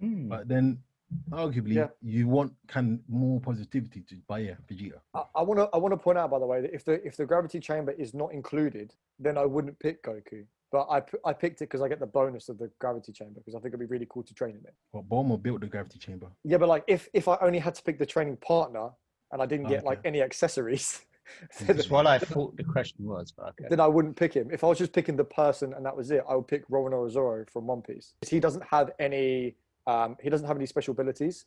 Hmm. 0.00 0.28
But 0.28 0.48
then, 0.48 0.78
arguably, 1.30 1.74
Yeah. 1.74 1.88
you 2.02 2.28
want 2.28 2.52
kind 2.66 2.98
of 2.98 3.08
more 3.08 3.40
positivity 3.40 4.02
to 4.02 4.16
buy 4.26 4.40
yeah, 4.40 4.54
Vegeta. 4.68 5.00
I 5.34 5.42
want 5.42 5.58
to 5.58 5.68
I 5.72 5.78
want 5.78 5.92
to 5.92 5.96
point 5.96 6.18
out 6.18 6.30
by 6.30 6.38
the 6.38 6.46
way 6.46 6.60
that 6.60 6.74
if 6.74 6.84
the 6.84 7.04
if 7.06 7.16
the 7.16 7.26
gravity 7.26 7.60
chamber 7.60 7.92
is 7.92 8.14
not 8.14 8.32
included, 8.32 8.94
then 9.18 9.38
I 9.38 9.44
wouldn't 9.44 9.78
pick 9.78 10.02
Goku. 10.02 10.44
But 10.72 10.88
I, 10.90 11.02
I 11.28 11.32
picked 11.32 11.62
it 11.62 11.66
because 11.66 11.82
I 11.82 11.88
get 11.88 12.00
the 12.00 12.06
bonus 12.06 12.48
of 12.48 12.58
the 12.58 12.68
gravity 12.80 13.12
chamber 13.12 13.38
because 13.38 13.54
I 13.54 13.58
think 13.58 13.68
it'd 13.68 13.80
be 13.80 13.86
really 13.86 14.08
cool 14.10 14.24
to 14.24 14.34
train 14.34 14.56
in 14.56 14.64
it. 14.64 14.74
But 14.92 15.08
Bulma 15.08 15.40
built 15.40 15.60
the 15.60 15.68
gravity 15.68 16.00
chamber. 16.00 16.26
Yeah, 16.42 16.58
but 16.58 16.68
like 16.68 16.84
if 16.88 17.08
if 17.12 17.28
I 17.28 17.36
only 17.40 17.60
had 17.60 17.74
to 17.76 17.82
pick 17.82 17.98
the 17.98 18.06
training 18.06 18.36
partner 18.38 18.90
and 19.30 19.40
I 19.40 19.46
didn't 19.46 19.68
get 19.68 19.84
like 19.84 20.00
any 20.04 20.20
accessories, 20.20 21.02
That's 21.60 21.90
what 21.90 22.06
I 22.06 22.18
thought 22.18 22.56
the 22.56 22.64
question 22.64 23.04
was, 23.06 23.32
but 23.32 23.50
okay. 23.50 23.66
then 23.70 23.80
I 23.80 23.86
wouldn't 23.86 24.16
pick 24.16 24.34
him. 24.34 24.50
If 24.52 24.64
I 24.64 24.66
was 24.68 24.78
just 24.78 24.92
picking 24.92 25.16
the 25.16 25.24
person 25.24 25.74
and 25.74 25.84
that 25.86 25.96
was 25.96 26.10
it, 26.10 26.24
I 26.28 26.34
would 26.34 26.48
pick 26.48 26.68
Roronoa 26.68 27.10
Zoro 27.10 27.44
from 27.52 27.66
One 27.66 27.82
Piece. 27.82 28.14
He 28.26 28.40
doesn't 28.40 28.64
have 28.64 28.90
any 28.98 29.56
um, 29.86 30.16
he 30.22 30.30
doesn't 30.30 30.46
have 30.46 30.56
any 30.56 30.66
special 30.66 30.92
abilities 30.92 31.46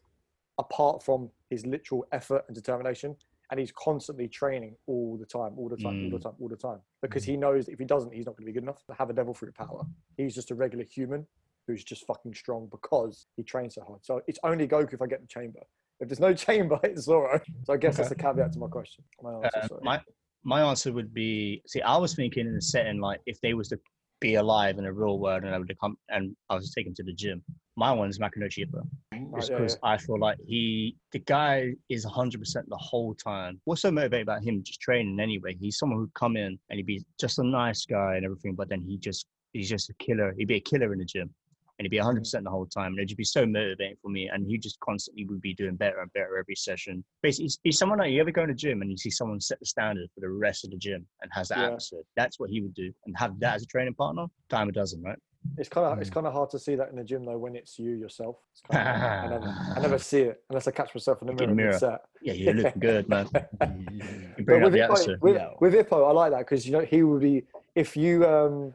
apart 0.59 1.03
from 1.03 1.29
his 1.49 1.65
literal 1.65 2.05
effort 2.11 2.43
and 2.47 2.55
determination. 2.55 3.15
And 3.49 3.59
he's 3.61 3.71
constantly 3.71 4.27
training 4.27 4.75
all 4.87 5.15
the 5.17 5.25
time, 5.25 5.53
all 5.57 5.69
the 5.69 5.77
time, 5.77 6.03
all 6.03 6.09
the 6.09 6.17
Mm. 6.17 6.23
time, 6.23 6.33
all 6.41 6.49
the 6.49 6.57
time. 6.57 6.79
Because 7.01 7.23
he 7.23 7.37
knows 7.37 7.69
if 7.69 7.79
he 7.79 7.85
doesn't, 7.85 8.11
he's 8.13 8.25
not 8.25 8.35
going 8.35 8.45
to 8.45 8.51
be 8.51 8.51
good 8.51 8.63
enough 8.63 8.83
to 8.87 8.93
have 8.95 9.09
a 9.09 9.13
devil 9.13 9.33
fruit 9.33 9.55
power. 9.55 9.85
He's 10.17 10.35
just 10.35 10.51
a 10.51 10.55
regular 10.55 10.83
human 10.83 11.25
who's 11.65 11.83
just 11.85 12.05
fucking 12.05 12.33
strong 12.33 12.67
because 12.69 13.27
he 13.37 13.43
trains 13.43 13.75
so 13.75 13.83
hard. 13.83 14.03
So 14.03 14.21
it's 14.27 14.39
only 14.43 14.67
Goku 14.67 14.93
if 14.95 15.01
I 15.01 15.07
get 15.07 15.21
the 15.21 15.27
chamber. 15.27 15.61
If 16.01 16.09
there's 16.09 16.19
no 16.19 16.33
chamber, 16.47 16.77
it's 16.83 17.03
Zoro. 17.03 17.39
So 17.63 17.71
I 17.73 17.77
guess 17.77 17.95
that's 17.97 18.11
a 18.11 18.15
caveat 18.15 18.51
to 18.53 18.59
my 18.59 18.67
question. 18.67 19.05
My 19.21 19.33
answer, 19.33 19.59
Uh, 19.61 19.67
sorry. 19.67 19.81
my 19.83 20.01
my 20.43 20.61
answer 20.61 20.93
would 20.93 21.13
be 21.13 21.61
see 21.65 21.81
i 21.81 21.97
was 21.97 22.15
thinking 22.15 22.45
in 22.47 22.55
a 22.55 22.61
setting 22.61 23.01
like 23.01 23.19
if 23.25 23.41
they 23.41 23.53
was 23.55 23.67
to 23.67 23.77
be 24.21 24.35
alive 24.35 24.77
in 24.77 24.85
a 24.85 24.93
real 24.93 25.17
world 25.19 25.43
and 25.43 25.53
i 25.53 25.57
would 25.57 25.75
come 25.81 25.97
and 26.09 26.35
i 26.51 26.55
was 26.55 26.71
taken 26.71 26.93
to 26.93 27.03
the 27.03 27.11
gym 27.11 27.43
my 27.77 27.91
one's 27.91 28.17
Makunouchi 28.17 28.65
Ippo. 28.65 28.81
Right, 29.11 29.21
mm, 29.21 29.35
just 29.35 29.51
yeah, 29.51 29.57
because 29.57 29.77
i 29.83 29.97
feel 29.97 30.19
like 30.19 30.37
he 30.45 30.97
the 31.11 31.19
guy 31.19 31.73
is 31.89 32.05
100% 32.05 32.41
the 32.67 32.75
whole 32.75 33.13
time 33.13 33.61
what's 33.65 33.81
so 33.81 33.91
motivating 33.91 34.23
about 34.23 34.43
him 34.43 34.63
just 34.63 34.81
training 34.81 35.19
anyway 35.19 35.55
he's 35.59 35.77
someone 35.77 35.99
who'd 35.99 36.13
come 36.13 36.35
in 36.35 36.59
and 36.69 36.77
he'd 36.77 36.85
be 36.85 37.05
just 37.19 37.39
a 37.39 37.43
nice 37.43 37.85
guy 37.85 38.15
and 38.15 38.25
everything 38.25 38.55
but 38.55 38.67
then 38.67 38.81
he 38.81 38.97
just 38.97 39.27
he's 39.53 39.69
just 39.69 39.89
a 39.89 39.93
killer 39.93 40.33
he'd 40.37 40.47
be 40.47 40.55
a 40.55 40.59
killer 40.59 40.91
in 40.91 40.99
the 40.99 41.05
gym 41.05 41.29
and 41.77 41.85
he'd 41.85 41.89
be 41.89 42.03
100% 42.03 42.21
mm. 42.21 42.43
the 42.43 42.49
whole 42.49 42.65
time. 42.65 42.87
And 42.87 42.99
it'd 42.99 43.09
just 43.09 43.17
be 43.17 43.23
so 43.23 43.45
motivating 43.45 43.97
for 44.01 44.09
me. 44.09 44.29
And 44.29 44.47
he 44.47 44.57
just 44.57 44.79
constantly 44.79 45.25
would 45.25 45.41
be 45.41 45.53
doing 45.53 45.75
better 45.75 45.99
and 45.99 46.11
better 46.13 46.37
every 46.37 46.55
session. 46.55 47.03
Basically, 47.21 47.45
he's, 47.45 47.59
he's 47.63 47.77
someone 47.77 47.99
like 47.99 48.11
you 48.11 48.19
ever 48.19 48.31
go 48.31 48.43
in 48.43 48.49
a 48.49 48.55
gym 48.55 48.81
and 48.81 48.89
you 48.89 48.97
see 48.97 49.11
someone 49.11 49.39
set 49.39 49.59
the 49.59 49.65
standard 49.65 50.09
for 50.13 50.21
the 50.21 50.29
rest 50.29 50.63
of 50.63 50.71
the 50.71 50.77
gym 50.77 51.05
and 51.21 51.31
has 51.33 51.49
that 51.49 51.59
Yeah. 51.59 51.65
atmosphere. 51.67 52.01
That's 52.15 52.39
what 52.39 52.49
he 52.49 52.61
would 52.61 52.73
do. 52.73 52.91
And 53.05 53.15
have 53.17 53.39
that 53.41 53.51
mm. 53.51 53.55
as 53.57 53.63
a 53.63 53.67
training 53.67 53.93
partner, 53.93 54.25
time 54.49 54.69
a 54.69 54.71
dozen, 54.71 55.03
right? 55.03 55.19
It's 55.57 55.69
kind 55.69 55.87
of 55.87 55.99
it's 55.99 56.09
Mm. 56.09 56.13
kind 56.13 56.27
of 56.27 56.33
hard 56.33 56.49
to 56.51 56.59
see 56.59 56.75
that 56.75 56.89
in 56.89 56.95
the 56.97 57.03
gym 57.03 57.23
though 57.25 57.37
when 57.37 57.55
it's 57.55 57.79
you 57.79 57.91
yourself. 57.91 58.37
It's 58.51 58.61
kind 58.61 58.87
of, 58.87 58.93
I, 58.95 59.27
never, 59.27 59.55
I 59.75 59.79
never 59.81 59.97
see 60.11 60.21
it 60.21 60.43
unless 60.49 60.67
I 60.67 60.71
catch 60.71 60.93
myself 60.93 61.21
in 61.21 61.27
the 61.27 61.33
Look 61.33 61.49
mirror. 61.55 61.77
the. 61.79 61.99
Yeah, 62.21 62.33
you're 62.33 62.53
looking 62.53 62.79
good, 62.81 63.09
man. 63.09 63.27
You 64.37 64.43
bring 64.43 64.63
up 64.63 64.71
with, 64.71 65.21
with, 65.21 65.35
Yeah. 65.35 65.49
with 65.59 65.73
Ippo, 65.73 66.07
I 66.07 66.11
like 66.11 66.31
that 66.31 66.39
because 66.39 66.65
you 66.65 66.71
know 66.73 66.81
he 66.81 67.01
would 67.03 67.21
be 67.21 67.43
if 67.75 67.97
you 67.97 68.23
um 68.25 68.73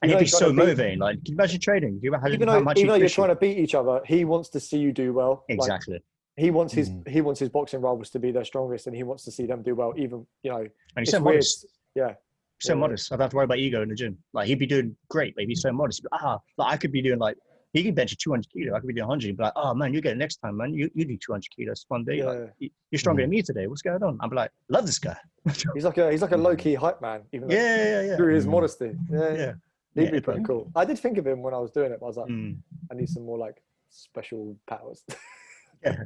And 0.00 0.10
you 0.10 0.16
he'd 0.16 0.24
be 0.24 0.26
so 0.26 0.38
trying 0.38 0.50
to 0.50 0.54
beat- 0.56 0.56
motivating. 0.64 0.98
Like, 1.00 1.16
can 1.16 1.26
you 1.26 1.34
imagine 1.34 1.60
trading? 1.60 1.98
Do 1.98 2.00
you 2.06 2.14
imagine 2.14 2.34
even 2.34 2.48
how 2.48 2.54
though 2.54 2.64
much 2.64 2.78
even 2.78 2.88
though 2.88 2.94
you're 2.94 3.08
trying 3.10 3.28
to 3.28 3.36
beat 3.36 3.58
each 3.58 3.74
other, 3.74 4.00
he 4.06 4.24
wants 4.24 4.48
to 4.50 4.60
see 4.60 4.78
you 4.78 4.92
do 4.92 5.12
well. 5.12 5.44
Like, 5.48 5.56
Exactly. 5.58 6.02
he 6.36 6.50
wants 6.50 6.72
his 6.72 6.88
Mm. 6.90 7.08
he 7.08 7.20
wants 7.20 7.40
his 7.40 7.50
boxing 7.50 7.80
rivals 7.82 8.08
to 8.10 8.18
be 8.18 8.30
their 8.30 8.44
strongest, 8.44 8.86
and 8.86 8.96
he 8.96 9.02
wants 9.02 9.24
to 9.24 9.30
see 9.30 9.44
them 9.46 9.62
do 9.62 9.74
well. 9.74 9.92
Even 9.98 10.26
you 10.42 10.50
know, 10.50 10.60
and 10.96 11.02
it's 11.06 11.12
weird. 11.12 11.24
modest. 11.24 11.66
Yeah, 11.94 12.14
so 12.62 12.74
modest. 12.76 13.12
I 13.12 13.16
don't 13.16 13.22
have 13.22 13.30
to 13.30 13.36
worry 13.36 13.44
about 13.44 13.58
ego 13.58 13.82
in 13.82 13.88
the 13.88 13.94
gym. 13.94 14.16
Like 14.32 14.46
he'd 14.48 14.58
be 14.58 14.66
doing 14.66 14.96
great, 15.08 15.34
but 15.34 15.42
he'd 15.42 15.48
be 15.48 15.54
so 15.54 15.72
modest. 15.72 16.00
He'd 16.02 16.08
ah, 16.12 16.38
like 16.58 16.72
I 16.72 16.76
could 16.76 16.92
be 16.92 17.02
doing 17.02 17.18
like 17.18 17.36
he 17.72 17.82
can 17.82 17.94
bench 17.94 18.14
200 18.18 18.46
kilo. 18.52 18.74
I 18.76 18.80
could 18.80 18.86
be 18.86 18.92
doing 18.94 19.08
100. 19.08 19.26
He'd 19.26 19.36
be 19.38 19.42
like, 19.44 19.52
oh 19.56 19.72
man, 19.74 19.94
you 19.94 20.00
get 20.02 20.12
it 20.12 20.18
next 20.18 20.36
time, 20.36 20.56
man. 20.58 20.74
You 20.74 20.90
you 20.94 21.04
do 21.04 21.16
200 21.16 21.44
kilos 21.56 21.84
one 21.88 22.04
day. 22.04 22.18
Yeah. 22.18 22.46
"You- 22.58 22.70
you're 22.90 22.98
stronger 22.98 23.22
Mm. 23.22 23.24
than 23.24 23.30
me 23.30 23.42
today. 23.42 23.66
What's 23.66 23.82
going 23.82 24.02
on? 24.02 24.18
I'm 24.20 24.30
like, 24.30 24.50
love 24.68 24.84
this 24.86 24.98
guy. 24.98 25.16
He's 25.74 25.84
like 25.84 25.98
a 25.98 26.10
he's 26.10 26.22
like 26.22 26.32
a 26.32 26.36
low 26.36 26.54
key 26.56 26.74
hype 26.74 27.00
man. 27.00 27.22
Even 27.32 27.50
Yeah, 27.50 27.56
yeah, 27.76 28.02
yeah. 28.08 28.16
through 28.16 28.34
his 28.34 28.46
Mm. 28.46 28.50
modesty. 28.50 28.92
Yeah, 29.10 29.32
Yeah. 29.34 29.52
he'd 29.94 30.04
Yeah, 30.04 30.10
be 30.10 30.20
pretty 30.20 30.42
cool. 30.44 30.70
I 30.76 30.84
did 30.84 30.98
think 30.98 31.18
of 31.18 31.26
him 31.26 31.42
when 31.42 31.54
I 31.54 31.58
was 31.58 31.70
doing 31.70 31.92
it, 31.92 31.98
but 32.00 32.06
I 32.06 32.08
was 32.08 32.16
like, 32.18 32.28
Mm. 32.30 32.58
I 32.90 32.94
need 32.94 33.08
some 33.08 33.24
more 33.24 33.38
like 33.38 33.62
special 33.90 34.56
powers. 34.66 35.04
yeah. 35.84 35.96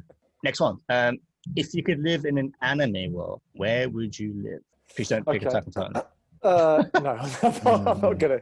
Next 0.45 0.61
one. 0.61 0.79
Um, 0.89 1.19
if 1.57 1.75
you 1.75 1.83
could 1.83 2.01
live 2.01 2.25
in 2.25 2.39
an 2.39 2.53
anime 2.63 3.13
world, 3.13 3.41
where 3.55 3.89
would 3.89 4.17
you 4.19 4.35
live? 4.43 4.61
Please 4.95 5.09
don't 5.09 5.25
pick 5.27 5.43
Okay. 5.43 5.47
Attack 5.49 5.65
on 5.67 5.73
Titan. 5.73 6.03
Uh, 6.47 6.85
no, 7.01 7.19
I'm 7.67 8.01
not, 8.01 8.19
gonna. 8.19 8.41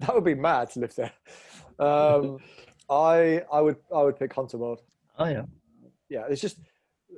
That 0.00 0.14
would 0.14 0.24
be 0.24 0.34
mad 0.34 0.70
to 0.72 0.80
live 0.80 0.94
there. 0.94 1.12
Um, 1.78 2.38
I 2.90 3.42
I 3.52 3.60
would 3.60 3.76
I 3.94 4.02
would 4.02 4.18
pick 4.18 4.32
Hunter 4.32 4.58
World. 4.58 4.82
Oh 5.18 5.26
yeah. 5.26 5.42
Yeah, 6.08 6.24
it's 6.28 6.40
just 6.40 6.58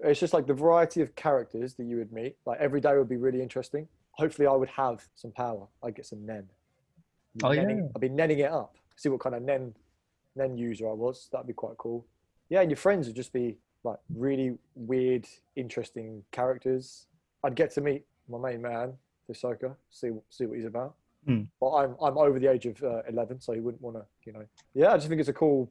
it's 0.05 0.21
just 0.21 0.33
like 0.33 0.47
the 0.47 0.55
variety 0.55 1.01
of 1.03 1.15
characters 1.15 1.75
that 1.75 1.85
you 1.85 1.97
would 1.97 2.13
meet. 2.13 2.37
Like 2.47 2.61
every 2.61 2.81
day 2.81 2.97
would 2.97 3.09
be 3.09 3.17
really 3.17 3.43
interesting. 3.43 3.89
Hopefully, 4.13 4.47
I 4.47 4.53
would 4.53 4.69
have 4.69 5.03
some 5.15 5.33
power. 5.33 5.67
I'd 5.83 5.95
get 5.95 6.07
some 6.07 6.25
nen. 6.27 6.45
Be 7.37 7.45
Oh, 7.45 7.49
nenning- 7.51 7.79
yeah. 7.79 7.89
I'd 7.97 8.01
be 8.01 8.11
nenning 8.11 8.39
it 8.41 8.51
up. 8.53 8.77
See 8.97 9.09
what 9.09 9.21
kind 9.21 9.35
of 9.35 9.43
nen 9.43 9.75
nen 10.37 10.57
user 10.57 10.89
I 10.89 10.93
was. 10.93 11.29
That'd 11.33 11.47
be 11.47 11.53
quite 11.55 11.77
cool. 11.79 12.07
Yeah, 12.51 12.61
and 12.61 12.71
your 12.71 12.77
friends 12.77 13.07
would 13.07 13.17
just 13.17 13.33
be 13.33 13.59
like 13.85 13.99
really 14.15 14.57
weird, 14.75 15.27
interesting 15.57 16.23
characters. 16.31 17.07
I'd 17.43 17.57
get 17.57 17.73
to 17.73 17.81
meet 17.81 18.05
my 18.29 18.39
main 18.39 18.63
man, 18.63 18.93
Hisoka, 19.31 19.75
see 19.91 20.11
see 20.31 20.47
what 20.47 20.57
he's 20.59 20.67
about. 20.67 20.95
Hmm. 21.27 21.43
But 21.61 21.71
I'm 21.73 21.97
I'm 22.03 22.19
over 22.19 22.39
the 22.39 22.49
age 22.51 22.67
of 22.67 22.83
uh, 22.83 23.03
eleven, 23.09 23.41
so 23.41 23.53
he 23.53 23.61
wouldn't 23.61 23.83
want 23.83 23.97
to, 23.97 24.05
you 24.25 24.33
know. 24.33 24.45
Yeah, 24.75 24.93
I 24.93 24.97
just 24.97 25.09
think 25.09 25.21
it's 25.21 25.29
a 25.29 25.33
cool, 25.33 25.71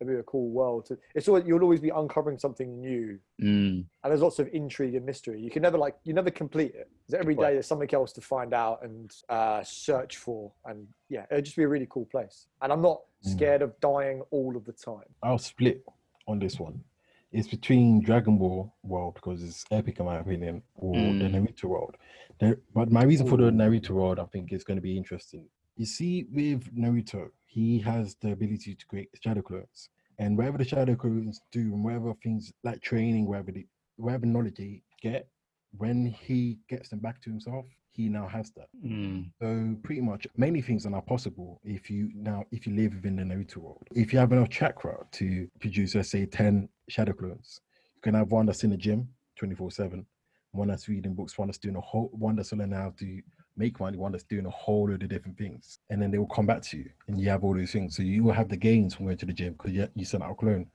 it'd 0.00 0.12
be 0.12 0.18
a 0.18 0.22
cool 0.24 0.48
world. 0.50 0.86
To, 0.86 0.98
it's 1.14 1.28
always 1.28 1.44
you'll 1.46 1.62
always 1.62 1.80
be 1.80 1.90
uncovering 1.90 2.38
something 2.38 2.80
new, 2.80 3.18
Mm. 3.40 3.84
and 4.02 4.10
there's 4.10 4.22
lots 4.22 4.40
of 4.40 4.48
intrigue 4.52 4.96
and 4.96 5.06
mystery. 5.06 5.40
You 5.40 5.50
can 5.50 5.62
never 5.62 5.78
like 5.78 5.94
you 6.02 6.12
never 6.14 6.30
complete 6.30 6.74
it. 6.74 6.90
every 7.14 7.36
day 7.36 7.52
there's 7.54 7.66
something 7.66 7.92
else 7.94 8.12
to 8.14 8.20
find 8.20 8.52
out 8.52 8.82
and 8.82 9.14
uh, 9.28 9.62
search 9.62 10.16
for, 10.16 10.50
and 10.64 10.86
yeah, 11.08 11.26
it'd 11.30 11.44
just 11.44 11.56
be 11.56 11.62
a 11.62 11.68
really 11.68 11.86
cool 11.88 12.06
place. 12.06 12.46
And 12.62 12.72
I'm 12.72 12.82
not 12.82 13.00
Mm. 13.24 13.32
scared 13.32 13.62
of 13.62 13.78
dying 13.80 14.22
all 14.30 14.56
of 14.56 14.64
the 14.64 14.72
time. 14.72 15.08
I'll 15.24 15.38
split 15.38 15.84
on 16.28 16.38
this 16.38 16.60
one. 16.60 16.84
It's 17.30 17.48
between 17.48 18.02
Dragon 18.02 18.38
Ball 18.38 18.72
world 18.82 19.14
because 19.14 19.42
it's 19.42 19.64
epic 19.70 20.00
in 20.00 20.06
my 20.06 20.16
opinion, 20.18 20.62
or 20.76 21.12
the 21.14 21.24
Mm. 21.24 21.34
Naruto 21.46 21.64
world. 21.64 21.96
The- 22.38 22.60
but 22.72 22.90
my 22.90 23.04
reason 23.04 23.26
for 23.26 23.36
the 23.36 23.50
Naruto 23.50 23.90
world, 23.90 24.18
I 24.18 24.24
think, 24.26 24.52
is 24.52 24.64
going 24.64 24.76
to 24.78 24.82
be 24.82 24.96
interesting. 24.96 25.48
You 25.76 25.84
see, 25.86 26.24
with 26.32 26.74
Naruto, 26.74 27.30
he 27.44 27.78
has 27.80 28.14
the 28.16 28.32
ability 28.32 28.74
to 28.74 28.86
create 28.86 29.10
shadow 29.22 29.42
clones, 29.42 29.90
and 30.18 30.36
whatever 30.38 30.58
the 30.58 30.64
shadow 30.64 30.96
clones 30.96 31.40
do, 31.52 31.60
and 31.60 31.84
whatever 31.84 32.14
things 32.14 32.52
like 32.64 32.80
training, 32.80 33.26
whatever 33.26 33.52
the, 33.52 33.66
whatever 33.96 34.26
knowledge 34.26 34.56
they 34.56 34.82
get, 35.02 35.28
when 35.76 36.06
he 36.06 36.58
gets 36.68 36.88
them 36.88 37.00
back 37.00 37.20
to 37.22 37.30
himself, 37.30 37.66
he 37.98 38.08
now 38.08 38.28
has 38.28 38.52
that. 38.52 38.68
Mm. 38.86 39.30
So 39.42 39.76
pretty 39.82 40.00
much 40.00 40.24
many 40.36 40.62
things 40.62 40.86
are 40.86 40.90
now 40.90 41.00
possible 41.00 41.60
if 41.64 41.90
you 41.90 42.10
now 42.14 42.44
if 42.52 42.64
you 42.64 42.74
live 42.74 42.94
within 42.94 43.16
the 43.16 43.24
Naruto 43.24 43.56
world. 43.56 43.88
If 43.92 44.12
you 44.12 44.20
have 44.20 44.30
enough 44.30 44.50
chakra 44.50 44.98
to 45.12 45.48
produce 45.60 45.96
let's 45.96 46.10
say 46.10 46.24
10 46.24 46.68
shadow 46.88 47.12
clones, 47.12 47.60
you 47.96 48.00
can 48.02 48.14
have 48.14 48.30
one 48.30 48.46
that's 48.46 48.62
in 48.62 48.70
the 48.70 48.76
gym 48.76 49.08
24-7, 49.42 50.04
one 50.52 50.68
that's 50.68 50.88
reading 50.88 51.14
books, 51.14 51.36
one 51.36 51.48
that's 51.48 51.58
doing 51.58 51.74
a 51.74 51.80
whole 51.80 52.08
one 52.12 52.36
that's 52.36 52.52
learning 52.52 52.72
how 52.72 52.94
to 52.98 53.20
make 53.58 53.80
money, 53.80 53.98
one 53.98 54.12
that's 54.12 54.24
doing 54.24 54.46
a 54.46 54.50
whole 54.50 54.88
load 54.88 55.02
of 55.02 55.08
different 55.08 55.36
things. 55.36 55.80
And 55.90 56.00
then 56.00 56.10
they 56.10 56.18
will 56.18 56.26
come 56.26 56.46
back 56.46 56.62
to 56.62 56.78
you 56.78 56.90
and 57.06 57.20
you 57.20 57.28
have 57.28 57.44
all 57.44 57.54
these 57.54 57.72
things. 57.72 57.96
So 57.96 58.02
you 58.02 58.22
will 58.22 58.32
have 58.32 58.48
the 58.48 58.56
gains 58.56 58.94
from 58.94 59.06
going 59.06 59.18
to 59.18 59.26
the 59.26 59.32
gym 59.32 59.54
because 59.54 59.72
you, 59.72 59.88
you 59.94 60.04
sent 60.04 60.22
out 60.22 60.32
a 60.32 60.34
clone 60.34 60.66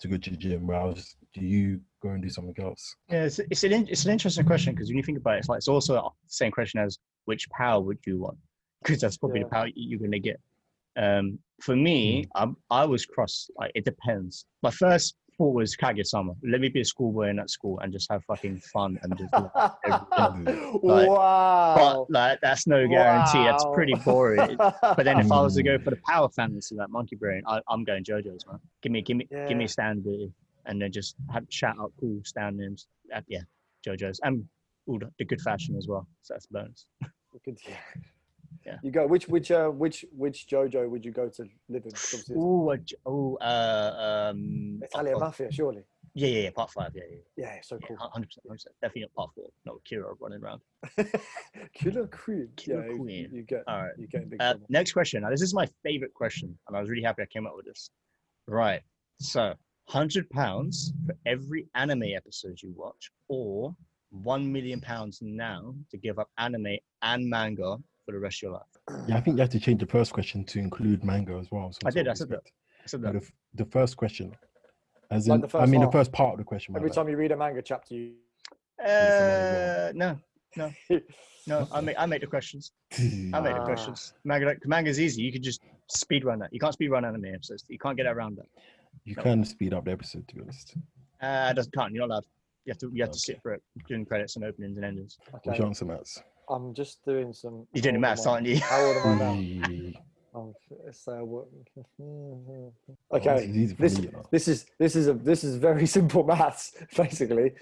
to 0.00 0.08
go 0.08 0.16
to 0.16 0.30
the 0.30 0.36
gym. 0.36 0.66
Whereas 0.66 1.16
do 1.32 1.40
you 1.40 1.80
go 2.02 2.10
and 2.10 2.22
do 2.22 2.28
something 2.28 2.62
else? 2.62 2.96
Yeah, 3.08 3.24
it's, 3.24 3.38
it's 3.38 3.64
an 3.64 3.72
it's 3.88 4.04
an 4.04 4.12
interesting 4.12 4.44
question 4.46 4.74
because 4.74 4.88
when 4.88 4.96
you 4.96 5.02
think 5.02 5.18
about 5.18 5.36
it, 5.36 5.38
it's 5.38 5.48
like 5.48 5.58
it's 5.58 5.68
also 5.68 5.94
the 5.94 6.10
same 6.26 6.50
question 6.50 6.80
as 6.80 6.98
which 7.24 7.48
power 7.50 7.80
would 7.80 7.98
you 8.06 8.18
want? 8.20 8.38
Because 8.82 9.00
that's 9.00 9.16
probably 9.16 9.38
Yeah. 9.40 9.44
the 9.44 9.50
power 9.50 9.68
you're 9.74 10.00
going 10.00 10.10
to 10.10 10.18
get. 10.18 10.40
Um, 10.96 11.38
for 11.60 11.76
me, 11.76 12.26
I'm, 12.34 12.56
I 12.68 12.84
was 12.84 13.06
cross. 13.06 13.48
Like 13.56 13.70
it 13.76 13.84
depends. 13.84 14.44
My 14.62 14.72
first 14.72 15.14
thought 15.42 15.54
was 15.54 15.76
Kaguya-sama. 15.76 16.34
Let 16.48 16.60
me 16.60 16.68
be 16.68 16.82
a 16.82 16.84
schoolboy 16.84 17.28
in 17.30 17.36
that 17.36 17.50
school 17.50 17.80
and 17.80 17.92
just 17.92 18.08
have 18.12 18.22
fucking 18.24 18.60
fun 18.60 18.98
and 19.02 19.18
just. 19.18 19.32
Like, 19.32 21.08
wow. 21.08 22.06
But 22.06 22.10
like 22.10 22.40
that's 22.40 22.66
no 22.66 22.86
guarantee. 22.86 23.44
That's 23.44 23.64
pretty 23.74 23.94
boring. 24.04 24.56
But 24.56 25.02
then 25.04 25.18
if 25.18 25.32
I 25.32 25.40
was 25.42 25.56
to 25.56 25.62
go 25.62 25.72
Mm. 25.78 25.84
for 25.84 25.90
the 25.90 25.98
power 26.08 26.28
fantasy 26.28 26.74
like 26.76 26.90
Monkey 26.90 27.16
Brain, 27.16 27.42
I, 27.46 27.60
I'm 27.68 27.82
going 27.82 28.04
JoJo's 28.04 28.46
man. 28.46 28.60
Give 28.82 28.92
me, 28.92 29.02
give 29.02 29.16
me, 29.16 29.26
give 29.48 29.56
me 29.56 29.64
Yeah. 29.64 29.66
stand 29.66 30.04
there, 30.04 30.28
and 30.66 30.80
then 30.80 30.92
just 30.92 31.16
have 31.32 31.44
shout 31.48 31.76
out 31.80 31.92
cool 31.98 32.20
stand 32.24 32.58
names. 32.58 32.86
Uh, 33.14 33.20
yeah, 33.26 33.40
JoJo's 33.86 34.20
and 34.22 34.44
all 34.86 34.98
the, 34.98 35.10
the 35.18 35.24
good 35.24 35.40
fashion 35.40 35.76
as 35.76 35.88
well. 35.88 36.06
So 36.22 36.34
that's 36.34 36.46
a 36.46 36.52
bonus. 36.52 36.86
We 37.32 37.40
could- 37.44 37.58
yeah. 37.68 37.74
Yeah. 38.64 38.78
You 38.82 38.90
go. 38.90 39.06
Which 39.06 39.26
which 39.28 39.50
uh 39.50 39.68
which 39.68 40.04
which 40.16 40.46
JoJo 40.48 40.88
would 40.88 41.04
you 41.04 41.10
go 41.10 41.28
to 41.28 41.42
live 41.68 41.84
in? 41.84 41.92
Oh, 42.36 42.74
oh, 43.06 43.36
uh, 43.40 44.28
um, 44.30 44.80
Italian 44.82 45.18
mafia, 45.18 45.50
surely. 45.50 45.82
yeah, 46.14 46.28
yeah, 46.28 46.42
yeah, 46.44 46.50
part 46.50 46.70
five, 46.70 46.92
yeah, 46.94 47.02
yeah, 47.10 47.18
Yeah, 47.36 47.58
so 47.62 47.78
yeah, 47.80 47.86
cool. 47.88 47.96
hundred 47.98 48.26
percent, 48.28 48.46
percent. 48.48 48.74
Definitely 48.80 49.02
not 49.02 49.14
part 49.14 49.30
four. 49.34 49.48
Not 49.64 49.74
with 49.76 49.84
Kira 49.84 50.14
running 50.20 50.42
around. 50.42 50.60
Killer 51.74 52.06
Queen. 52.06 52.48
Killer 52.56 52.84
yeah, 52.86 52.92
you- 52.92 52.98
Queen. 52.98 53.30
You, 53.32 53.42
get 53.42 53.64
All 53.66 53.82
right. 53.82 53.92
you 53.98 54.06
get 54.06 54.28
big 54.30 54.40
Uh, 54.40 54.54
next 54.68 54.92
question. 54.92 55.22
Now, 55.22 55.30
this 55.30 55.42
is 55.42 55.54
my 55.54 55.66
favorite 55.82 56.14
question, 56.14 56.56
and 56.68 56.76
I 56.76 56.80
was 56.80 56.88
really 56.90 57.02
happy 57.02 57.22
I 57.22 57.26
came 57.26 57.46
up 57.46 57.54
with 57.56 57.66
this. 57.66 57.90
Right. 58.46 58.80
So, 59.20 59.54
hundred 59.88 60.28
pounds 60.30 60.92
for 61.06 61.14
every 61.26 61.66
anime 61.74 62.04
episode 62.16 62.58
you 62.62 62.72
watch, 62.76 63.10
or 63.28 63.74
one 64.10 64.50
million 64.52 64.80
pounds 64.80 65.18
now 65.22 65.74
to 65.90 65.96
give 65.96 66.18
up 66.18 66.28
anime 66.38 66.76
and 67.02 67.28
manga 67.28 67.78
for 68.04 68.12
the 68.12 68.18
rest 68.18 68.38
of 68.38 68.42
your 68.42 68.52
life. 68.52 68.62
Yeah, 69.08 69.16
I 69.16 69.20
think 69.20 69.36
you 69.36 69.40
have 69.40 69.50
to 69.50 69.60
change 69.60 69.80
the 69.80 69.86
first 69.86 70.12
question 70.12 70.44
to 70.44 70.58
include 70.58 71.04
manga 71.04 71.34
as 71.34 71.50
well. 71.50 71.72
some 71.72 71.86
I 71.86 71.90
did, 71.90 72.06
sort 72.06 72.08
I 72.08 72.14
said 72.14 72.28
that. 72.30 72.42
I 72.82 72.86
said 72.86 73.02
that. 73.02 73.12
the, 73.14 73.30
the 73.54 73.64
first 73.70 73.96
question, 73.96 74.32
as 75.10 75.28
Like 75.28 75.44
in, 75.44 75.60
I 75.60 75.66
mean, 75.66 75.80
half. 75.80 75.90
the 75.90 75.98
first 75.98 76.12
part 76.12 76.32
of 76.32 76.38
the 76.38 76.44
question. 76.44 76.74
Every 76.76 76.88
like, 76.88 76.96
time 76.96 77.08
you 77.08 77.16
read 77.16 77.32
a 77.32 77.36
manga 77.36 77.62
chapter, 77.62 77.94
you 77.94 78.14
Uh, 78.84 79.92
no, 79.94 80.18
no, 80.56 80.72
no. 81.46 81.68
I 81.72 81.80
make 81.80 81.96
I 81.98 82.06
make 82.06 82.20
the 82.20 82.26
questions. 82.26 82.72
I 82.98 83.40
make 83.40 83.54
the 83.54 83.64
questions. 83.64 84.14
Manga, 84.24 84.56
manga's 84.64 85.00
easy. 85.00 85.22
You 85.22 85.32
can 85.32 85.42
just 85.42 85.60
speed 85.88 86.24
run 86.24 86.38
that. 86.40 86.52
You 86.52 86.60
can't 86.60 86.72
speed 86.72 86.88
run 86.88 87.04
anime 87.04 87.26
episodes. 87.26 87.64
You 87.68 87.78
can't 87.78 87.96
get 87.96 88.06
around 88.06 88.36
that. 88.38 88.46
you 89.04 89.14
no. 89.16 89.22
can 89.22 89.44
speed 89.44 89.74
up 89.74 89.84
the 89.84 89.92
episode, 89.92 90.26
to 90.28 90.34
be 90.34 90.40
honest. 90.42 90.74
Uh, 91.22 91.48
it 91.50 91.54
doesn't 91.54 91.72
can't. 91.72 91.92
You're 91.92 92.06
not 92.06 92.14
allowed. 92.14 92.24
You 92.64 92.70
have 92.72 92.78
to. 92.78 92.90
You 92.92 93.02
have 93.02 93.12
to 93.12 93.18
sit 93.18 93.40
for 93.42 93.52
it, 93.52 93.62
during 93.86 94.04
credits 94.04 94.36
and 94.36 94.44
openings 94.44 94.76
and 94.76 94.84
endings. 94.84 95.18
What's 95.30 95.58
your 95.58 95.66
answer, 95.66 95.84
Mats? 95.84 96.22
I'm 96.52 96.74
just 96.74 97.04
doing 97.04 97.32
some. 97.32 97.66
You're 97.72 97.82
doing 97.82 98.00
maths, 98.00 98.26
aren't 98.26 98.46
you? 98.46 98.58
How 98.60 98.80
old 98.80 98.96
am 98.96 99.22
I 99.22 99.34
now? 99.40 100.00
Um, 100.34 100.54
so 100.92 101.24
what- 101.24 101.48
Oh, 102.00 102.72
this 103.18 103.26
okay, 103.26 103.44
is 103.44 103.56
easy 103.56 103.74
for 103.74 103.82
this 103.82 103.98
me, 103.98 104.04
you 104.06 104.12
know. 104.12 104.22
this 104.30 104.48
is 104.48 104.66
this 104.78 104.96
is 104.96 105.08
a 105.08 105.14
this 105.14 105.44
is 105.44 105.56
very 105.56 105.86
simple 105.98 106.24
maths 106.24 106.72
basically. 106.96 107.52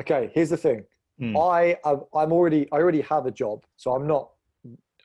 Okay, 0.00 0.30
here's 0.34 0.50
the 0.50 0.56
thing. 0.56 0.84
Hmm. 1.18 1.36
I 1.36 1.76
I'm 1.84 2.00
I'm 2.14 2.32
already 2.32 2.68
I 2.72 2.76
already 2.76 3.00
have 3.02 3.26
a 3.26 3.30
job, 3.30 3.64
so 3.76 3.92
I'm 3.94 4.06
not 4.06 4.30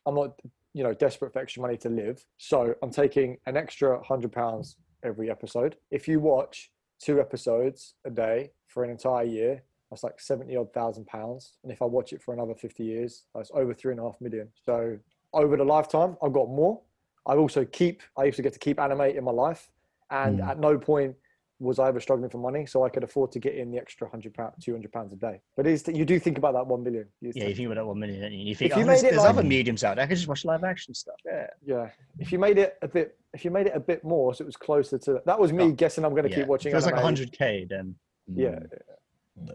I'm 0.05 0.15
not 0.15 0.39
you 0.73 0.84
know 0.84 0.93
desperate 0.93 1.32
for 1.34 1.39
extra 1.39 1.62
money 1.62 1.77
to 1.77 1.89
live. 1.89 2.25
So 2.38 2.73
I'm 2.84 2.91
taking 2.91 3.38
an 3.45 3.55
extra 3.58 4.01
hundred 4.03 4.32
pounds 4.32 4.75
every 5.03 5.29
episode. 5.29 5.77
If 5.91 6.08
you 6.08 6.19
watch 6.19 6.71
two 7.01 7.19
episodes 7.21 7.95
a 8.05 8.10
day 8.10 8.51
for 8.67 8.84
an 8.84 8.89
entire 8.89 9.23
year, 9.25 9.63
that's 9.89 10.04
like 10.04 10.19
seventy 10.19 10.56
odd 10.56 10.71
thousand 10.73 11.06
pounds. 11.08 11.54
And 11.63 11.71
if 11.71 11.82
I 11.82 11.86
watch 11.86 12.13
it 12.13 12.21
for 12.21 12.34
another 12.34 12.56
fifty 12.56 12.84
years, 12.84 13.25
that's 13.36 13.52
over 13.54 13.73
three 13.73 13.91
and 13.91 13.99
a 13.99 14.04
half 14.04 14.19
million. 14.21 14.49
So 14.65 14.97
over 15.34 15.58
the 15.58 15.63
lifetime, 15.63 16.17
I've 16.23 16.34
got 16.34 16.47
more. 16.49 16.82
I 17.25 17.36
also 17.36 17.65
keep 17.65 18.02
I 18.17 18.23
used 18.25 18.38
to 18.38 18.41
get 18.43 18.54
to 18.54 18.60
keep 18.60 18.80
anime 18.80 19.02
in 19.02 19.23
my 19.23 19.32
life, 19.32 19.69
and 20.12 20.39
Mm. 20.39 20.47
at 20.47 20.60
no 20.60 20.78
point 20.78 21.15
was 21.62 21.78
I 21.78 21.89
ever 21.89 21.99
struggling 21.99 22.30
for 22.30 22.38
money, 22.38 22.65
so 22.65 22.86
I 22.86 22.89
could 22.89 23.04
afford 23.04 23.34
to 23.34 23.39
get 23.39 23.54
in 23.56 23.69
the 23.69 23.78
extra 23.78 24.08
hundred 24.10 24.34
pound, 24.34 24.54
two 24.62 24.71
hundred 24.71 24.93
pounds 24.93 25.12
a 25.12 25.17
day. 25.17 25.41
But 25.58 25.67
it 25.67 25.73
is 25.73 25.86
you 25.89 26.06
do 26.06 26.17
think 26.17 26.38
about 26.38 26.54
that 26.54 26.65
one 26.65 26.84
billion. 26.84 27.06
You 27.19 27.34
Yeah, 27.36 27.47
you 27.49 27.56
think 27.56 27.65
about 27.65 27.75
that 27.82 27.86
one 27.86 27.99
million, 27.99 28.21
don't 28.21 28.32
you? 28.32 28.45
You 28.45 28.56
think, 28.56 28.71
If 28.71 28.78
you 28.78 28.84
oh, 28.84 28.88
made 28.88 28.91
there's, 28.93 29.04
it 29.04 29.10
there's 29.12 29.23
like- 29.23 29.30
other 29.30 29.43
mediums 29.43 29.84
out 29.84 29.95
there. 29.97 30.06
I 30.06 30.08
could 30.08 30.15
just 30.15 30.30
watch 30.30 30.45
live 30.45 30.63
action 30.63 30.93
stuff. 30.93 31.15
Yeah. 31.25 31.47
yeah. 31.65 31.89
If 32.17 32.32
you 32.32 32.39
made 32.39 32.58
it 32.60 32.78
a 32.82 32.88
bit, 32.88 33.17
if 33.34 33.43
you 33.43 33.52
made 33.52 33.67
it 33.67 33.73
a 33.75 33.80
bit 33.80 34.04
more, 34.06 34.34
so 34.34 34.43
it 34.43 34.45
was 34.45 34.56
closer 34.56 34.97
to 34.99 35.21
that 35.25 35.38
was 35.39 35.52
me 35.52 35.65
Oh, 35.65 35.71
guessing 35.71 36.06
I'm 36.06 36.12
going 36.12 36.23
to 36.23 36.30
yeah. 36.30 36.36
keep 36.38 36.47
watching. 36.47 36.69
If 36.69 36.73
it 36.73 36.78
was 36.78 36.86
like 36.86 36.95
anime. 36.95 37.15
100k, 37.15 37.67
then 37.67 37.95
Yeah, 38.28 38.52
Mm. 38.52 38.69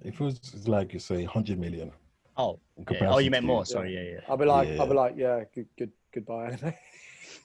If 0.03 0.21
it 0.21 0.25
was 0.25 0.67
like 0.69 0.93
you 0.93 0.99
say, 0.99 1.23
100 1.25 1.59
million. 1.59 1.91
oh, 2.37 2.59
yeah. 2.91 3.09
oh, 3.11 3.19
you 3.19 3.31
meant 3.31 3.45
more. 3.45 3.65
Sorry, 3.67 3.95
yeah, 3.95 4.15
yeah. 4.15 4.21
I'll 4.29 4.37
be 4.37 4.45
like, 4.47 4.69
I'll 4.81 4.87
be 4.87 4.95
like, 4.95 5.15
yeah, 5.17 5.45
good, 5.55 5.67
good, 5.79 5.93
goodbye 6.13 6.47
anime. 6.53 6.75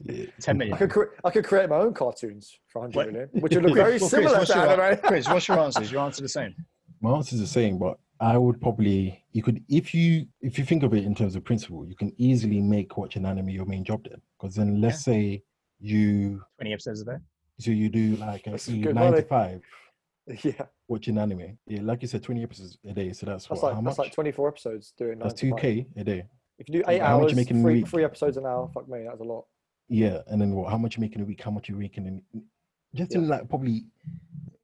Yeah. 0.06 0.26
10 0.40 0.62
I 0.74 0.78
could, 0.78 0.90
cre- 0.92 1.14
I 1.26 1.30
could 1.30 1.44
create 1.46 1.70
my 1.70 1.76
own 1.76 1.94
cartoons 1.94 2.58
for 2.68 2.80
100 2.82 2.96
What? 2.96 3.08
million, 3.12 3.30
which 3.42 3.54
would 3.56 3.64
look 3.66 3.76
very 3.76 3.92
Well, 4.00 4.00
Chris, 4.00 4.12
similar 4.12 4.38
what's 4.40 4.52
to 4.52 4.58
your, 4.60 4.82
anime. 4.82 5.02
Chris, 5.02 5.28
what's 5.28 5.48
your 5.48 5.60
answer? 5.66 5.82
Is 5.82 5.92
your 5.92 6.02
answer 6.06 6.22
the 6.22 6.30
same? 6.30 6.56
My 7.02 7.12
answer 7.12 7.36
is 7.36 7.42
the 7.42 7.48
same, 7.48 7.78
but 7.78 7.98
I 8.22 8.38
would 8.38 8.60
probably 8.62 9.24
you 9.32 9.44
could 9.44 9.64
if 9.70 9.94
you 9.94 10.26
if 10.42 10.58
you 10.58 10.66
think 10.66 10.84
of 10.84 10.94
it 10.94 11.04
in 11.06 11.16
terms 11.16 11.36
of 11.36 11.44
principle, 11.44 11.86
you 11.86 11.96
can 11.96 12.14
easily 12.18 12.60
make 12.62 12.98
watching 12.98 13.26
anime 13.26 13.50
your 13.50 13.66
main 13.66 13.84
job 13.84 14.06
then. 14.10 14.22
Because 14.40 14.56
then 14.56 14.80
let's 14.82 15.04
say 15.04 15.44
you 15.80 16.42
20 16.60 16.74
episodes 16.74 17.02
a 17.02 17.06
day. 17.06 17.18
so 17.60 17.72
you 17.72 17.88
do 17.90 18.16
like 18.18 18.48
a, 18.48 18.52
That's 18.52 18.68
a 18.68 18.78
good 18.78 18.96
nine 18.96 19.14
to 19.14 19.22
five 19.24 19.62
yeah, 20.44 20.66
watching 20.90 21.18
anime. 21.18 21.58
Yeah, 21.68 21.82
like 21.84 22.02
you 22.02 22.08
said, 22.08 22.24
20 22.24 22.44
episodes 22.44 22.78
a 22.86 22.92
day. 22.94 23.14
So 23.14 23.26
that's, 23.28 23.46
that's 23.48 23.62
what 23.62 23.64
like 23.70 23.76
how 23.76 23.82
that's 23.82 23.98
much? 23.98 24.08
like 24.08 24.14
24 24.14 24.48
episodes 24.50 24.94
doing. 24.98 25.20
that's 25.20 25.34
two. 25.36 25.54
K 25.56 25.88
a 25.96 26.04
day. 26.04 26.24
If 26.58 26.68
you 26.68 26.82
do 26.82 26.84
eight 26.90 27.00
How 27.02 27.18
much 27.18 27.24
hours, 27.24 27.32
you 27.32 27.36
making 27.38 27.62
three, 27.62 27.76
week? 27.76 27.88
three 27.88 28.04
episodes 28.04 28.36
an 28.36 28.46
hour, 28.46 28.70
fuck 28.74 28.90
me, 28.90 29.06
that's 29.08 29.22
a 29.22 29.24
lot. 29.24 29.46
Yeah, 29.88 30.22
and 30.28 30.42
then 30.42 30.52
what? 30.54 30.70
How 30.70 30.78
much 30.78 30.98
you 30.98 31.02
making 31.02 31.22
a 31.22 31.26
week? 31.26 31.42
How 31.42 31.52
much 31.52 31.70
you 31.70 31.76
making 31.76 32.06
in 32.06 32.22
just 32.94 33.12
Yeah. 33.14 33.20
in 33.20 33.28
like 33.30 33.48
probably 33.48 33.86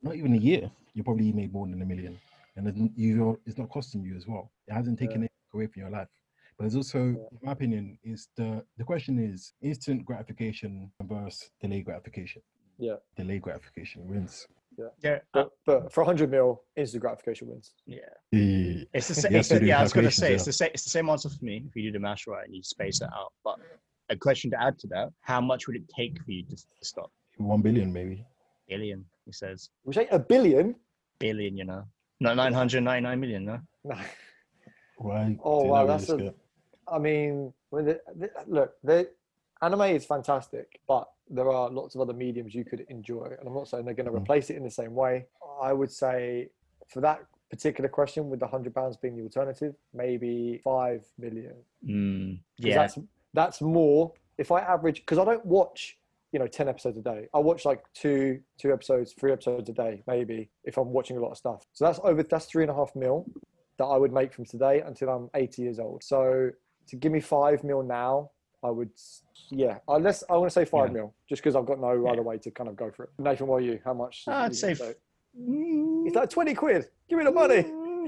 not 0.02 0.16
even 0.16 0.34
a 0.34 0.38
year? 0.38 0.70
You 0.94 1.04
probably 1.04 1.32
made 1.32 1.54
more 1.54 1.66
than 1.68 1.82
a 1.82 1.86
million, 1.86 2.20
and 2.58 2.92
you 2.96 3.40
it's 3.46 3.58
not 3.58 3.70
costing 3.70 4.04
you 4.04 4.16
as 4.16 4.28
well. 4.28 4.52
It 4.68 4.74
hasn't 4.74 5.00
taken 5.00 5.24
it 5.24 5.32
away 5.54 5.68
from 5.68 5.82
your 5.84 5.90
life. 5.92 6.08
But 6.58 6.64
there's 6.64 6.76
also, 6.76 7.00
in 7.00 7.28
my 7.44 7.52
opinion, 7.54 7.98
is 8.04 8.28
the 8.38 8.64
the 8.78 8.84
question 8.84 9.18
is 9.20 9.54
instant 9.62 10.06
gratification 10.06 10.92
versus 11.04 11.50
delayed 11.62 11.86
gratification. 11.86 12.42
Yeah. 12.78 12.96
Delayed 13.16 13.42
gratification 13.42 14.06
wins. 14.08 14.48
Yeah. 15.04 15.20
But 15.34 15.50
but 15.66 15.92
for 15.94 16.02
100 16.04 16.30
mil, 16.32 16.62
instant 16.76 17.02
gratification 17.02 17.48
wins. 17.48 17.74
yeah. 17.86 18.00
Yeah. 18.32 18.84
It's 18.94 19.08
the 19.08 19.16
same. 19.16 19.32
You 19.34 19.38
have 19.40 19.64
yeah, 19.64 19.80
I 19.80 19.84
was 19.84 19.94
going 19.94 20.06
to 20.06 20.12
say 20.12 20.34
it's 20.34 20.46
the 20.46 20.54
same. 20.54 20.70
It's 20.74 20.84
the 20.84 20.90
same 20.90 21.10
answer 21.10 21.30
for 21.30 21.44
me 21.44 21.64
if 21.68 21.76
you 21.76 21.84
do 21.84 21.92
the 21.94 22.00
math 22.00 22.28
right 22.28 22.46
and 22.46 22.56
you 22.56 22.64
space 22.64 23.02
it 23.02 23.10
out. 23.14 23.32
But 23.44 23.56
a 24.10 24.16
question 24.16 24.52
to 24.52 24.62
add 24.62 24.78
to 24.80 24.88
that: 24.88 25.10
How 25.22 25.42
much 25.42 25.68
would 25.68 25.76
it 25.76 25.88
take 25.96 26.22
for 26.24 26.32
you 26.32 26.44
to 26.50 26.58
stop? 26.82 27.12
One 27.38 27.62
billion 27.62 27.92
maybe. 27.92 28.26
Billion. 28.68 29.06
He 29.26 29.32
says 29.32 29.70
We 29.84 29.94
say 29.94 30.08
a 30.12 30.20
billion. 30.20 30.76
billion. 31.20 31.58
You 31.58 31.66
know, 31.66 31.84
not 32.20 32.36
999 32.36 33.20
million. 33.20 33.46
No. 33.46 33.60
No. 33.84 33.96
Why? 34.98 35.38
Oh, 35.44 35.64
wow, 35.66 35.86
that's 35.86 36.08
with 36.08 36.22
a- 36.22 36.24
this? 36.24 36.34
I 36.88 37.00
mean, 37.00 37.52
I 37.74 37.76
mean 37.76 37.86
the, 37.86 38.00
the, 38.16 38.30
look, 38.48 38.74
the 38.84 39.10
anime 39.62 39.82
is 39.82 40.06
fantastic, 40.06 40.80
but 40.88 41.08
there 41.30 41.50
are 41.52 41.70
lots 41.70 41.96
of 41.96 42.02
other 42.02 42.14
mediums 42.14 42.54
you 42.54 42.64
could 42.66 42.86
enjoy, 42.90 43.26
and 43.40 43.48
I'm 43.48 43.54
not 43.54 43.68
saying 43.68 43.86
they're 43.86 43.94
going 43.96 44.06
to 44.06 44.12
Mhm. 44.12 44.22
replace 44.24 44.50
it 44.50 44.58
in 44.58 44.64
the 44.64 44.70
same 44.72 44.94
way. 44.94 45.26
I 45.62 45.74
would 45.74 45.92
say 45.92 46.50
for 46.88 47.02
that 47.02 47.26
particular 47.50 47.90
question, 47.90 48.30
with 48.30 48.40
the 48.40 48.48
hundred 48.48 48.74
pounds 48.76 48.98
being 48.98 49.16
the 49.16 49.24
alternative, 49.24 49.76
maybe 49.94 50.60
five 50.64 51.06
million. 51.18 51.56
Mm, 51.84 52.40
yeah. 52.58 52.76
that's 52.76 53.00
that's 53.34 53.62
more. 53.62 54.14
If 54.38 54.52
I 54.52 54.60
average, 54.62 55.02
because 55.02 55.18
I 55.18 55.26
don't 55.26 55.46
watch, 55.46 55.98
you 56.32 56.40
know, 56.40 56.48
ten 56.48 56.68
episodes 56.68 56.98
a 56.98 57.02
day. 57.02 57.28
I 57.34 57.40
watch 57.40 57.66
like 57.66 57.84
two 57.94 58.42
two 58.58 58.72
episodes, 58.74 59.14
three 59.14 59.32
episodes 59.32 59.70
a 59.70 59.74
day, 59.74 60.04
maybe 60.08 60.50
if 60.64 60.78
I'm 60.78 60.92
watching 60.92 61.18
a 61.18 61.22
lot 61.22 61.32
of 61.32 61.38
stuff. 61.38 61.66
So 61.74 61.86
that's 61.86 62.00
over. 62.04 62.24
That's 62.24 62.46
three 62.46 62.64
and 62.64 62.72
a 62.72 62.76
half 62.76 62.96
mil 62.96 63.26
that 63.78 63.86
I 63.86 63.98
would 63.98 64.14
make 64.14 64.34
from 64.34 64.46
today 64.46 64.82
until 64.82 65.10
I'm 65.10 65.30
80 65.34 65.62
years 65.64 65.80
old. 65.80 66.04
So 66.04 66.52
to 66.88 66.96
give 66.96 67.12
me 67.12 67.20
five 67.20 67.64
mil 67.64 67.84
now, 67.84 68.32
I 68.66 68.72
would, 68.72 68.90
yeah, 69.52 69.78
unless 69.88 70.24
I 70.30 70.34
want 70.38 70.48
to 70.48 70.54
say 70.54 70.66
five 70.66 70.88
Yeah. 70.90 70.94
mil, 70.94 71.16
just 71.30 71.42
because 71.44 71.56
I've 71.56 71.66
got 71.68 71.80
no 71.80 71.94
Yeah. 72.04 72.10
other 72.12 72.24
way 72.24 72.38
to 72.40 72.50
kind 72.52 72.68
of 72.70 72.76
go 72.76 72.90
for 72.92 73.04
it. 73.04 73.10
Nathan, 73.20 73.46
what 73.48 73.58
are 73.58 73.62
you? 73.62 73.80
How 73.86 73.94
much? 73.94 74.24
I'd 74.28 74.32
are 74.32 74.36
you 74.36 74.42
gonna 74.46 74.54
say 74.56 74.74
say? 74.74 74.94
Mm, 75.40 76.08
It's 76.08 76.16
like 76.16 76.30
20 76.30 76.56
quid. 76.56 76.90
Give 77.08 77.20
me 77.20 77.26
the 77.26 77.32
money. 77.32 77.62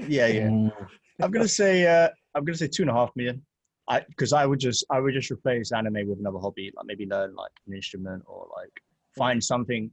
Yeah, 0.08 0.26
yeah. 0.26 0.48
Mm, 0.48 0.72
I'm 1.22 1.30
gonna 1.30 1.46
say 1.48 1.86
uh, 1.86 2.08
I'm 2.34 2.44
gonna 2.44 2.56
say 2.58 2.66
two 2.68 2.82
and 2.82 2.90
a 2.90 2.94
half 2.94 3.10
million. 3.14 3.44
I 3.88 4.00
because 4.00 4.32
I 4.32 4.46
would 4.46 4.58
just 4.58 4.84
I 4.90 4.98
would 5.00 5.14
just 5.14 5.30
replace 5.30 5.70
anime 5.72 6.08
with 6.08 6.18
another 6.18 6.38
hobby, 6.38 6.72
like 6.76 6.86
maybe 6.86 7.06
learn 7.06 7.34
like 7.36 7.52
an 7.66 7.74
instrument 7.74 8.22
or 8.26 8.48
like 8.56 8.72
find 9.16 9.42
something 9.42 9.90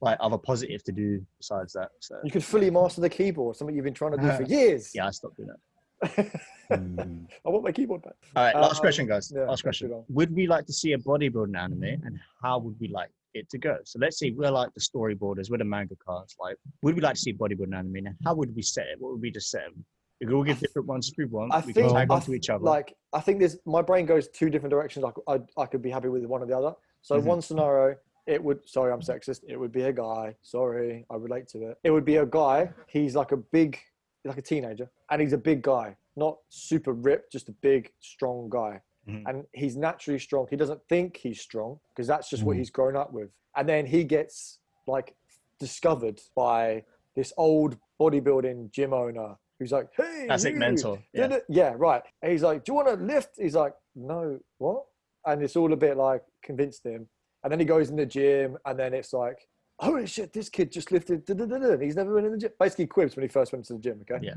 like 0.00 0.16
other 0.20 0.38
positive 0.38 0.82
to 0.84 0.92
do 0.92 1.24
besides 1.38 1.72
that. 1.74 1.90
So 2.00 2.18
You 2.24 2.30
could 2.30 2.44
fully 2.44 2.70
master 2.70 3.00
the 3.00 3.08
keyboard, 3.10 3.56
something 3.56 3.74
you've 3.74 3.84
been 3.84 3.94
trying 3.94 4.12
to 4.12 4.18
do 4.18 4.30
for 4.32 4.42
years. 4.42 4.90
yeah, 4.94 5.06
I 5.06 5.10
stopped 5.10 5.36
doing 5.36 5.48
that. 5.48 5.60
Mm. 6.70 7.26
I 7.46 7.48
want 7.48 7.64
my 7.64 7.72
keyboard 7.72 8.02
back. 8.02 8.14
All 8.36 8.42
right, 8.44 8.54
last 8.56 8.76
Um, 8.76 8.80
question, 8.80 9.06
guys. 9.06 9.32
yeah, 9.34 9.42
last 9.44 9.62
question. 9.62 10.04
Would 10.08 10.34
we 10.34 10.46
like 10.46 10.66
to 10.66 10.72
see 10.72 10.92
a 10.92 10.98
bodybuilding 10.98 11.56
anime, 11.56 11.84
and 12.04 12.18
how 12.42 12.58
would 12.58 12.76
we 12.80 12.88
like 12.88 13.10
it 13.34 13.48
to 13.50 13.58
go? 13.58 13.78
So 13.84 13.98
let's 13.98 14.18
say 14.18 14.30
we're 14.30 14.50
like 14.50 14.72
the 14.74 14.80
storyboarders, 14.80 15.50
we're 15.50 15.58
the 15.58 15.64
mangakas. 15.64 16.34
Like, 16.40 16.56
would 16.82 16.94
we 16.94 17.00
like 17.00 17.14
to 17.14 17.20
see 17.20 17.30
a 17.30 17.34
bodybuilding 17.34 17.74
anime, 17.76 17.96
and 18.06 18.16
how 18.24 18.34
would 18.34 18.54
we 18.54 18.62
set 18.62 18.86
it? 18.86 18.96
What 19.00 19.12
would 19.12 19.20
we 19.22 19.30
just 19.30 19.50
set 19.50 19.64
them? 19.64 19.84
We 20.20 20.26
could 20.26 20.34
all 20.36 20.44
give 20.44 20.60
different 20.60 20.86
ones 20.88 21.08
if 21.10 21.14
we 21.18 21.24
want. 21.24 21.52
I 21.52 21.60
we 21.60 21.72
think 21.72 21.88
can 21.88 21.96
tag 21.96 22.10
I 22.10 22.14
onto 22.14 22.32
each 22.32 22.48
other. 22.48 22.64
Like 22.64 22.94
I 23.12 23.20
think 23.20 23.40
there's 23.40 23.58
my 23.66 23.82
brain 23.82 24.06
goes 24.06 24.28
two 24.28 24.50
different 24.50 24.70
directions. 24.70 25.04
I, 25.04 25.32
I, 25.34 25.40
I 25.58 25.66
could 25.66 25.82
be 25.82 25.90
happy 25.90 26.08
with 26.08 26.24
one 26.26 26.42
or 26.42 26.46
the 26.46 26.56
other. 26.56 26.74
So 27.02 27.20
Mhm. 27.20 27.24
one 27.24 27.42
scenario, 27.42 27.96
it 28.28 28.42
would. 28.42 28.60
Sorry, 28.68 28.92
I'm 28.92 29.00
sexist. 29.00 29.40
It 29.48 29.56
would 29.58 29.72
be 29.72 29.82
a 29.82 29.92
guy. 29.92 30.36
Sorry, 30.42 31.04
I 31.10 31.16
relate 31.16 31.48
to 31.48 31.70
it. 31.70 31.78
It 31.82 31.90
would 31.90 32.04
be 32.04 32.16
a 32.16 32.26
guy. 32.26 32.70
He's 32.86 33.16
like 33.16 33.32
a 33.32 33.36
big, 33.36 33.78
like 34.24 34.38
a 34.38 34.42
teenager, 34.42 34.90
and 35.10 35.20
he's 35.20 35.32
a 35.32 35.38
big 35.38 35.62
guy, 35.62 35.96
not 36.16 36.38
super 36.48 36.92
ripped, 36.92 37.32
just 37.32 37.48
a 37.48 37.52
big, 37.52 37.90
strong 38.00 38.48
guy. 38.48 38.80
Mhm. 39.08 39.24
And 39.26 39.44
he's 39.52 39.76
naturally 39.76 40.18
strong. 40.18 40.46
He 40.48 40.56
doesn't 40.56 40.80
think 40.88 41.16
he's 41.16 41.40
strong 41.40 41.80
because 41.90 42.06
that's 42.06 42.30
just 42.30 42.44
what 42.44 42.54
Mhm. 42.54 42.58
he's 42.60 42.70
grown 42.70 42.96
up 42.96 43.12
with. 43.12 43.30
And 43.56 43.68
then 43.68 43.86
he 43.86 44.04
gets 44.04 44.60
like 44.86 45.16
discovered 45.58 46.20
by 46.36 46.84
this 47.14 47.32
old 47.36 47.78
bodybuilding 48.00 48.70
gym 48.70 48.92
owner 48.92 49.36
who's 49.58 49.72
like, 49.72 49.88
"Hey, 49.96 50.24
Classic 50.26 50.54
you, 50.54 50.58
mentor. 50.58 50.98
Yeah. 51.12 51.38
Yeah, 51.48 51.74
right. 51.76 52.02
And 52.22 52.32
he's 52.32 52.42
like, 52.42 52.64
"Do 52.64 52.72
you 52.72 52.76
want 52.76 52.88
to 52.88 52.94
lift?" 52.94 53.36
He's 53.38 53.54
like, 53.54 53.74
"No, 53.94 54.38
what?" 54.58 54.86
And 55.26 55.42
it's 55.42 55.56
all 55.56 55.72
a 55.72 55.76
bit 55.76 55.96
like 55.96 56.22
convinced 56.42 56.84
him. 56.84 57.08
And 57.44 57.50
then 57.52 57.58
he 57.58 57.66
goes 57.66 57.90
in 57.90 57.96
the 57.96 58.06
gym, 58.06 58.56
and 58.64 58.78
then 58.78 58.94
it's 58.94 59.12
like, 59.12 59.48
"Holy 59.82 60.06
shit, 60.06 60.32
this 60.32 60.48
kid 60.48 60.70
just 60.72 60.90
lifted!" 60.92 61.24
da, 61.24 61.34
da, 61.34 61.44
da, 61.46 61.58
da," 61.58 61.78
He's 61.78 61.96
never 61.96 62.14
been 62.14 62.24
in 62.26 62.32
the 62.32 62.38
gym. 62.38 62.52
Basically, 62.58 62.86
quibs 62.86 63.16
when 63.16 63.22
he 63.22 63.28
first 63.28 63.52
went 63.52 63.64
to 63.66 63.74
the 63.74 63.78
gym. 63.78 63.98
Okay. 64.02 64.24
Yeah. 64.24 64.34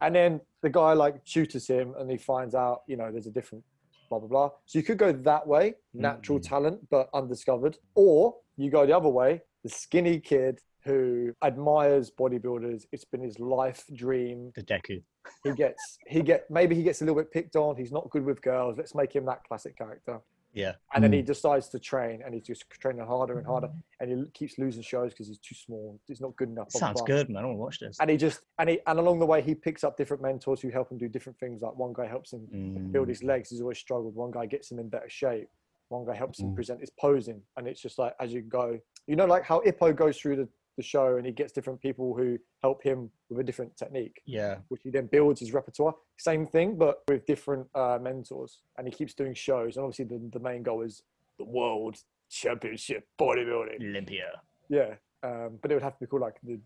And 0.00 0.14
then 0.14 0.40
the 0.62 0.70
guy 0.70 0.92
like 0.92 1.24
tutors 1.24 1.66
him, 1.66 1.94
and 1.98 2.10
he 2.10 2.16
finds 2.18 2.54
out, 2.54 2.82
you 2.86 2.96
know, 2.96 3.10
there's 3.10 3.26
a 3.26 3.30
different 3.30 3.64
blah 4.10 4.18
blah 4.18 4.28
blah. 4.28 4.50
So 4.66 4.78
you 4.78 4.84
could 4.84 4.98
go 4.98 5.12
that 5.12 5.46
way, 5.46 5.74
natural 5.94 6.38
Mm. 6.38 6.48
talent 6.48 6.88
but 6.90 7.08
undiscovered, 7.14 7.78
or 7.94 8.36
you 8.56 8.70
go 8.70 8.84
the 8.86 8.96
other 8.96 9.08
way, 9.08 9.42
the 9.62 9.68
skinny 9.70 10.20
kid 10.20 10.60
who 10.84 11.32
admires 11.42 12.10
bodybuilders. 12.10 12.84
It's 12.92 13.06
been 13.06 13.22
his 13.22 13.38
life 13.40 13.84
dream 13.94 14.52
The 14.54 14.62
Deku. 14.62 15.02
he 15.44 15.52
gets 15.52 15.98
he 16.06 16.20
get 16.22 16.50
maybe 16.50 16.74
he 16.74 16.82
gets 16.82 17.00
a 17.00 17.04
little 17.06 17.18
bit 17.22 17.30
picked 17.32 17.56
on 17.56 17.74
he's 17.76 17.90
not 17.90 18.10
good 18.10 18.22
with 18.26 18.42
girls 18.42 18.76
let's 18.76 18.94
make 18.94 19.10
him 19.16 19.24
that 19.24 19.42
classic 19.48 19.74
character 19.78 20.20
Yeah. 20.54 20.74
and 20.94 21.02
then 21.02 21.12
he 21.12 21.20
decides 21.22 21.68
to 21.70 21.78
train 21.78 22.22
and 22.24 22.32
he's 22.34 22.44
just 22.44 22.68
training 22.70 23.04
harder 23.04 23.38
and 23.38 23.46
harder 23.46 23.70
and 24.00 24.10
he 24.10 24.24
keeps 24.32 24.56
losing 24.58 24.82
shows 24.82 25.10
because 25.12 25.26
he's 25.28 25.38
too 25.38 25.54
small 25.54 25.98
he's 26.06 26.20
not 26.20 26.34
good 26.36 26.48
enough 26.48 26.70
Sounds 26.70 27.02
good, 27.02 27.28
man. 27.28 27.42
I 27.42 27.46
want 27.46 27.56
to 27.56 27.60
watch 27.60 27.78
this. 27.80 27.96
and 28.00 28.08
he 28.08 28.16
just 28.16 28.40
and 28.58 28.68
he 28.70 28.80
and 28.86 28.98
along 28.98 29.18
the 29.18 29.26
way 29.26 29.42
he 29.42 29.54
picks 29.54 29.82
up 29.84 29.96
different 29.96 30.22
mentors 30.22 30.60
who 30.60 30.70
help 30.70 30.90
him 30.92 30.98
do 30.98 31.08
different 31.08 31.38
things 31.38 31.60
like 31.62 31.74
one 31.76 31.92
guy 31.92 32.06
helps 32.06 32.32
him 32.32 32.46
build 32.92 33.06
Mm. 33.06 33.10
his 33.10 33.22
legs 33.22 33.50
he's 33.50 33.60
always 33.60 33.78
struggled 33.78 34.14
one 34.14 34.30
guy 34.30 34.46
gets 34.46 34.70
him 34.70 34.78
in 34.78 34.88
better 34.88 35.08
shape 35.10 35.48
one 35.88 36.04
guy 36.06 36.14
helps 36.14 36.38
him 36.40 36.50
Mm. 36.50 36.54
present 36.54 36.80
his 36.80 36.90
posing 36.90 37.40
and 37.56 37.66
it's 37.66 37.80
just 37.80 37.98
like 37.98 38.14
as 38.20 38.32
you 38.32 38.40
go 38.40 38.78
you 39.06 39.16
know 39.16 39.26
like 39.26 39.42
how 39.44 39.60
ippo 39.66 39.94
goes 39.94 40.18
through 40.18 40.36
the, 40.36 40.48
the 40.76 40.82
show 40.82 41.16
and 41.16 41.26
he 41.26 41.32
gets 41.32 41.52
different 41.52 41.80
people 41.80 42.14
who 42.16 42.38
help 42.62 42.82
him 42.82 43.10
with 43.28 43.38
a 43.40 43.44
different 43.44 43.76
technique 43.76 44.20
Yeah. 44.26 44.56
which 44.68 44.82
he 44.82 44.90
then 44.90 45.06
builds 45.06 45.40
his 45.40 45.52
repertoire. 45.52 45.94
Same 46.18 46.46
thing, 46.46 46.76
but 46.76 47.02
with 47.08 47.26
different 47.26 47.66
uh, 47.74 47.98
mentors. 48.00 48.60
And 48.78 48.86
he 48.86 48.92
keeps 48.92 49.14
doing 49.14 49.34
shows. 49.34 49.76
And 49.76 49.84
obviously, 49.84 50.04
the, 50.06 50.20
the 50.32 50.40
main 50.40 50.62
goal 50.62 50.82
is 50.82 51.02
the 51.38 51.44
world 51.44 51.96
championship 52.30 53.06
bodybuilding. 53.20 53.80
Olympia. 53.80 54.40
Yeah. 54.68 54.94
Um, 55.22 55.58
but 55.62 55.70
it 55.70 55.74
would 55.74 55.82
have 55.82 55.94
to 55.94 56.00
be 56.00 56.06
called 56.06 56.22
like 56.22 56.36
the 56.42 56.58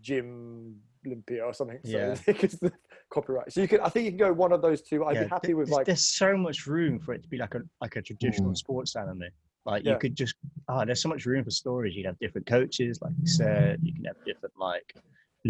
Gym 0.00 0.76
Olympia 1.06 1.44
or 1.44 1.52
something. 1.52 1.78
So 1.84 1.90
Yeah. 1.90 2.14
because 2.26 2.52
the 2.60 2.72
copyright. 3.10 3.52
So 3.52 3.60
you 3.60 3.68
could, 3.68 3.80
I 3.80 3.88
think 3.88 4.04
you 4.04 4.10
can 4.12 4.18
go 4.18 4.32
one 4.32 4.52
of 4.52 4.62
those 4.62 4.82
two. 4.82 5.04
I'd 5.04 5.16
Yeah, 5.16 5.24
be 5.24 5.28
happy 5.28 5.54
with 5.54 5.68
there's- 5.68 5.76
like, 5.76 5.86
There's 5.86 6.04
so 6.04 6.36
much 6.36 6.66
room 6.66 6.98
for 7.00 7.12
it 7.14 7.22
to 7.22 7.28
be 7.28 7.38
like 7.38 7.54
a 7.54 7.60
like 7.80 7.96
a 7.96 8.02
traditional 8.02 8.52
Mm. 8.52 8.56
sports 8.56 8.96
anime. 8.96 9.24
Like 9.68 9.84
Yeah. 9.84 9.92
you 9.92 9.98
could 9.98 10.14
just 10.16 10.34
oh, 10.68 10.84
there's 10.84 11.00
so 11.02 11.08
much 11.08 11.24
room 11.26 11.44
for 11.44 11.50
stories. 11.50 11.94
You'd 11.94 12.06
have 12.06 12.18
different 12.18 12.46
coaches, 12.46 12.98
like 13.02 13.12
you 13.20 13.26
said. 13.28 13.80
You 13.82 13.92
can 13.94 14.04
have 14.04 14.16
different 14.26 14.54
like 14.58 14.86
can 14.94 15.02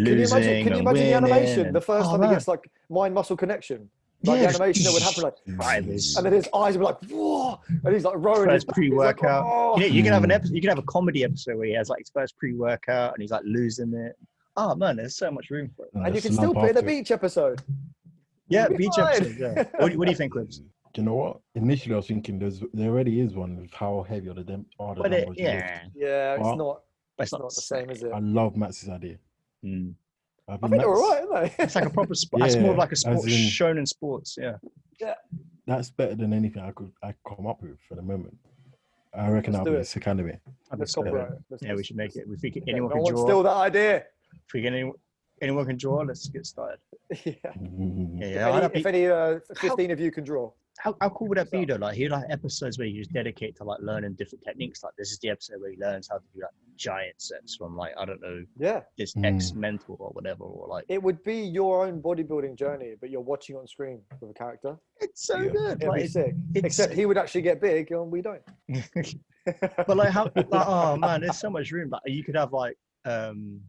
you 0.06 0.14
losing 0.16 0.36
imagine, 0.38 0.64
can 0.64 0.72
you 0.74 0.78
imagine 0.80 0.84
the 0.84 0.92
winning 0.92 1.14
animation? 1.14 1.66
and- 1.68 1.74
The 1.76 1.80
first 1.80 2.06
oh, 2.06 2.10
time 2.12 2.20
man. 2.20 2.28
he 2.30 2.34
gets 2.36 2.48
like 2.48 2.70
mind 2.90 3.14
muscle 3.14 3.36
connection. 3.36 3.88
Like 4.24 4.40
Yeah, 4.40 4.48
the 4.48 4.54
animation 4.56 4.82
that 4.84 4.92
would 4.92 5.02
happen, 5.02 5.22
like, 5.22 5.34
drivers. 5.56 6.16
and 6.16 6.26
then 6.26 6.32
his 6.32 6.48
eyes 6.52 6.76
would 6.76 6.80
be 6.80 6.84
like, 6.86 7.04
whoa, 7.08 7.60
and 7.84 7.94
he's 7.94 8.04
like 8.04 8.14
rowing. 8.18 8.50
his 8.50 8.64
First 8.64 8.66
back, 8.66 8.76
he's 8.76 8.92
like, 8.92 9.16
pre-workout. 9.16 9.44
"Oh." 9.46 9.74
You, 9.78 9.88
know, 9.88 9.94
you 9.94 10.02
can 10.02 10.12
have 10.12 10.24
an 10.24 10.32
episode. 10.32 10.54
You 10.56 10.60
can 10.60 10.70
have 10.70 10.78
a 10.78 10.82
comedy 10.82 11.22
episode 11.22 11.56
where 11.56 11.68
he 11.68 11.74
has 11.74 11.88
like 11.88 12.00
his 12.00 12.10
first 12.10 12.36
pre-workout 12.36 13.14
and 13.14 13.22
he's 13.22 13.30
like 13.30 13.44
losing 13.44 13.94
it. 13.94 14.16
Oh 14.56 14.74
man, 14.74 14.96
there's 14.96 15.14
so 15.16 15.30
much 15.30 15.50
room 15.50 15.70
for 15.76 15.84
it. 15.86 15.92
and 15.94 16.14
you 16.16 16.20
can 16.20 16.32
still 16.32 16.52
put 16.52 16.70
in 16.70 16.76
a 16.76 16.82
beach 16.82 17.12
episode. 17.12 17.62
Yeah, 18.48 18.66
be 18.66 18.76
beach 18.76 18.90
fine. 18.96 19.14
episode. 19.14 19.36
Yeah. 19.38 19.64
What, 19.78 19.92
do- 19.92 19.98
what 19.98 20.04
do 20.06 20.10
you 20.10 20.16
think, 20.16 20.32
Quibs? 20.32 20.62
Do 20.95 21.01
you 21.03 21.05
know 21.07 21.14
what? 21.14 21.41
Initially, 21.55 21.95
I 21.95 21.97
was 21.99 22.07
thinking 22.07 22.39
there's 22.39 22.62
there 22.72 22.91
already 22.91 23.20
is 23.20 23.34
one 23.34 23.61
with 23.61 23.72
how 23.72 24.05
heavy 24.09 24.28
are 24.28 24.34
the 24.34 24.45
dem- 24.45 24.66
are 24.78 24.95
the 24.95 25.03
But 25.03 25.12
it, 25.12 25.16
dumbbells 25.26 25.36
you 25.39 25.45
yeah, 25.45 25.80
Yeah, 25.95 26.34
it's 26.34 26.43
Well, 26.43 26.57
not. 26.57 26.82
It's 27.20 27.32
not 27.32 27.43
the 27.43 27.51
same, 27.51 27.91
is 27.91 28.03
it? 28.03 28.12
I 28.12 28.20
love 28.20 28.57
Max's 28.57 28.89
idea. 28.89 29.16
Mm. 29.64 29.95
I 30.49 30.53
I 30.53 30.57
think 30.57 30.70
think 30.70 30.82
they're 30.82 30.95
all 30.95 31.11
right, 31.11 31.24
aren't 31.43 31.57
they? 31.57 31.64
It's 31.64 31.74
like 31.74 31.86
a 31.86 31.91
proper 31.91 32.14
sport. 32.24 32.43
it's 32.45 32.57
more 32.57 32.74
like 32.74 32.91
a 32.91 32.93
as 32.93 33.01
sport 33.01 33.24
in- 33.24 33.30
shown 33.49 33.76
in 33.78 33.86
sports. 33.86 34.36
Yeah. 34.41 34.57
Yeah. 35.01 35.14
That's 35.66 35.91
better 35.91 36.14
than 36.14 36.32
anything 36.32 36.62
I 36.62 36.70
could 36.70 36.91
I 37.03 37.14
come 37.26 37.47
up 37.47 37.61
with 37.62 37.78
for 37.89 37.95
the 37.97 38.03
moment. 38.03 38.36
I 39.14 39.28
reckon 39.30 39.53
Let's 39.53 39.64
that'll 39.64 39.72
be 39.74 39.78
it. 39.78 39.82
a 39.82 39.84
sick 39.84 40.07
anime. 40.07 40.32
Let's 40.76 40.97
Yeah, 40.97 41.03
copyright 41.03 41.30
it. 41.51 41.59
Yeah, 41.62 41.74
we 41.74 41.82
should 41.84 41.97
make 41.97 42.14
it. 42.16 42.26
If 42.30 42.41
we 42.43 42.51
can, 42.51 42.62
okay, 42.62 42.70
anyone 42.72 42.91
no 42.91 42.95
can 42.97 43.03
one 43.03 43.14
draw. 43.14 43.24
steal 43.26 43.43
that 43.43 43.57
idea. 43.57 43.97
If 44.47 44.53
we 44.55 44.62
can, 44.62 44.74
anyone, 44.74 44.95
anyone 45.43 45.66
can 45.66 45.76
draw. 45.76 45.97
Let's 46.03 46.28
get 46.28 46.47
started. 46.47 46.78
yeah. 47.24 47.32
Mm. 47.59 48.20
Yeah, 48.20 48.26
If 48.26 48.34
yeah. 48.34 48.61
any, 48.68 48.78
if 48.80 48.86
any 48.86 49.07
uh, 49.07 49.39
15 49.59 49.91
of 49.91 49.99
you 50.01 50.11
can 50.11 50.24
draw. 50.24 50.51
How, 50.78 50.96
how 51.00 51.08
cool 51.10 51.28
would 51.28 51.38
that 51.38 51.50
be 51.50 51.64
though? 51.64 51.76
Like 51.76 51.96
he 51.96 52.08
like 52.08 52.24
episodes 52.30 52.78
where 52.78 52.86
you 52.86 53.00
just 53.00 53.12
dedicate 53.12 53.56
to 53.56 53.64
like 53.64 53.80
learning 53.80 54.14
different 54.14 54.44
techniques. 54.44 54.82
Like 54.84 54.92
this 54.96 55.10
is 55.10 55.18
the 55.18 55.30
episode 55.30 55.60
where 55.60 55.70
he 55.72 55.76
learns 55.78 56.08
how 56.08 56.18
to 56.18 56.24
do 56.34 56.40
like 56.42 56.50
giant 56.76 57.14
sets 57.20 57.56
from 57.56 57.76
like 57.76 57.92
I 57.98 58.04
don't 58.04 58.20
know 58.20 58.44
Yeah. 58.58 58.82
this 58.96 59.14
Mm. 59.14 59.34
ex 59.34 59.52
mentor 59.54 59.96
or 59.98 60.10
whatever 60.10 60.44
or 60.44 60.68
like 60.68 60.84
It 60.88 61.02
would 61.02 61.22
be 61.24 61.40
your 61.40 61.84
own 61.86 62.00
bodybuilding 62.00 62.56
journey, 62.56 62.94
but 63.00 63.10
you're 63.10 63.20
watching 63.20 63.56
on 63.56 63.66
screen 63.66 64.00
with 64.20 64.30
a 64.30 64.34
character. 64.34 64.76
it's 65.00 65.26
so 65.26 65.40
Yeah. 65.40 65.50
good. 65.50 65.76
It'd 65.82 65.88
Like, 65.88 66.02
be 66.02 66.08
sick. 66.08 66.34
it's- 66.54 66.64
Except 66.64 66.92
he 66.92 67.06
would 67.06 67.18
actually 67.18 67.42
get 67.42 67.60
big 67.60 67.90
and 67.90 68.10
we 68.10 68.22
don't. 68.22 68.42
but 69.86 69.96
like 69.96 70.10
how 70.10 70.30
like, 70.36 70.46
oh 70.52 70.96
man 70.96 71.22
there's 71.22 71.38
so 71.38 71.48
much 71.50 71.70
room 71.72 71.88
like 71.90 72.02
you 72.06 72.22
could 72.22 72.36
have 72.36 72.52
like 72.52 72.76
um 73.06 73.60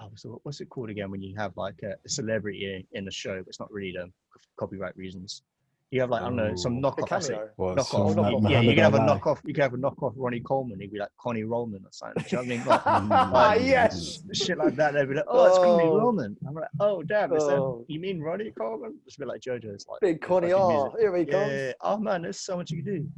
oh, 0.00 0.08
so 0.14 0.40
what's 0.44 0.60
it 0.60 0.68
called 0.70 0.88
again 0.90 1.10
when 1.10 1.20
you 1.22 1.36
have 1.36 1.54
like 1.56 1.78
a 1.84 2.08
celebrity 2.08 2.64
in, 2.92 2.98
in 2.98 3.04
the 3.04 3.10
show 3.10 3.36
but 3.38 3.48
it's 3.48 3.60
not 3.60 3.70
really 3.70 3.92
them 3.92 4.12
copyright 4.58 4.96
reasons 4.96 5.42
you 5.90 6.00
have 6.00 6.10
like 6.10 6.22
i 6.22 6.26
don't 6.26 6.36
know 6.36 6.54
some 6.54 6.78
Oh. 6.84 6.90
knockoff 6.90 7.10
asset 7.12 7.36
cameo. 7.36 7.50
Well, 7.56 7.74
knock 7.74 7.86
some 7.86 8.00
off. 8.02 8.16
knock 8.16 8.32
Ma- 8.32 8.36
off. 8.46 8.50
yeah, 8.52 8.60
you 8.60 8.74
can 8.74 8.84
have 8.84 8.94
a 8.94 8.98
knockoff. 8.98 9.38
You 9.44 9.52
can 9.54 9.62
have 9.62 9.74
a 9.74 9.76
knockoff 9.76 10.12
Ronnie 10.16 10.40
Coleman. 10.40 10.78
He'd 10.80 10.92
be 10.92 10.98
like 10.98 11.08
Connie 11.20 11.42
Rollman 11.42 11.84
or 11.84 11.90
something. 11.90 12.22
Do 12.28 12.36
you 12.36 12.42
know 12.42 12.42
what 12.42 12.46
I 12.46 12.56
mean? 12.58 12.66
Like, 12.66 12.80
Mm. 12.80 13.08
Ah, 13.10 13.30
like, 13.32 13.62
yes. 13.62 14.22
shit 14.32 14.56
like 14.58 14.76
that. 14.76 14.94
They'd 14.94 15.08
be 15.08 15.14
like, 15.14 15.24
"Oh, 15.26 15.46
it's 15.46 15.58
Connie 15.58 15.84
Oh. 15.88 15.98
Rollman." 15.98 16.36
I'm 16.46 16.54
like, 16.54 16.68
"Oh, 16.78 17.02
damn! 17.02 17.32
Is 17.32 17.44
that, 17.46 17.58
Oh. 17.58 17.84
you 17.88 17.98
mean 17.98 18.20
Ronnie 18.20 18.52
Coleman?" 18.52 18.98
It's 19.06 19.16
a 19.16 19.20
bit 19.20 19.28
like 19.28 19.40
JoJo's. 19.40 19.86
Like 19.88 20.00
Big 20.00 20.20
Connie 20.20 20.50
fucking 20.50 20.62
R. 20.76 20.92
Here 20.98 21.16
he 21.16 21.24
Yeah, 21.24 21.32
comes. 21.32 21.52
yeah, 21.52 21.66
yeah. 21.66 21.72
Oh 21.80 21.98
man, 21.98 22.22
there's 22.22 22.40
so 22.40 22.56
much 22.56 22.70
you 22.70 22.82
can 22.82 22.94
do. 22.94 23.08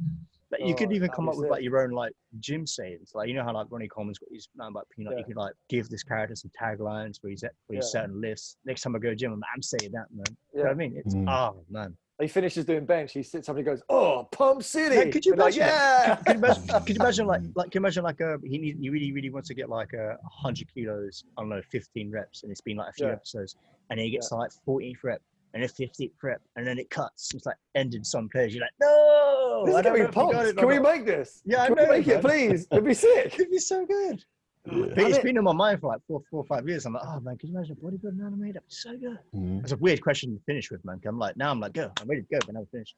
Like 0.51 0.61
you 0.61 0.73
Oh, 0.73 0.77
could 0.77 0.93
even 0.93 1.09
come 1.09 1.27
up 1.29 1.35
with 1.35 1.45
sick. 1.45 1.51
like 1.51 1.63
your 1.63 1.81
own 1.83 1.91
like 1.91 2.13
gym 2.39 2.65
sayings. 2.67 3.11
Like 3.15 3.27
you 3.27 3.33
know 3.35 3.43
how 3.43 3.53
like 3.53 3.67
Ronnie 3.71 3.87
Coleman's 3.87 4.19
got 4.19 4.29
his 4.31 4.47
nothing 4.55 4.71
about 4.73 4.87
peanut. 4.95 5.13
Yeah. 5.13 5.19
You 5.19 5.25
could 5.25 5.35
like 5.35 5.53
give 5.69 5.89
this 5.89 6.03
character 6.03 6.35
some 6.35 6.51
taglines 6.59 7.19
for 7.21 7.29
his 7.29 7.41
for 7.41 7.73
his 7.75 7.85
Yeah. 7.93 8.01
certain 8.01 8.19
lists. 8.21 8.57
Next 8.65 8.81
time 8.81 8.95
I 8.95 8.99
go 8.99 9.09
to 9.09 9.15
gym, 9.15 9.33
I'm, 9.33 9.39
like, 9.39 9.49
I'm 9.55 9.61
saying 9.63 9.91
that, 9.93 10.05
man. 10.13 10.25
You 10.53 10.59
know 10.59 10.63
what 10.65 10.71
I 10.71 10.75
mean? 10.75 10.93
It's 10.95 11.13
Mm. 11.15 11.27
oh 11.29 11.63
man. 11.69 11.95
He 12.23 12.27
finishes 12.29 12.65
doing 12.65 12.85
bench. 12.85 13.11
He 13.13 13.21
sits 13.23 13.47
up 13.49 13.55
and 13.57 13.65
he 13.65 13.69
goes, 13.71 13.81
"Oh, 13.89 14.27
Pump 14.31 14.63
City!" 14.63 14.95
Yeah, 14.95 15.05
could 15.11 15.25
you 15.25 15.33
And 15.33 15.41
like, 15.41 15.55
imagine 15.55 15.73
yeah. 15.75 16.15
Could 16.15 16.27
you 16.27 16.37
imagine? 16.43 16.63
Could 16.85 16.89
you 16.89 17.01
imagine 17.01 17.27
like 17.27 17.41
like 17.55 17.71
can 17.71 17.79
you 17.79 17.85
imagine 17.85 18.03
like 18.03 18.19
a 18.21 18.37
he 18.43 18.57
need, 18.57 18.77
he 18.79 18.89
really 18.89 19.11
really 19.11 19.29
wants 19.29 19.47
to 19.49 19.53
get 19.53 19.69
like 19.69 19.93
a 19.93 20.17
hundred 20.31 20.73
kilos 20.73 21.25
I 21.37 21.41
don't 21.41 21.49
know 21.49 21.61
fifteen 21.71 22.09
reps 22.11 22.43
and 22.43 22.51
it's 22.51 22.61
been 22.61 22.77
like 22.77 22.89
a 22.89 22.93
few 22.93 23.07
Yeah. 23.07 23.13
episodes 23.13 23.55
and 23.89 23.99
he 23.99 24.09
gets 24.09 24.29
to 24.29 24.35
like 24.35 24.51
14th 24.67 25.03
rep 25.03 25.21
and 25.53 25.63
a 25.63 25.67
15th 25.67 26.11
rep 26.23 26.41
and 26.55 26.65
then 26.65 26.79
it 26.79 26.89
cuts 26.89 27.31
it's 27.35 27.45
like 27.45 27.57
ended 27.75 28.05
some 28.05 28.27
players 28.29 28.55
you're 28.55 28.63
like 28.63 28.71
no 28.81 29.63
This 29.65 29.75
I 29.75 29.81
don't 29.83 29.99
know 29.99 30.07
pumped. 30.07 30.57
Can 30.57 30.67
we 30.67 30.79
make 30.79 31.05
this? 31.05 31.41
Yeah, 31.45 31.63
I 31.63 31.67
Can 31.67 31.75
know, 31.75 31.83
we 31.83 31.89
make 31.97 32.07
it, 32.07 32.13
man. 32.13 32.21
please? 32.23 32.67
It'd 32.71 32.85
be 32.85 32.93
sick. 32.93 33.33
It'd 33.35 33.51
be 33.51 33.59
so 33.59 33.85
good. 33.85 34.23
Yeah. 34.65 34.85
But 34.95 34.97
it's 34.99 35.17
it- 35.17 35.23
been 35.23 35.37
in 35.37 35.43
my 35.43 35.51
mind 35.53 35.81
for 35.81 35.87
like 35.87 36.01
four, 36.07 36.21
four 36.29 36.41
or 36.41 36.45
five 36.45 36.67
years. 36.67 36.85
I'm 36.85 36.93
like, 36.93 37.03
oh 37.05 37.19
man, 37.19 37.37
can 37.37 37.49
you 37.49 37.55
imagine 37.57 37.77
a 37.81 37.85
bodybuilding 37.85 38.19
anime? 38.25 38.39
That'd 38.47 38.53
be 38.55 38.61
so 38.69 38.95
good. 38.97 39.19
Mm. 39.35 39.61
It's 39.61 39.71
a 39.73 39.77
weird 39.77 40.01
question 40.01 40.33
to 40.35 40.41
finish 40.45 40.71
with, 40.71 40.83
man. 40.85 40.97
'cause 40.99 41.09
I'm 41.09 41.19
like, 41.19 41.35
now 41.37 41.51
I'm 41.51 41.59
like, 41.59 41.73
go. 41.73 41.91
I'm 41.99 42.07
ready 42.07 42.21
to 42.21 42.27
go, 42.31 42.39
but 42.45 42.53
never 42.53 42.65
finished. 42.71 42.95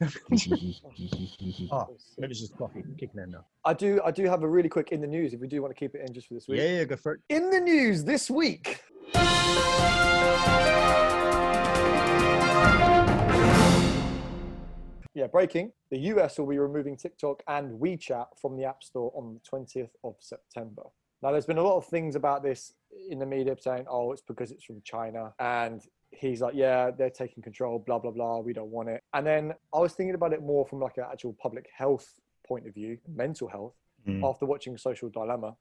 Oh, 1.70 1.96
maybe 2.18 2.32
it's 2.32 2.40
just 2.40 2.56
coffee 2.58 2.82
kicking 2.98 3.20
in 3.22 3.30
now. 3.30 3.44
I 3.64 3.74
do. 3.74 4.00
I 4.04 4.10
do 4.10 4.24
have 4.24 4.42
a 4.42 4.48
really 4.48 4.68
quick 4.68 4.90
in 4.90 5.00
the 5.00 5.06
news. 5.06 5.32
If 5.34 5.40
we 5.40 5.46
do 5.46 5.62
want 5.62 5.72
to 5.74 5.78
keep 5.78 5.94
it 5.94 6.02
in 6.06 6.12
just 6.12 6.26
for 6.26 6.34
this 6.34 6.48
week. 6.48 6.58
Yeah, 6.60 6.78
yeah, 6.78 6.84
go 6.84 6.96
for 6.96 7.12
it. 7.14 7.20
In 7.28 7.48
the 7.50 7.60
news 7.60 8.02
this 8.04 8.28
week. 8.28 8.80
Yeah, 15.14 15.28
breaking. 15.28 15.72
The 15.90 15.98
US 16.10 16.38
will 16.38 16.46
be 16.46 16.58
removing 16.58 16.96
TikTok 16.96 17.42
and 17.46 17.78
WeChat 17.80 18.26
from 18.40 18.56
the 18.56 18.64
App 18.64 18.82
Store 18.82 19.12
on 19.14 19.34
the 19.34 19.40
20th 19.58 19.90
of 20.02 20.16
September. 20.18 20.82
Now, 21.22 21.30
there's 21.30 21.46
been 21.46 21.58
a 21.58 21.62
lot 21.62 21.76
of 21.76 21.86
things 21.86 22.16
about 22.16 22.42
this 22.42 22.74
in 23.08 23.18
the 23.18 23.26
media 23.26 23.56
saying, 23.58 23.86
oh, 23.88 24.12
it's 24.12 24.22
because 24.22 24.50
it's 24.50 24.64
from 24.64 24.82
China. 24.84 25.32
And 25.38 25.80
he's 26.10 26.40
like, 26.40 26.54
yeah, 26.54 26.90
they're 26.90 27.10
taking 27.10 27.42
control, 27.42 27.78
blah, 27.78 27.98
blah, 27.98 28.10
blah. 28.10 28.40
We 28.40 28.52
don't 28.52 28.70
want 28.70 28.88
it. 28.88 29.02
And 29.14 29.26
then 29.26 29.54
I 29.72 29.78
was 29.78 29.92
thinking 29.94 30.14
about 30.14 30.32
it 30.32 30.42
more 30.42 30.66
from 30.66 30.80
like 30.80 30.98
an 30.98 31.04
actual 31.10 31.34
public 31.40 31.66
health 31.74 32.06
point 32.46 32.66
of 32.66 32.74
view, 32.74 32.98
mental 33.08 33.48
health, 33.48 33.74
Mm. 34.06 34.22
after 34.22 34.44
watching 34.44 34.76
Social 34.76 35.08
Dilemma, 35.08 35.56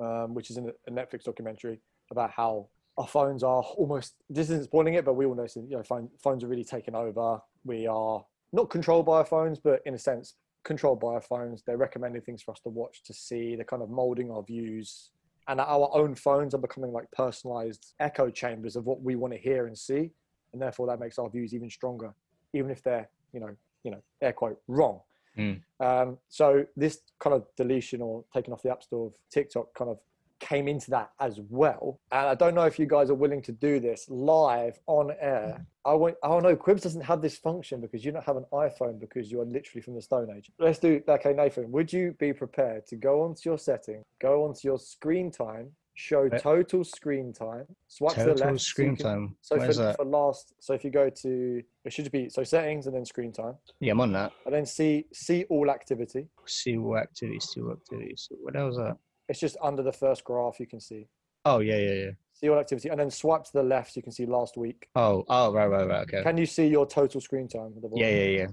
um, 0.00 0.32
which 0.32 0.48
is 0.50 0.56
in 0.56 0.72
a 0.86 0.90
Netflix 0.90 1.24
documentary 1.24 1.78
about 2.10 2.30
how 2.30 2.68
our 2.96 3.06
phones 3.06 3.42
are 3.42 3.62
almost 3.76 4.14
this 4.30 4.48
isn't 4.48 4.64
spoiling 4.64 4.94
it, 4.94 5.04
but 5.04 5.12
we 5.12 5.26
all 5.26 5.34
know 5.34 5.46
you 5.54 5.76
know 5.76 5.82
phone, 5.82 6.08
phones 6.22 6.42
are 6.42 6.46
really 6.48 6.64
taken 6.64 6.94
over. 6.94 7.40
We 7.62 7.86
are 7.86 8.24
not 8.54 8.70
controlled 8.70 9.06
by 9.06 9.18
our 9.18 9.24
phones, 9.24 9.58
but 9.58 9.80
in 9.84 9.94
a 9.94 9.98
sense 9.98 10.34
controlled 10.64 11.00
by 11.00 11.08
our 11.08 11.20
phones. 11.20 11.62
They're 11.62 11.76
recommending 11.76 12.22
things 12.22 12.42
for 12.42 12.52
us 12.52 12.60
to 12.60 12.70
watch, 12.70 13.02
to 13.04 13.12
see. 13.12 13.54
They're 13.56 13.64
kind 13.64 13.82
of 13.82 13.90
molding 13.90 14.30
our 14.30 14.42
views. 14.42 15.10
And 15.48 15.60
our 15.60 15.90
own 15.92 16.14
phones 16.14 16.54
are 16.54 16.58
becoming 16.58 16.92
like 16.92 17.10
personalized 17.12 17.92
echo 18.00 18.30
chambers 18.30 18.76
of 18.76 18.86
what 18.86 19.02
we 19.02 19.14
want 19.14 19.34
to 19.34 19.38
hear 19.38 19.66
and 19.66 19.76
see. 19.76 20.10
And 20.52 20.62
therefore, 20.62 20.86
that 20.86 21.00
makes 21.00 21.18
our 21.18 21.28
views 21.28 21.52
even 21.52 21.68
stronger, 21.68 22.14
even 22.54 22.70
if 22.70 22.82
they're, 22.82 23.08
you 23.32 23.40
know, 23.40 23.54
you 23.82 23.90
know, 23.90 24.02
air 24.22 24.32
quote, 24.32 24.58
wrong. 24.68 25.00
Mm. 25.36 25.60
Um, 25.80 26.18
so 26.28 26.64
this 26.76 27.00
kind 27.18 27.34
of 27.34 27.44
deletion 27.56 28.00
or 28.00 28.24
taking 28.32 28.54
off 28.54 28.62
the 28.62 28.70
app 28.70 28.82
store 28.82 29.08
of 29.08 29.12
TikTok 29.30 29.74
kind 29.74 29.90
of 29.90 29.98
came 30.44 30.68
into 30.68 30.90
that 30.90 31.10
as 31.20 31.40
well. 31.48 31.98
And 32.12 32.26
I 32.28 32.34
don't 32.34 32.54
know 32.54 32.66
if 32.66 32.78
you 32.78 32.86
guys 32.86 33.08
are 33.10 33.14
willing 33.14 33.40
to 33.42 33.52
do 33.52 33.80
this 33.80 34.06
live 34.10 34.78
on 34.86 35.10
air. 35.20 35.64
I 35.86 35.94
won't, 35.94 36.16
oh 36.22 36.38
no, 36.40 36.54
Quibs 36.54 36.82
doesn't 36.82 37.00
have 37.00 37.20
this 37.22 37.36
function 37.38 37.80
because 37.80 38.04
you 38.04 38.12
don't 38.12 38.24
have 38.24 38.36
an 38.36 38.44
iPhone 38.52 39.00
because 39.00 39.30
you 39.32 39.40
are 39.40 39.46
literally 39.46 39.80
from 39.82 39.94
the 39.94 40.02
Stone 40.02 40.28
Age. 40.36 40.50
Let's 40.58 40.78
do, 40.78 41.02
okay, 41.08 41.32
Nathan, 41.32 41.70
would 41.72 41.92
you 41.92 42.12
be 42.18 42.32
prepared 42.32 42.86
to 42.88 42.96
go 42.96 43.22
onto 43.22 43.48
your 43.48 43.58
setting, 43.58 44.02
go 44.20 44.44
onto 44.44 44.68
your 44.68 44.78
screen 44.78 45.30
time, 45.30 45.70
show 45.94 46.26
Uh, 46.26 46.38
total 46.38 46.82
screen 46.84 47.32
time, 47.32 47.66
swipe 47.88 48.14
to 48.14 48.20
the 48.20 48.26
Total 48.34 48.46
left. 48.48 48.60
so 48.60 48.64
screen 48.64 48.96
can- 48.96 49.06
time. 49.06 49.36
So 49.42 49.56
Where's 49.56 49.76
for, 49.76 49.82
that? 49.84 49.96
for 49.96 50.04
last, 50.04 50.52
so 50.58 50.74
if 50.74 50.84
you 50.84 50.90
go 50.90 51.08
to, 51.08 51.62
it 51.84 51.92
should 51.92 52.10
be, 52.10 52.28
so 52.28 52.42
settings 52.44 52.86
and 52.86 52.94
then 52.96 53.04
screen 53.06 53.32
time, 53.32 53.54
Yeah, 53.80 53.92
I'm 53.92 54.00
on 54.00 54.12
that. 54.12 54.32
and 54.44 54.54
then 54.54 54.66
see, 54.66 55.06
see 55.12 55.44
all 55.48 55.70
activity. 55.70 56.28
See 56.46 56.76
all 56.76 56.98
activities, 56.98 57.44
see 57.50 57.60
what 57.62 57.76
activities. 57.78 58.28
What 58.42 58.56
else 58.56 58.76
that? 58.76 58.96
It's 59.28 59.40
just 59.40 59.56
under 59.62 59.82
the 59.82 59.92
first 59.92 60.24
graph 60.24 60.60
you 60.60 60.66
can 60.66 60.80
see. 60.80 61.08
Oh, 61.44 61.60
yeah, 61.60 61.76
yeah, 61.76 61.92
yeah. 61.92 62.10
See 62.34 62.48
all 62.48 62.58
activity, 62.58 62.88
and 62.88 62.98
then 62.98 63.10
swipe 63.10 63.44
to 63.44 63.52
the 63.52 63.62
left. 63.62 63.96
You 63.96 64.02
can 64.02 64.12
see 64.12 64.26
last 64.26 64.56
week. 64.56 64.88
Oh, 64.96 65.24
oh, 65.28 65.52
right, 65.52 65.66
right, 65.66 65.86
right. 65.86 66.02
Okay. 66.02 66.22
Can 66.22 66.36
you 66.36 66.46
see 66.46 66.66
your 66.66 66.86
total 66.86 67.20
screen 67.20 67.48
time? 67.48 67.74
the? 67.80 67.88
Yeah, 67.94 68.08
yeah, 68.10 68.38
yeah. 68.38 68.46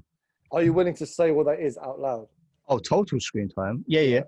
Are 0.52 0.62
you 0.62 0.74
willing 0.74 0.94
to 0.96 1.06
say 1.06 1.32
what 1.32 1.46
that 1.48 1.60
is 1.60 1.78
out 1.78 2.00
loud? 2.00 2.28
Oh, 2.68 2.78
total 2.80 3.20
screen 3.20 3.50
time. 3.50 3.84
Yeah, 3.88 4.02
yeah. 4.02 4.22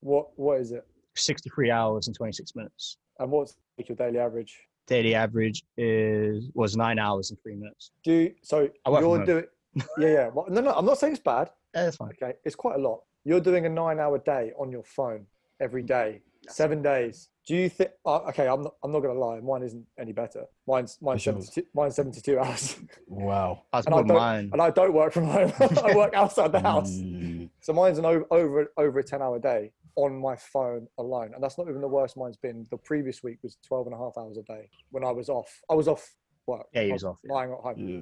What 0.00 0.28
What 0.36 0.60
is 0.60 0.72
it? 0.72 0.86
63 1.16 1.70
hours 1.70 2.06
and 2.06 2.16
26 2.16 2.54
minutes. 2.54 2.98
And 3.18 3.30
what's 3.30 3.56
your 3.76 3.96
daily 3.96 4.18
average? 4.18 4.56
Daily 4.86 5.14
average 5.14 5.64
is 5.76 6.50
was 6.54 6.76
nine 6.76 6.98
hours 6.98 7.30
and 7.30 7.40
three 7.42 7.56
minutes. 7.56 7.90
Do 8.04 8.12
you, 8.12 8.34
so 8.42 8.68
I 8.84 8.90
work 8.90 9.02
you're 9.02 9.24
doing? 9.24 9.44
Yeah, 9.98 10.08
yeah. 10.08 10.28
Well, 10.28 10.46
no, 10.48 10.60
no. 10.60 10.72
I'm 10.72 10.84
not 10.84 10.98
saying 10.98 11.12
it's 11.12 11.22
bad. 11.22 11.50
Yeah, 11.74 11.84
that's 11.84 11.96
fine. 11.96 12.10
Okay, 12.20 12.32
it's 12.44 12.56
quite 12.56 12.76
a 12.76 12.82
lot. 12.82 13.02
You're 13.24 13.40
doing 13.40 13.66
a 13.66 13.68
nine-hour 13.68 14.18
day 14.18 14.52
on 14.58 14.72
your 14.72 14.82
phone 14.82 15.26
every 15.60 15.82
day, 15.82 16.22
seven 16.48 16.82
days. 16.82 17.28
Do 17.46 17.56
you 17.56 17.68
think? 17.68 17.90
Uh, 18.06 18.18
okay, 18.28 18.46
I'm 18.48 18.62
not. 18.62 18.74
I'm 18.84 18.92
not 18.92 19.00
gonna 19.00 19.18
lie. 19.18 19.40
Mine 19.40 19.62
isn't 19.62 19.84
any 19.98 20.12
better. 20.12 20.44
Mine's 20.66 20.98
mine's 21.00 21.26
What's 21.26 21.26
yours? 21.26 21.46
72, 21.54 21.68
mine's 21.74 21.96
72 21.96 22.38
hours, 22.38 22.76
Wow. 23.08 23.62
I 23.72 23.78
was 23.78 23.86
And 23.86 23.94
I 23.94 23.98
don't- 23.98 24.08
mine. 24.16 24.50
and 24.52 24.62
I 24.62 24.70
don't 24.70 24.92
work 24.92 25.12
from 25.12 25.24
home. 25.26 25.52
I 25.84 25.94
work 25.96 26.14
outside 26.14 26.52
the 26.52 26.60
house. 26.60 26.92
Mm, 26.92 27.48
So 27.60 27.72
mine's 27.72 27.98
an 27.98 28.04
over 28.04 28.26
over, 28.30 28.72
over 28.76 28.98
a 28.98 29.04
10 29.04 29.22
hour 29.22 29.38
day 29.38 29.72
on 29.96 30.16
my 30.20 30.36
phone 30.36 30.86
alone. 30.98 31.32
And 31.34 31.42
that's 31.42 31.58
not 31.58 31.68
even 31.68 31.80
the 31.80 31.88
worst 31.88 32.16
mine's 32.16 32.36
been. 32.36 32.66
The 32.70 32.76
previous 32.76 33.22
week 33.22 33.38
was 33.42 33.56
12 33.66 33.86
and 33.88 33.94
a 33.94 33.98
half 33.98 34.12
hours 34.16 34.36
a 34.38 34.42
day 34.42 34.68
when 34.90 35.02
I 35.04 35.10
was 35.10 35.28
off. 35.28 35.60
I 35.68 35.74
was 35.74 35.88
off 35.88 36.14
work. 36.46 36.66
Yeah, 36.72 36.82
you 36.82 36.90
I 36.90 36.92
was 36.92 37.04
off, 37.04 37.18
yeah. 37.24 37.32
Lying 37.32 37.52
at 37.52 37.58
home. 37.58 37.74
yeah. 37.78 38.00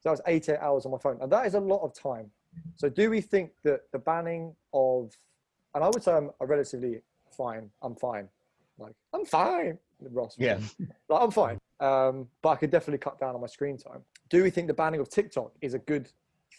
So 0.00 0.04
that 0.04 0.10
was 0.12 0.20
88 0.26 0.58
hours 0.60 0.86
on 0.86 0.92
my 0.92 0.98
phone. 0.98 1.18
And 1.20 1.30
that 1.30 1.44
is 1.46 1.54
a 1.54 1.60
lot 1.60 1.82
of 1.82 1.92
time. 1.92 2.30
So 2.76 2.88
do 2.88 3.10
we 3.10 3.20
think 3.20 3.50
that 3.64 3.80
the 3.92 3.98
banning 3.98 4.54
of, 4.72 5.12
and 5.78 5.84
I 5.84 5.88
would 5.90 6.02
say 6.02 6.12
I'm 6.12 6.30
a 6.40 6.46
relatively 6.46 7.00
fine, 7.30 7.70
I'm 7.82 7.94
fine. 7.94 8.28
Like, 8.78 8.94
I'm 9.14 9.24
fine. 9.24 9.78
Ross. 10.10 10.34
Yeah. 10.36 10.58
like, 11.08 11.22
I'm 11.22 11.30
fine. 11.30 11.60
Um, 11.78 12.26
but 12.42 12.48
I 12.48 12.56
could 12.56 12.72
definitely 12.72 12.98
cut 12.98 13.20
down 13.20 13.36
on 13.36 13.40
my 13.40 13.46
screen 13.46 13.78
time. 13.78 14.00
Do 14.28 14.42
we 14.42 14.50
think 14.50 14.66
the 14.66 14.74
banning 14.74 14.98
of 14.98 15.08
TikTok 15.08 15.52
is 15.60 15.74
a 15.74 15.78
good 15.78 16.08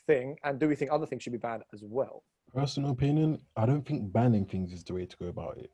thing? 0.07 0.37
And 0.45 0.57
do 0.57 0.69
we 0.69 0.75
think 0.75 0.89
other 0.93 1.05
things 1.05 1.23
should 1.23 1.33
be 1.33 1.37
banned 1.37 1.63
as 1.73 1.83
well? 1.83 2.23
Personal 2.55 2.91
opinion, 2.91 3.41
I 3.57 3.65
don't 3.65 3.85
think 3.85 4.09
banning 4.13 4.45
things 4.45 4.71
is 4.71 4.85
the 4.85 4.93
way 4.93 5.05
to 5.05 5.17
go 5.17 5.25
about 5.25 5.57
it. 5.57 5.69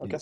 Okay. 0.00 0.16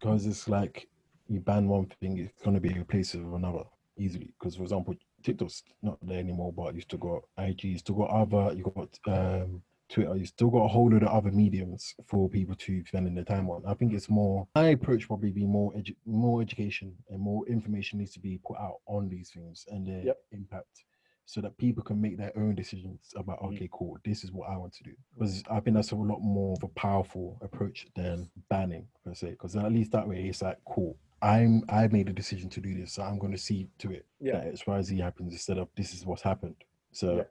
Because 0.00 0.26
it's 0.26 0.48
like 0.48 0.88
you 1.28 1.38
ban 1.38 1.68
one 1.68 1.86
thing, 2.00 2.18
it's 2.18 2.42
going 2.42 2.54
to 2.54 2.60
be 2.60 2.74
replaced 2.74 3.14
with 3.14 3.32
another 3.32 3.62
easily. 3.96 4.34
Because, 4.40 4.56
for 4.56 4.64
example, 4.64 4.96
TikTok's 5.22 5.62
not 5.82 5.98
there 6.02 6.18
anymore, 6.18 6.52
but 6.52 6.74
you 6.74 6.80
still 6.80 6.98
got 6.98 7.22
IG, 7.38 7.62
you 7.62 7.78
still 7.78 7.94
got 7.94 8.10
other, 8.10 8.52
you 8.56 8.64
got 8.74 8.98
um, 9.06 9.62
Twitter, 9.92 10.16
you 10.16 10.24
still 10.24 10.48
got 10.48 10.64
a 10.64 10.68
whole 10.68 10.88
load 10.90 11.02
of 11.02 11.10
other 11.10 11.30
mediums 11.30 11.94
for 12.06 12.28
people 12.28 12.54
to 12.56 12.82
spend 12.86 13.14
their 13.16 13.24
time 13.24 13.48
on. 13.50 13.62
I 13.66 13.74
think 13.74 13.92
it's 13.92 14.08
more, 14.08 14.48
my 14.54 14.68
approach 14.68 15.06
probably 15.06 15.30
be 15.30 15.46
more, 15.46 15.70
edu- 15.74 15.96
more 16.06 16.40
education 16.40 16.94
and 17.10 17.20
more 17.20 17.46
information 17.46 17.98
needs 17.98 18.12
to 18.14 18.20
be 18.20 18.40
put 18.44 18.56
out 18.58 18.76
on 18.86 19.08
these 19.10 19.30
things 19.30 19.66
and 19.68 19.86
their 19.86 20.02
Yep. 20.02 20.16
impact 20.32 20.84
so 21.26 21.40
that 21.42 21.56
people 21.58 21.84
can 21.84 22.00
make 22.00 22.16
their 22.18 22.32
own 22.36 22.54
decisions 22.54 23.12
about 23.16 23.40
Mm. 23.42 23.54
okay 23.54 23.68
cool 23.72 23.96
this 24.04 24.24
is 24.24 24.32
what 24.32 24.50
i 24.50 24.56
want 24.56 24.72
to 24.74 24.82
do 24.82 24.90
because 25.14 25.42
i 25.48 25.60
think 25.60 25.74
that's 25.76 25.92
a 25.92 25.96
lot 25.96 26.18
more 26.20 26.54
of 26.56 26.64
a 26.64 26.68
powerful 26.68 27.38
approach 27.42 27.86
than 27.94 28.28
banning 28.50 28.88
per 29.04 29.14
se 29.14 29.30
because 29.30 29.54
at 29.54 29.70
least 29.72 29.92
that 29.92 30.06
way 30.06 30.24
it's 30.26 30.42
like 30.42 30.58
cool 30.64 30.96
i'm 31.22 31.62
i 31.68 31.86
made 31.86 32.08
a 32.08 32.12
decision 32.12 32.50
to 32.50 32.60
do 32.60 32.74
this 32.76 32.94
so 32.94 33.02
i'm 33.04 33.18
going 33.20 33.30
to 33.32 33.38
see 33.38 33.68
to 33.78 33.92
it 33.92 34.04
Yeah. 34.20 34.32
that 34.40 34.54
xyz 34.54 35.00
happens 35.00 35.32
instead 35.32 35.58
of 35.58 35.68
this 35.76 35.94
is 35.94 36.04
what's 36.04 36.22
happened 36.22 36.56
so 36.90 37.24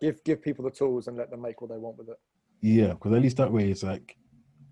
Give 0.00 0.22
give 0.24 0.40
people 0.42 0.64
the 0.64 0.70
tools 0.70 1.08
and 1.08 1.16
let 1.16 1.30
them 1.30 1.42
make 1.42 1.60
what 1.60 1.70
they 1.70 1.76
want 1.78 1.98
with 1.98 2.08
it. 2.08 2.16
yeah 2.62 2.88
because 2.94 3.12
at 3.12 3.22
least 3.22 3.36
that 3.36 3.52
way 3.52 3.70
it's 3.70 3.82
like 3.82 4.16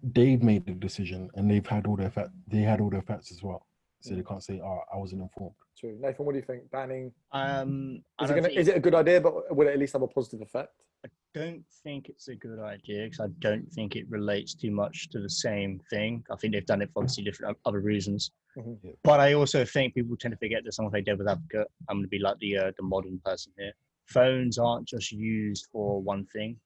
they've 0.03 0.43
made 0.43 0.65
the 0.67 0.73
decision 0.73 1.29
and 1.35 1.51
they've 1.51 1.67
had 1.67 1.87
all 1.87 1.97
their 1.97 2.11
fact 2.11 2.31
they 2.47 2.59
had 2.61 2.81
all 2.81 2.91
their 2.91 3.03
facts 3.03 3.31
as 3.33 3.43
well 3.43 3.67
so 4.01 4.15
they 4.15 4.23
can't 4.23 4.43
say 4.45 4.61
oh 4.65 4.81
i 4.95 4.97
wasn't 4.97 5.21
informed 5.21 5.55
True. 5.79 5.97
Nathan, 6.01 6.27
what 6.27 6.33
do 6.33 6.39
you 6.39 6.45
think? 6.45 6.69
Banning 6.73 7.13
Um, 7.31 8.03
is 8.21 8.31
it, 8.31 8.35
gonna, 8.35 8.49
think- 8.49 8.59
is 8.59 8.67
it 8.67 8.77
a 8.77 8.81
good 8.81 8.97
idea, 8.97 9.21
but 9.21 9.55
will 9.57 9.69
it 9.69 9.75
at 9.75 9.79
least 9.79 9.93
have 9.93 10.03
a 10.03 10.09
positive 10.09 10.41
effect? 10.41 10.73
I 11.07 11.09
don't 11.35 11.63
think 11.85 12.09
it's 12.09 12.27
a 12.27 12.35
good 12.35 12.59
idea 12.59 13.05
because 13.05 13.21
I 13.21 13.29
don't 13.39 13.65
think 13.73 13.95
it 13.95 14.05
relates 14.11 14.55
too 14.55 14.73
much 14.73 15.09
to 15.11 15.21
the 15.21 15.31
same 15.31 15.81
thing. 15.89 16.25
I 16.33 16.37
think 16.37 16.53
they've 16.53 16.67
done 16.67 16.83
it 16.83 16.91
for 16.93 16.99
obviously 17.03 17.23
different 17.23 17.57
other 17.65 17.79
reasons. 17.79 18.33
Mhm. 18.57 18.77
Yeah. 18.83 18.91
But 19.05 19.21
I 19.21 19.35
also 19.35 19.65
think 19.65 19.95
people 19.95 20.17
tend 20.17 20.33
to 20.33 20.39
forget 20.39 20.65
that 20.65 20.73
someone 20.75 20.91
play 20.91 21.03
devil's 21.03 21.29
advocate. 21.29 21.69
I'm 21.89 21.99
going 21.99 22.07
to 22.07 22.09
be 22.09 22.19
like 22.19 22.39
the 22.41 22.57
uh, 22.59 22.73
the 22.77 22.83
modern 22.83 23.21
person 23.25 23.53
here. 23.57 23.73
Phones 24.09 24.59
aren't 24.59 24.89
just 24.89 25.13
used 25.13 25.67
for 25.71 26.01
one 26.01 26.25
thing. 26.27 26.57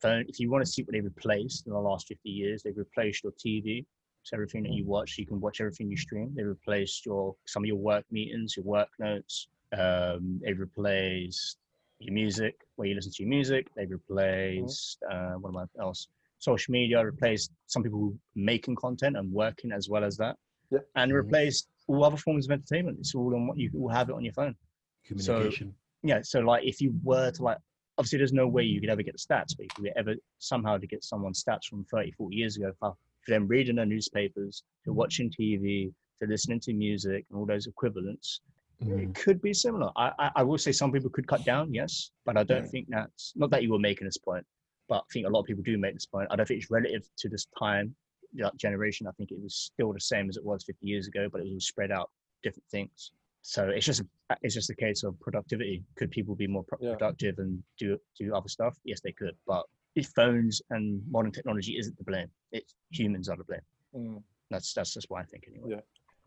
Phone, 0.00 0.24
if 0.28 0.38
you 0.40 0.50
want 0.50 0.64
to 0.64 0.70
see 0.70 0.82
what 0.82 0.92
they 0.92 1.00
replaced 1.00 1.66
in 1.66 1.72
the 1.72 1.78
last 1.78 2.08
50 2.08 2.28
years, 2.28 2.62
they've 2.62 2.76
replaced 2.76 3.22
your 3.24 3.32
TV. 3.32 3.84
So 4.24 4.36
everything 4.36 4.64
that 4.64 4.72
you 4.72 4.84
watch, 4.84 5.16
you 5.16 5.26
can 5.26 5.40
watch 5.40 5.60
everything 5.60 5.90
you 5.90 5.96
stream. 5.96 6.32
They 6.34 6.42
replaced 6.42 7.06
your 7.06 7.34
some 7.46 7.62
of 7.62 7.66
your 7.66 7.76
work 7.76 8.04
meetings, 8.10 8.56
your 8.56 8.64
work 8.64 8.88
notes. 8.98 9.48
Um, 9.72 10.40
they 10.42 10.52
replaced 10.52 11.58
your 12.00 12.12
music, 12.14 12.54
where 12.76 12.88
you 12.88 12.94
listen 12.94 13.12
to 13.12 13.22
your 13.22 13.30
music. 13.30 13.68
They 13.76 13.86
replaced 13.86 14.98
uh, 15.10 15.34
what 15.34 15.50
am 15.50 15.56
I 15.56 15.82
else? 15.82 16.08
Social 16.38 16.72
media 16.72 17.04
replaced 17.04 17.52
some 17.66 17.82
people 17.82 18.16
making 18.34 18.76
content 18.76 19.16
and 19.16 19.32
working 19.32 19.72
as 19.72 19.88
well 19.88 20.04
as 20.04 20.16
that, 20.18 20.36
Yeah. 20.70 20.80
and 20.96 21.10
Mhm. 21.12 21.16
replaced 21.16 21.68
all 21.86 22.04
other 22.04 22.16
forms 22.16 22.46
of 22.46 22.52
entertainment. 22.52 22.98
It's 22.98 23.14
all 23.14 23.34
on 23.34 23.46
what 23.46 23.56
you 23.58 23.70
will 23.72 23.88
have 23.88 24.10
it 24.10 24.14
on 24.14 24.24
your 24.24 24.34
phone. 24.34 24.56
communication 25.04 25.74
Yeah, 26.02 26.20
so 26.22 26.40
like 26.40 26.64
if 26.64 26.80
you 26.80 26.94
were 27.02 27.30
to 27.32 27.42
like, 27.42 27.58
obviously 27.96 28.18
there's 28.18 28.32
no 28.32 28.46
way 28.46 28.62
you 28.62 28.80
could 28.80 28.90
ever 28.90 29.02
get 29.02 29.14
the 29.14 29.18
stats, 29.18 29.56
but 29.56 29.66
if 29.66 29.70
you 29.78 29.84
were 29.84 29.92
ever 29.98 30.14
somehow 30.38 30.76
to 30.78 30.86
get 30.86 31.02
someone's 31.02 31.42
stats 31.42 31.64
from 31.68 31.84
30, 31.84 32.12
40 32.12 32.36
years 32.36 32.56
ago, 32.56 32.72
for 32.78 32.94
for 33.24 33.32
them 33.32 33.48
reading 33.48 33.76
their 33.76 33.84
newspapers, 33.84 34.62
to 34.84 34.92
watching 34.92 35.28
TV, 35.30 35.92
to 36.20 36.26
listening 36.28 36.60
to 36.60 36.72
music, 36.72 37.26
and 37.30 37.38
all 37.38 37.46
those 37.46 37.66
equivalents, 37.66 38.40
Mm. 38.80 39.02
it 39.02 39.14
could 39.16 39.42
be 39.42 39.52
similar. 39.52 39.90
I, 39.96 40.12
I, 40.20 40.30
I 40.36 40.42
will 40.44 40.56
say 40.56 40.70
some 40.70 40.92
people 40.92 41.10
could 41.10 41.26
cut 41.26 41.44
down, 41.44 41.74
yes, 41.74 42.12
but 42.24 42.36
I 42.36 42.44
don't 42.44 42.62
Yeah. 42.62 42.70
think 42.70 42.86
that's 42.88 43.32
not 43.34 43.50
that 43.50 43.64
you 43.64 43.72
were 43.72 43.78
making 43.80 44.06
this 44.06 44.16
point, 44.18 44.46
but 44.88 44.98
I 44.98 45.12
think 45.12 45.26
a 45.26 45.30
lot 45.30 45.40
of 45.40 45.46
people 45.46 45.64
do 45.64 45.76
make 45.76 45.94
this 45.94 46.06
point. 46.06 46.28
I 46.30 46.36
don't 46.36 46.46
think 46.46 46.62
it's 46.62 46.70
relative 46.70 47.02
to 47.16 47.28
this 47.28 47.48
time, 47.58 47.96
that 48.34 48.56
generation. 48.56 49.08
I 49.08 49.10
think 49.18 49.32
it 49.32 49.40
was 49.42 49.56
still 49.56 49.92
the 49.92 49.98
same 49.98 50.28
as 50.28 50.36
it 50.36 50.44
was 50.44 50.62
50 50.62 50.86
years 50.86 51.08
ago, 51.08 51.28
but 51.28 51.40
it 51.40 51.52
was 51.52 51.66
spread 51.66 51.90
out 51.90 52.08
different 52.44 52.68
things. 52.70 53.10
So 53.42 53.68
it's 53.68 53.86
just 53.86 54.02
it's 54.42 54.54
just 54.54 54.70
a 54.70 54.74
case 54.74 55.04
of 55.04 55.18
productivity. 55.20 55.82
Could 55.96 56.10
people 56.10 56.34
be 56.34 56.46
more 56.46 56.64
pro- 56.64 56.78
Yeah. 56.80 56.92
productive 56.92 57.38
and 57.38 57.62
do 57.78 57.98
do 58.18 58.34
other 58.34 58.48
stuff? 58.48 58.76
Yes, 58.84 59.00
they 59.00 59.12
could. 59.12 59.36
But 59.46 59.64
if 59.94 60.08
phones 60.14 60.60
and 60.70 61.02
modern 61.10 61.32
technology 61.32 61.78
isn't 61.78 61.96
the 61.96 62.04
blame, 62.04 62.28
it's 62.52 62.74
humans 62.90 63.28
are 63.28 63.36
the 63.36 63.44
blame. 63.44 63.60
Mm. 63.94 64.22
That's 64.50 64.72
that's 64.74 64.92
just 64.94 65.08
what 65.10 65.20
I 65.20 65.24
think 65.24 65.44
anyway. 65.48 65.76
Yeah. 65.76 65.80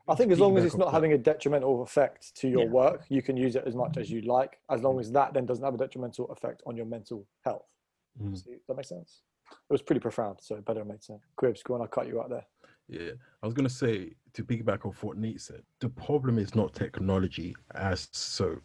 I 0.07 0.16
think 0.16 0.32
as 0.32 0.39
long 0.39 0.57
as 0.57 0.66
it's 0.66 0.76
not 0.76 0.91
having 0.91 1.14
a 1.14 1.18
detrimental 1.18 1.84
effect 1.84 2.36
to 2.38 2.49
your 2.49 2.64
Yeah. 2.64 2.70
work, 2.70 3.05
you 3.09 3.22
can 3.22 3.38
use 3.38 3.55
it 3.55 3.66
as 3.68 3.76
much 3.76 3.97
as 3.97 4.09
you 4.09 4.22
like, 4.22 4.59
as 4.70 4.82
long 4.82 4.99
as 4.99 5.12
that 5.12 5.34
then 5.34 5.45
doesn't 5.45 5.64
have 5.64 5.76
a 5.76 5.78
detrimental 5.78 6.26
effect 6.32 6.64
on 6.66 6.76
your 6.76 6.88
mental 6.88 7.28
health. 7.45 7.68
Mm. 8.20 8.36
See, 8.36 8.51
Does 8.53 8.66
that 8.68 8.76
make 8.78 8.86
sense? 8.86 9.22
It 9.51 9.57
was 9.74 9.82
pretty 9.82 9.99
profound, 9.99 10.39
so 10.41 10.55
it 10.55 10.66
better 10.66 10.84
made 10.84 11.03
sense. 11.03 11.22
Quibs, 11.36 11.62
go 11.62 11.76
on, 11.76 11.82
I'll 11.82 11.88
cut 11.88 12.07
you 12.07 12.20
out 12.22 12.30
there. 12.30 12.45
Yeah, 12.88 13.11
I 13.41 13.45
was 13.45 13.53
gonna 13.53 13.69
say 13.69 14.13
to 14.34 14.43
piggyback 14.43 14.86
off 14.86 15.03
what 15.03 15.17
Nate 15.17 15.41
said. 15.41 15.61
The 15.79 15.89
problem 15.89 16.38
is 16.38 16.55
not 16.55 16.73
technology 16.73 17.55
as 17.75 18.09
so; 18.11 18.57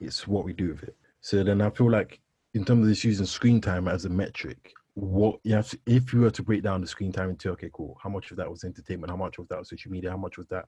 it's 0.00 0.26
what 0.26 0.44
we 0.44 0.52
do 0.52 0.70
with 0.70 0.82
it. 0.84 0.96
So 1.20 1.42
then 1.42 1.60
I 1.60 1.70
feel 1.70 1.90
like, 1.90 2.20
in 2.54 2.64
terms 2.64 2.82
of 2.82 2.88
this 2.88 3.04
using 3.04 3.26
screen 3.26 3.60
time 3.60 3.88
as 3.88 4.04
a 4.04 4.08
metric, 4.08 4.72
what 4.94 5.40
you 5.44 5.54
have 5.54 5.70
to, 5.70 5.78
if 5.86 6.12
you 6.12 6.20
were 6.20 6.30
to 6.30 6.42
break 6.42 6.62
down 6.62 6.80
the 6.80 6.86
screen 6.86 7.12
time 7.12 7.30
into 7.30 7.50
okay, 7.52 7.70
cool, 7.72 7.96
how 8.02 8.10
much 8.10 8.30
of 8.30 8.36
that 8.36 8.50
was 8.50 8.64
entertainment, 8.64 9.10
how 9.10 9.16
much 9.16 9.38
of 9.38 9.48
that 9.48 9.58
was 9.58 9.70
social 9.70 9.90
media, 9.90 10.10
how 10.10 10.16
much 10.16 10.36
was 10.36 10.46
that 10.48 10.66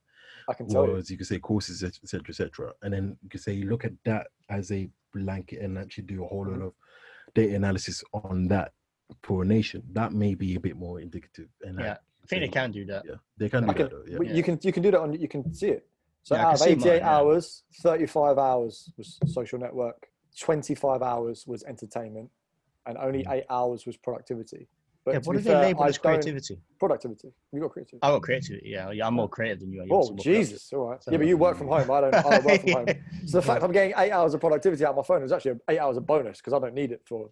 I 0.49 0.55
can 0.55 0.69
tell 0.69 0.87
you. 0.87 0.93
was 0.93 1.11
you 1.11 1.19
could 1.19 1.27
say 1.27 1.39
courses, 1.39 1.83
etc., 1.83 2.23
etc., 2.29 2.73
and 2.83 2.95
then 2.95 3.17
you 3.23 3.29
could 3.29 3.43
say 3.43 3.57
look 3.63 3.85
at 3.85 3.93
that 4.05 4.29
as 4.49 4.73
a 4.73 4.89
blanket 5.13 5.61
and 5.61 5.77
actually 5.77 6.05
do 6.05 6.25
a 6.25 6.29
whole 6.29 6.47
lot 6.47 6.63
of 6.63 6.73
data 7.35 7.55
analysis 7.55 8.03
on 8.15 8.49
that 8.49 8.73
for 9.23 9.43
a 9.43 9.47
nation, 9.47 9.83
that 9.93 10.13
may 10.13 10.35
be 10.35 10.55
a 10.55 10.61
bit 10.61 10.77
more 10.77 11.01
indicative. 11.01 11.49
And 11.63 11.81
Yeah. 11.81 11.99
I 12.25 12.27
think 12.27 12.41
they 12.43 12.49
can 12.49 12.71
do 12.71 12.85
that. 12.87 13.03
Yeah, 13.07 13.15
they 13.37 13.49
can 13.49 13.67
do 13.67 13.73
can, 13.73 13.83
that. 13.83 13.91
Though, 13.91 14.05
yeah. 14.25 14.33
You 14.33 14.43
can 14.43 14.59
you 14.63 14.73
can 14.73 14.83
do 14.83 14.91
that 14.91 15.01
on 15.01 15.13
you 15.13 15.29
can 15.29 15.53
see 15.55 15.69
it. 15.69 15.87
So 16.23 16.35
Yeah, 16.35 16.47
out 16.47 16.55
of 16.55 16.67
88 16.67 16.85
mine, 16.85 16.99
yeah. 17.01 17.17
hours, 17.17 17.65
35 17.83 18.39
hours 18.39 18.91
was 18.97 19.19
social 19.27 19.59
network, 19.59 20.09
25 20.41 21.03
hours 21.03 21.45
was 21.47 21.63
entertainment, 21.65 22.31
and 22.87 22.97
only 22.97 23.27
eight 23.29 23.45
hours 23.51 23.85
was 23.85 23.99
productivity. 23.99 24.69
But 25.05 25.15
Yeah, 25.15 25.21
what 25.25 25.37
do 25.37 25.43
they 25.43 25.55
label 25.55 25.83
I 25.83 25.89
as 25.89 25.99
creativity? 25.99 26.59
Productivity. 26.81 27.29
You 27.53 27.61
got 27.61 27.73
creativity. 27.73 27.99
I 28.03 28.09
got 28.09 28.23
creativity. 28.23 28.71
Yeah, 28.71 28.91
yeah, 28.91 29.07
I'm 29.07 29.15
more 29.15 29.29
creative 29.29 29.61
than 29.61 29.73
you 29.73 29.83
are. 29.83 29.87
Oh 29.91 29.97
also 29.97 30.13
more 30.13 30.17
productive. 30.17 30.47
Jesus! 30.49 30.73
All 30.73 30.89
right. 30.89 31.01
Yeah, 31.11 31.19
but 31.19 31.27
you 31.27 31.37
work 31.37 31.59
from 31.59 31.69
home. 31.69 31.91
I 31.91 32.01
don't. 32.01 32.15
I 32.15 32.23
don't 32.23 32.45
work 32.45 32.61
from 32.63 32.73
home. 32.73 32.87
So 33.27 33.39
the 33.39 33.43
fact 33.43 33.63
I'm 33.63 33.73
getting 33.73 33.95
eight 33.97 34.13
hours 34.13 34.35
of 34.35 34.41
productivity 34.41 34.85
out 34.85 34.91
of 34.91 34.97
my 34.97 35.03
phone 35.03 35.23
is 35.23 35.33
actually 35.33 35.59
eight 35.71 35.79
hours 35.79 35.97
of 35.97 36.07
bonus 36.07 36.39
because 36.39 36.53
I 36.53 36.59
don't 36.59 36.75
need 36.75 36.93
it 36.93 37.01
for 37.07 37.31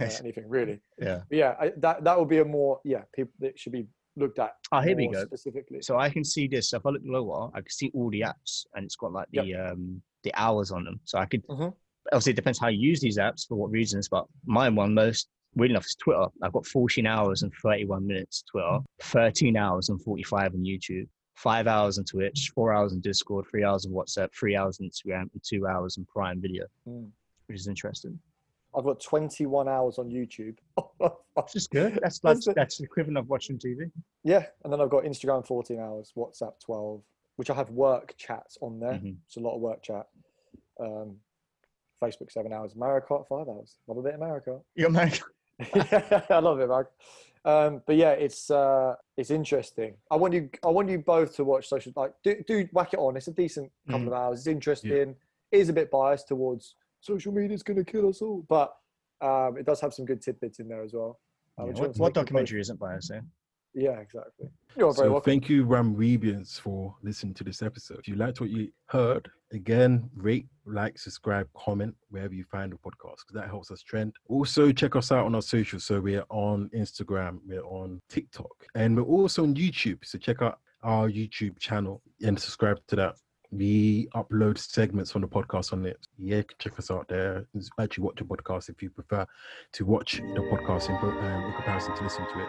uh, 0.00 0.04
anything 0.20 0.48
really. 0.48 0.80
yeah. 0.98 1.22
But 1.28 1.38
yeah, 1.38 1.54
I, 1.60 1.72
that 1.78 2.04
that 2.04 2.18
would 2.18 2.28
be 2.28 2.38
a 2.38 2.44
more 2.44 2.80
yeah. 2.84 3.02
People 3.14 3.34
that 3.40 3.58
should 3.58 3.72
be 3.72 3.86
looked 4.16 4.38
at. 4.38 4.52
Oh, 4.72 4.80
here 4.80 4.96
we 4.96 5.08
go. 5.08 5.24
Specifically. 5.24 5.82
So 5.82 5.98
I 5.98 6.08
can 6.10 6.24
see 6.24 6.46
this. 6.46 6.72
If 6.72 6.84
I 6.84 6.90
look 6.90 7.02
lower, 7.04 7.50
I 7.54 7.60
can 7.60 7.70
see 7.70 7.90
all 7.94 8.10
the 8.10 8.20
apps, 8.22 8.64
and 8.74 8.84
it's 8.84 8.96
got 8.96 9.12
like 9.12 9.28
the 9.32 9.54
um 9.54 10.02
the 10.22 10.32
hours 10.34 10.70
on 10.70 10.84
them. 10.84 11.00
So 11.04 11.18
I 11.18 11.26
could 11.26 11.46
Mhm. 11.48 11.74
obviously 12.12 12.32
it 12.32 12.36
depends 12.36 12.58
how 12.58 12.68
you 12.68 12.78
use 12.78 13.00
these 13.00 13.18
apps 13.18 13.46
for 13.46 13.56
what 13.56 13.70
reasons. 13.70 14.08
But 14.08 14.26
my 14.46 14.68
one 14.68 14.94
most 14.94 15.28
weird 15.54 15.70
enough 15.72 15.84
is 15.86 15.94
Twitter. 15.96 16.26
I've 16.42 16.52
got 16.52 16.64
14 16.66 17.06
hours 17.06 17.42
and 17.42 17.52
31 17.62 18.06
minutes 18.06 18.42
Twitter, 18.42 18.78
13 19.00 19.56
hours 19.56 19.88
and 19.88 20.00
45 20.02 20.54
on 20.54 20.60
YouTube, 20.60 21.08
five 21.34 21.66
hours 21.66 21.98
on 21.98 22.04
Twitch, 22.04 22.50
four 22.54 22.72
hours 22.72 22.92
on 22.92 23.00
Discord, 23.00 23.46
three 23.50 23.64
hours 23.64 23.84
on 23.86 23.92
WhatsApp, 23.92 24.28
three 24.38 24.54
hours 24.56 24.78
on 24.80 24.88
Instagram, 24.88 25.22
and 25.32 25.42
two 25.42 25.66
hours 25.66 25.98
on 25.98 26.04
Prime 26.06 26.40
Video, 26.40 26.66
Mm. 26.88 27.10
which 27.46 27.58
is 27.58 27.66
interesting. 27.68 28.18
I've 28.76 28.84
got 28.84 29.00
21 29.00 29.68
hours 29.68 29.98
on 29.98 30.08
YouTube. 30.08 30.56
Which 30.98 31.56
is 31.56 31.66
good. 31.66 31.98
That's 32.02 32.18
That's 32.20 32.46
that's 32.54 32.78
the- 32.78 32.84
equivalent 32.84 33.18
of 33.18 33.28
watching 33.28 33.58
TV. 33.58 33.90
yeah, 34.24 34.46
and 34.64 34.72
then 34.72 34.80
I've 34.80 34.90
got 34.90 35.04
Instagram 35.04 35.46
14 35.46 35.78
hours, 35.80 36.12
WhatsApp 36.16 36.52
12, 36.64 37.02
which 37.36 37.50
I 37.50 37.54
have 37.54 37.70
work 37.70 38.14
chats 38.16 38.58
on 38.60 38.78
there. 38.80 38.92
Mhm. 38.94 39.16
It's 39.26 39.36
a 39.36 39.40
lot 39.40 39.54
of 39.54 39.60
work 39.60 39.82
chat. 39.82 40.06
Um, 40.80 41.16
Facebook 42.02 42.30
seven 42.32 42.52
hours, 42.52 42.74
Mario 42.76 43.04
Kart 43.06 43.26
five 43.28 43.48
hours. 43.48 43.76
Love 43.86 43.98
a 43.98 44.02
bit 44.02 44.14
of 44.14 44.20
Mario 44.20 44.40
Kart. 44.40 44.62
You're 44.74 44.90
married. 44.90 45.20
yeah, 45.74 46.22
I 46.30 46.38
love 46.40 46.58
it, 46.60 46.68
Mark. 46.68 46.90
Um, 47.44 47.82
but 47.86 47.96
yeah, 47.96 48.10
it's 48.10 48.50
uh, 48.50 48.94
it's 49.16 49.30
interesting. 49.30 49.94
I 50.10 50.16
want 50.16 50.34
you, 50.34 50.48
I 50.64 50.68
want 50.68 50.88
you 50.88 50.98
both 50.98 51.34
to 51.36 51.44
watch 51.44 51.68
social. 51.68 51.92
Like, 51.96 52.12
do 52.24 52.36
do 52.46 52.68
whack 52.72 52.92
it 52.94 52.98
on. 52.98 53.16
It's 53.16 53.28
a 53.28 53.32
decent 53.32 53.70
couple 53.88 54.08
of 54.08 54.12
hours. 54.12 54.40
It's 54.40 54.46
interesting. 54.48 55.16
It 55.52 55.58
is 55.58 55.68
a 55.68 55.72
bit 55.72 55.90
biased 55.90 56.28
towards 56.28 56.74
social 57.02 57.32
media 57.32 57.54
is 57.54 57.62
going 57.62 57.76
to 57.76 57.84
kill 57.84 58.08
us 58.08 58.22
all, 58.22 58.44
but 58.48 58.74
um, 59.20 59.56
it 59.58 59.66
does 59.66 59.80
have 59.80 59.92
some 59.92 60.04
good 60.06 60.22
tidbits 60.22 60.58
in 60.58 60.68
there 60.68 60.82
as 60.82 60.94
well. 60.94 61.20
I 61.58 61.64
Yeah, 61.64 61.66
what, 61.66 61.74
what 61.74 61.82
make 61.88 61.96
you 61.96 62.00
both- 62.04 62.12
documentary 62.14 62.60
isn't 62.62 62.80
biased? 62.80 63.10
Eh? 63.10 63.20
Yeah, 63.74 64.00
exactly. 64.00 64.48
You're 64.76 64.92
very 64.92 65.06
So 65.06 65.12
welcome. 65.12 65.30
thank 65.30 65.48
you, 65.48 65.64
Ram 65.64 65.94
Rebians, 65.96 66.60
for 66.60 66.94
listening 67.02 67.32
to 67.34 67.44
this 67.44 67.62
episode. 67.62 67.98
If 68.00 68.08
you 68.08 68.16
liked 68.16 68.38
what 68.40 68.50
you 68.50 68.68
heard, 68.86 69.30
again, 69.52 70.10
rate, 70.14 70.46
like, 70.66 70.98
subscribe, 70.98 71.48
comment 71.56 71.94
wherever 72.10 72.34
you 72.34 72.44
find 72.44 72.70
the 72.72 72.76
podcast 72.76 73.20
because 73.26 73.34
that 73.34 73.48
helps 73.48 73.70
us 73.70 73.80
trend. 73.82 74.14
Also, 74.28 74.72
check 74.72 74.94
us 74.94 75.10
out 75.10 75.24
on 75.24 75.34
our 75.34 75.40
socials. 75.42 75.84
So 75.84 76.00
we're 76.00 76.24
on 76.28 76.68
Instagram, 76.74 77.38
we're 77.46 77.64
on 77.64 78.00
TikTok, 78.10 78.52
and 78.74 78.94
we're 78.96 79.04
also 79.04 79.42
on 79.44 79.54
YouTube. 79.54 79.98
So 80.04 80.18
check 80.18 80.42
out 80.42 80.58
our 80.82 81.08
YouTube 81.08 81.58
channel 81.58 82.02
and 82.22 82.38
subscribe 82.38 82.78
to 82.88 82.96
that. 82.96 83.14
We 83.52 84.08
upload 84.14 84.56
segments 84.56 85.12
from 85.12 85.20
the 85.20 85.28
podcast 85.28 85.72
on 85.74 85.84
it. 85.84 85.98
Yeah, 86.18 86.42
check 86.58 86.78
us 86.78 86.90
out 86.90 87.06
there. 87.08 87.46
Actually, 87.78 88.04
watch 88.04 88.16
the 88.16 88.24
podcast 88.24 88.70
if 88.70 88.82
you 88.82 88.88
prefer 88.90 89.26
to 89.72 89.84
watch 89.84 90.16
the 90.16 90.40
podcast 90.40 90.88
in, 90.88 90.96
um, 90.96 91.44
in 91.44 91.52
comparison 91.52 91.94
to 91.96 92.02
listen 92.02 92.24
to 92.32 92.40
it. 92.40 92.48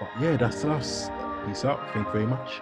But 0.00 0.10
yeah, 0.20 0.36
that's 0.36 0.64
us. 0.64 1.08
Peace 1.46 1.64
out. 1.64 1.80
Thank 1.92 2.06
you 2.06 2.12
very 2.12 2.26
much. 2.26 2.60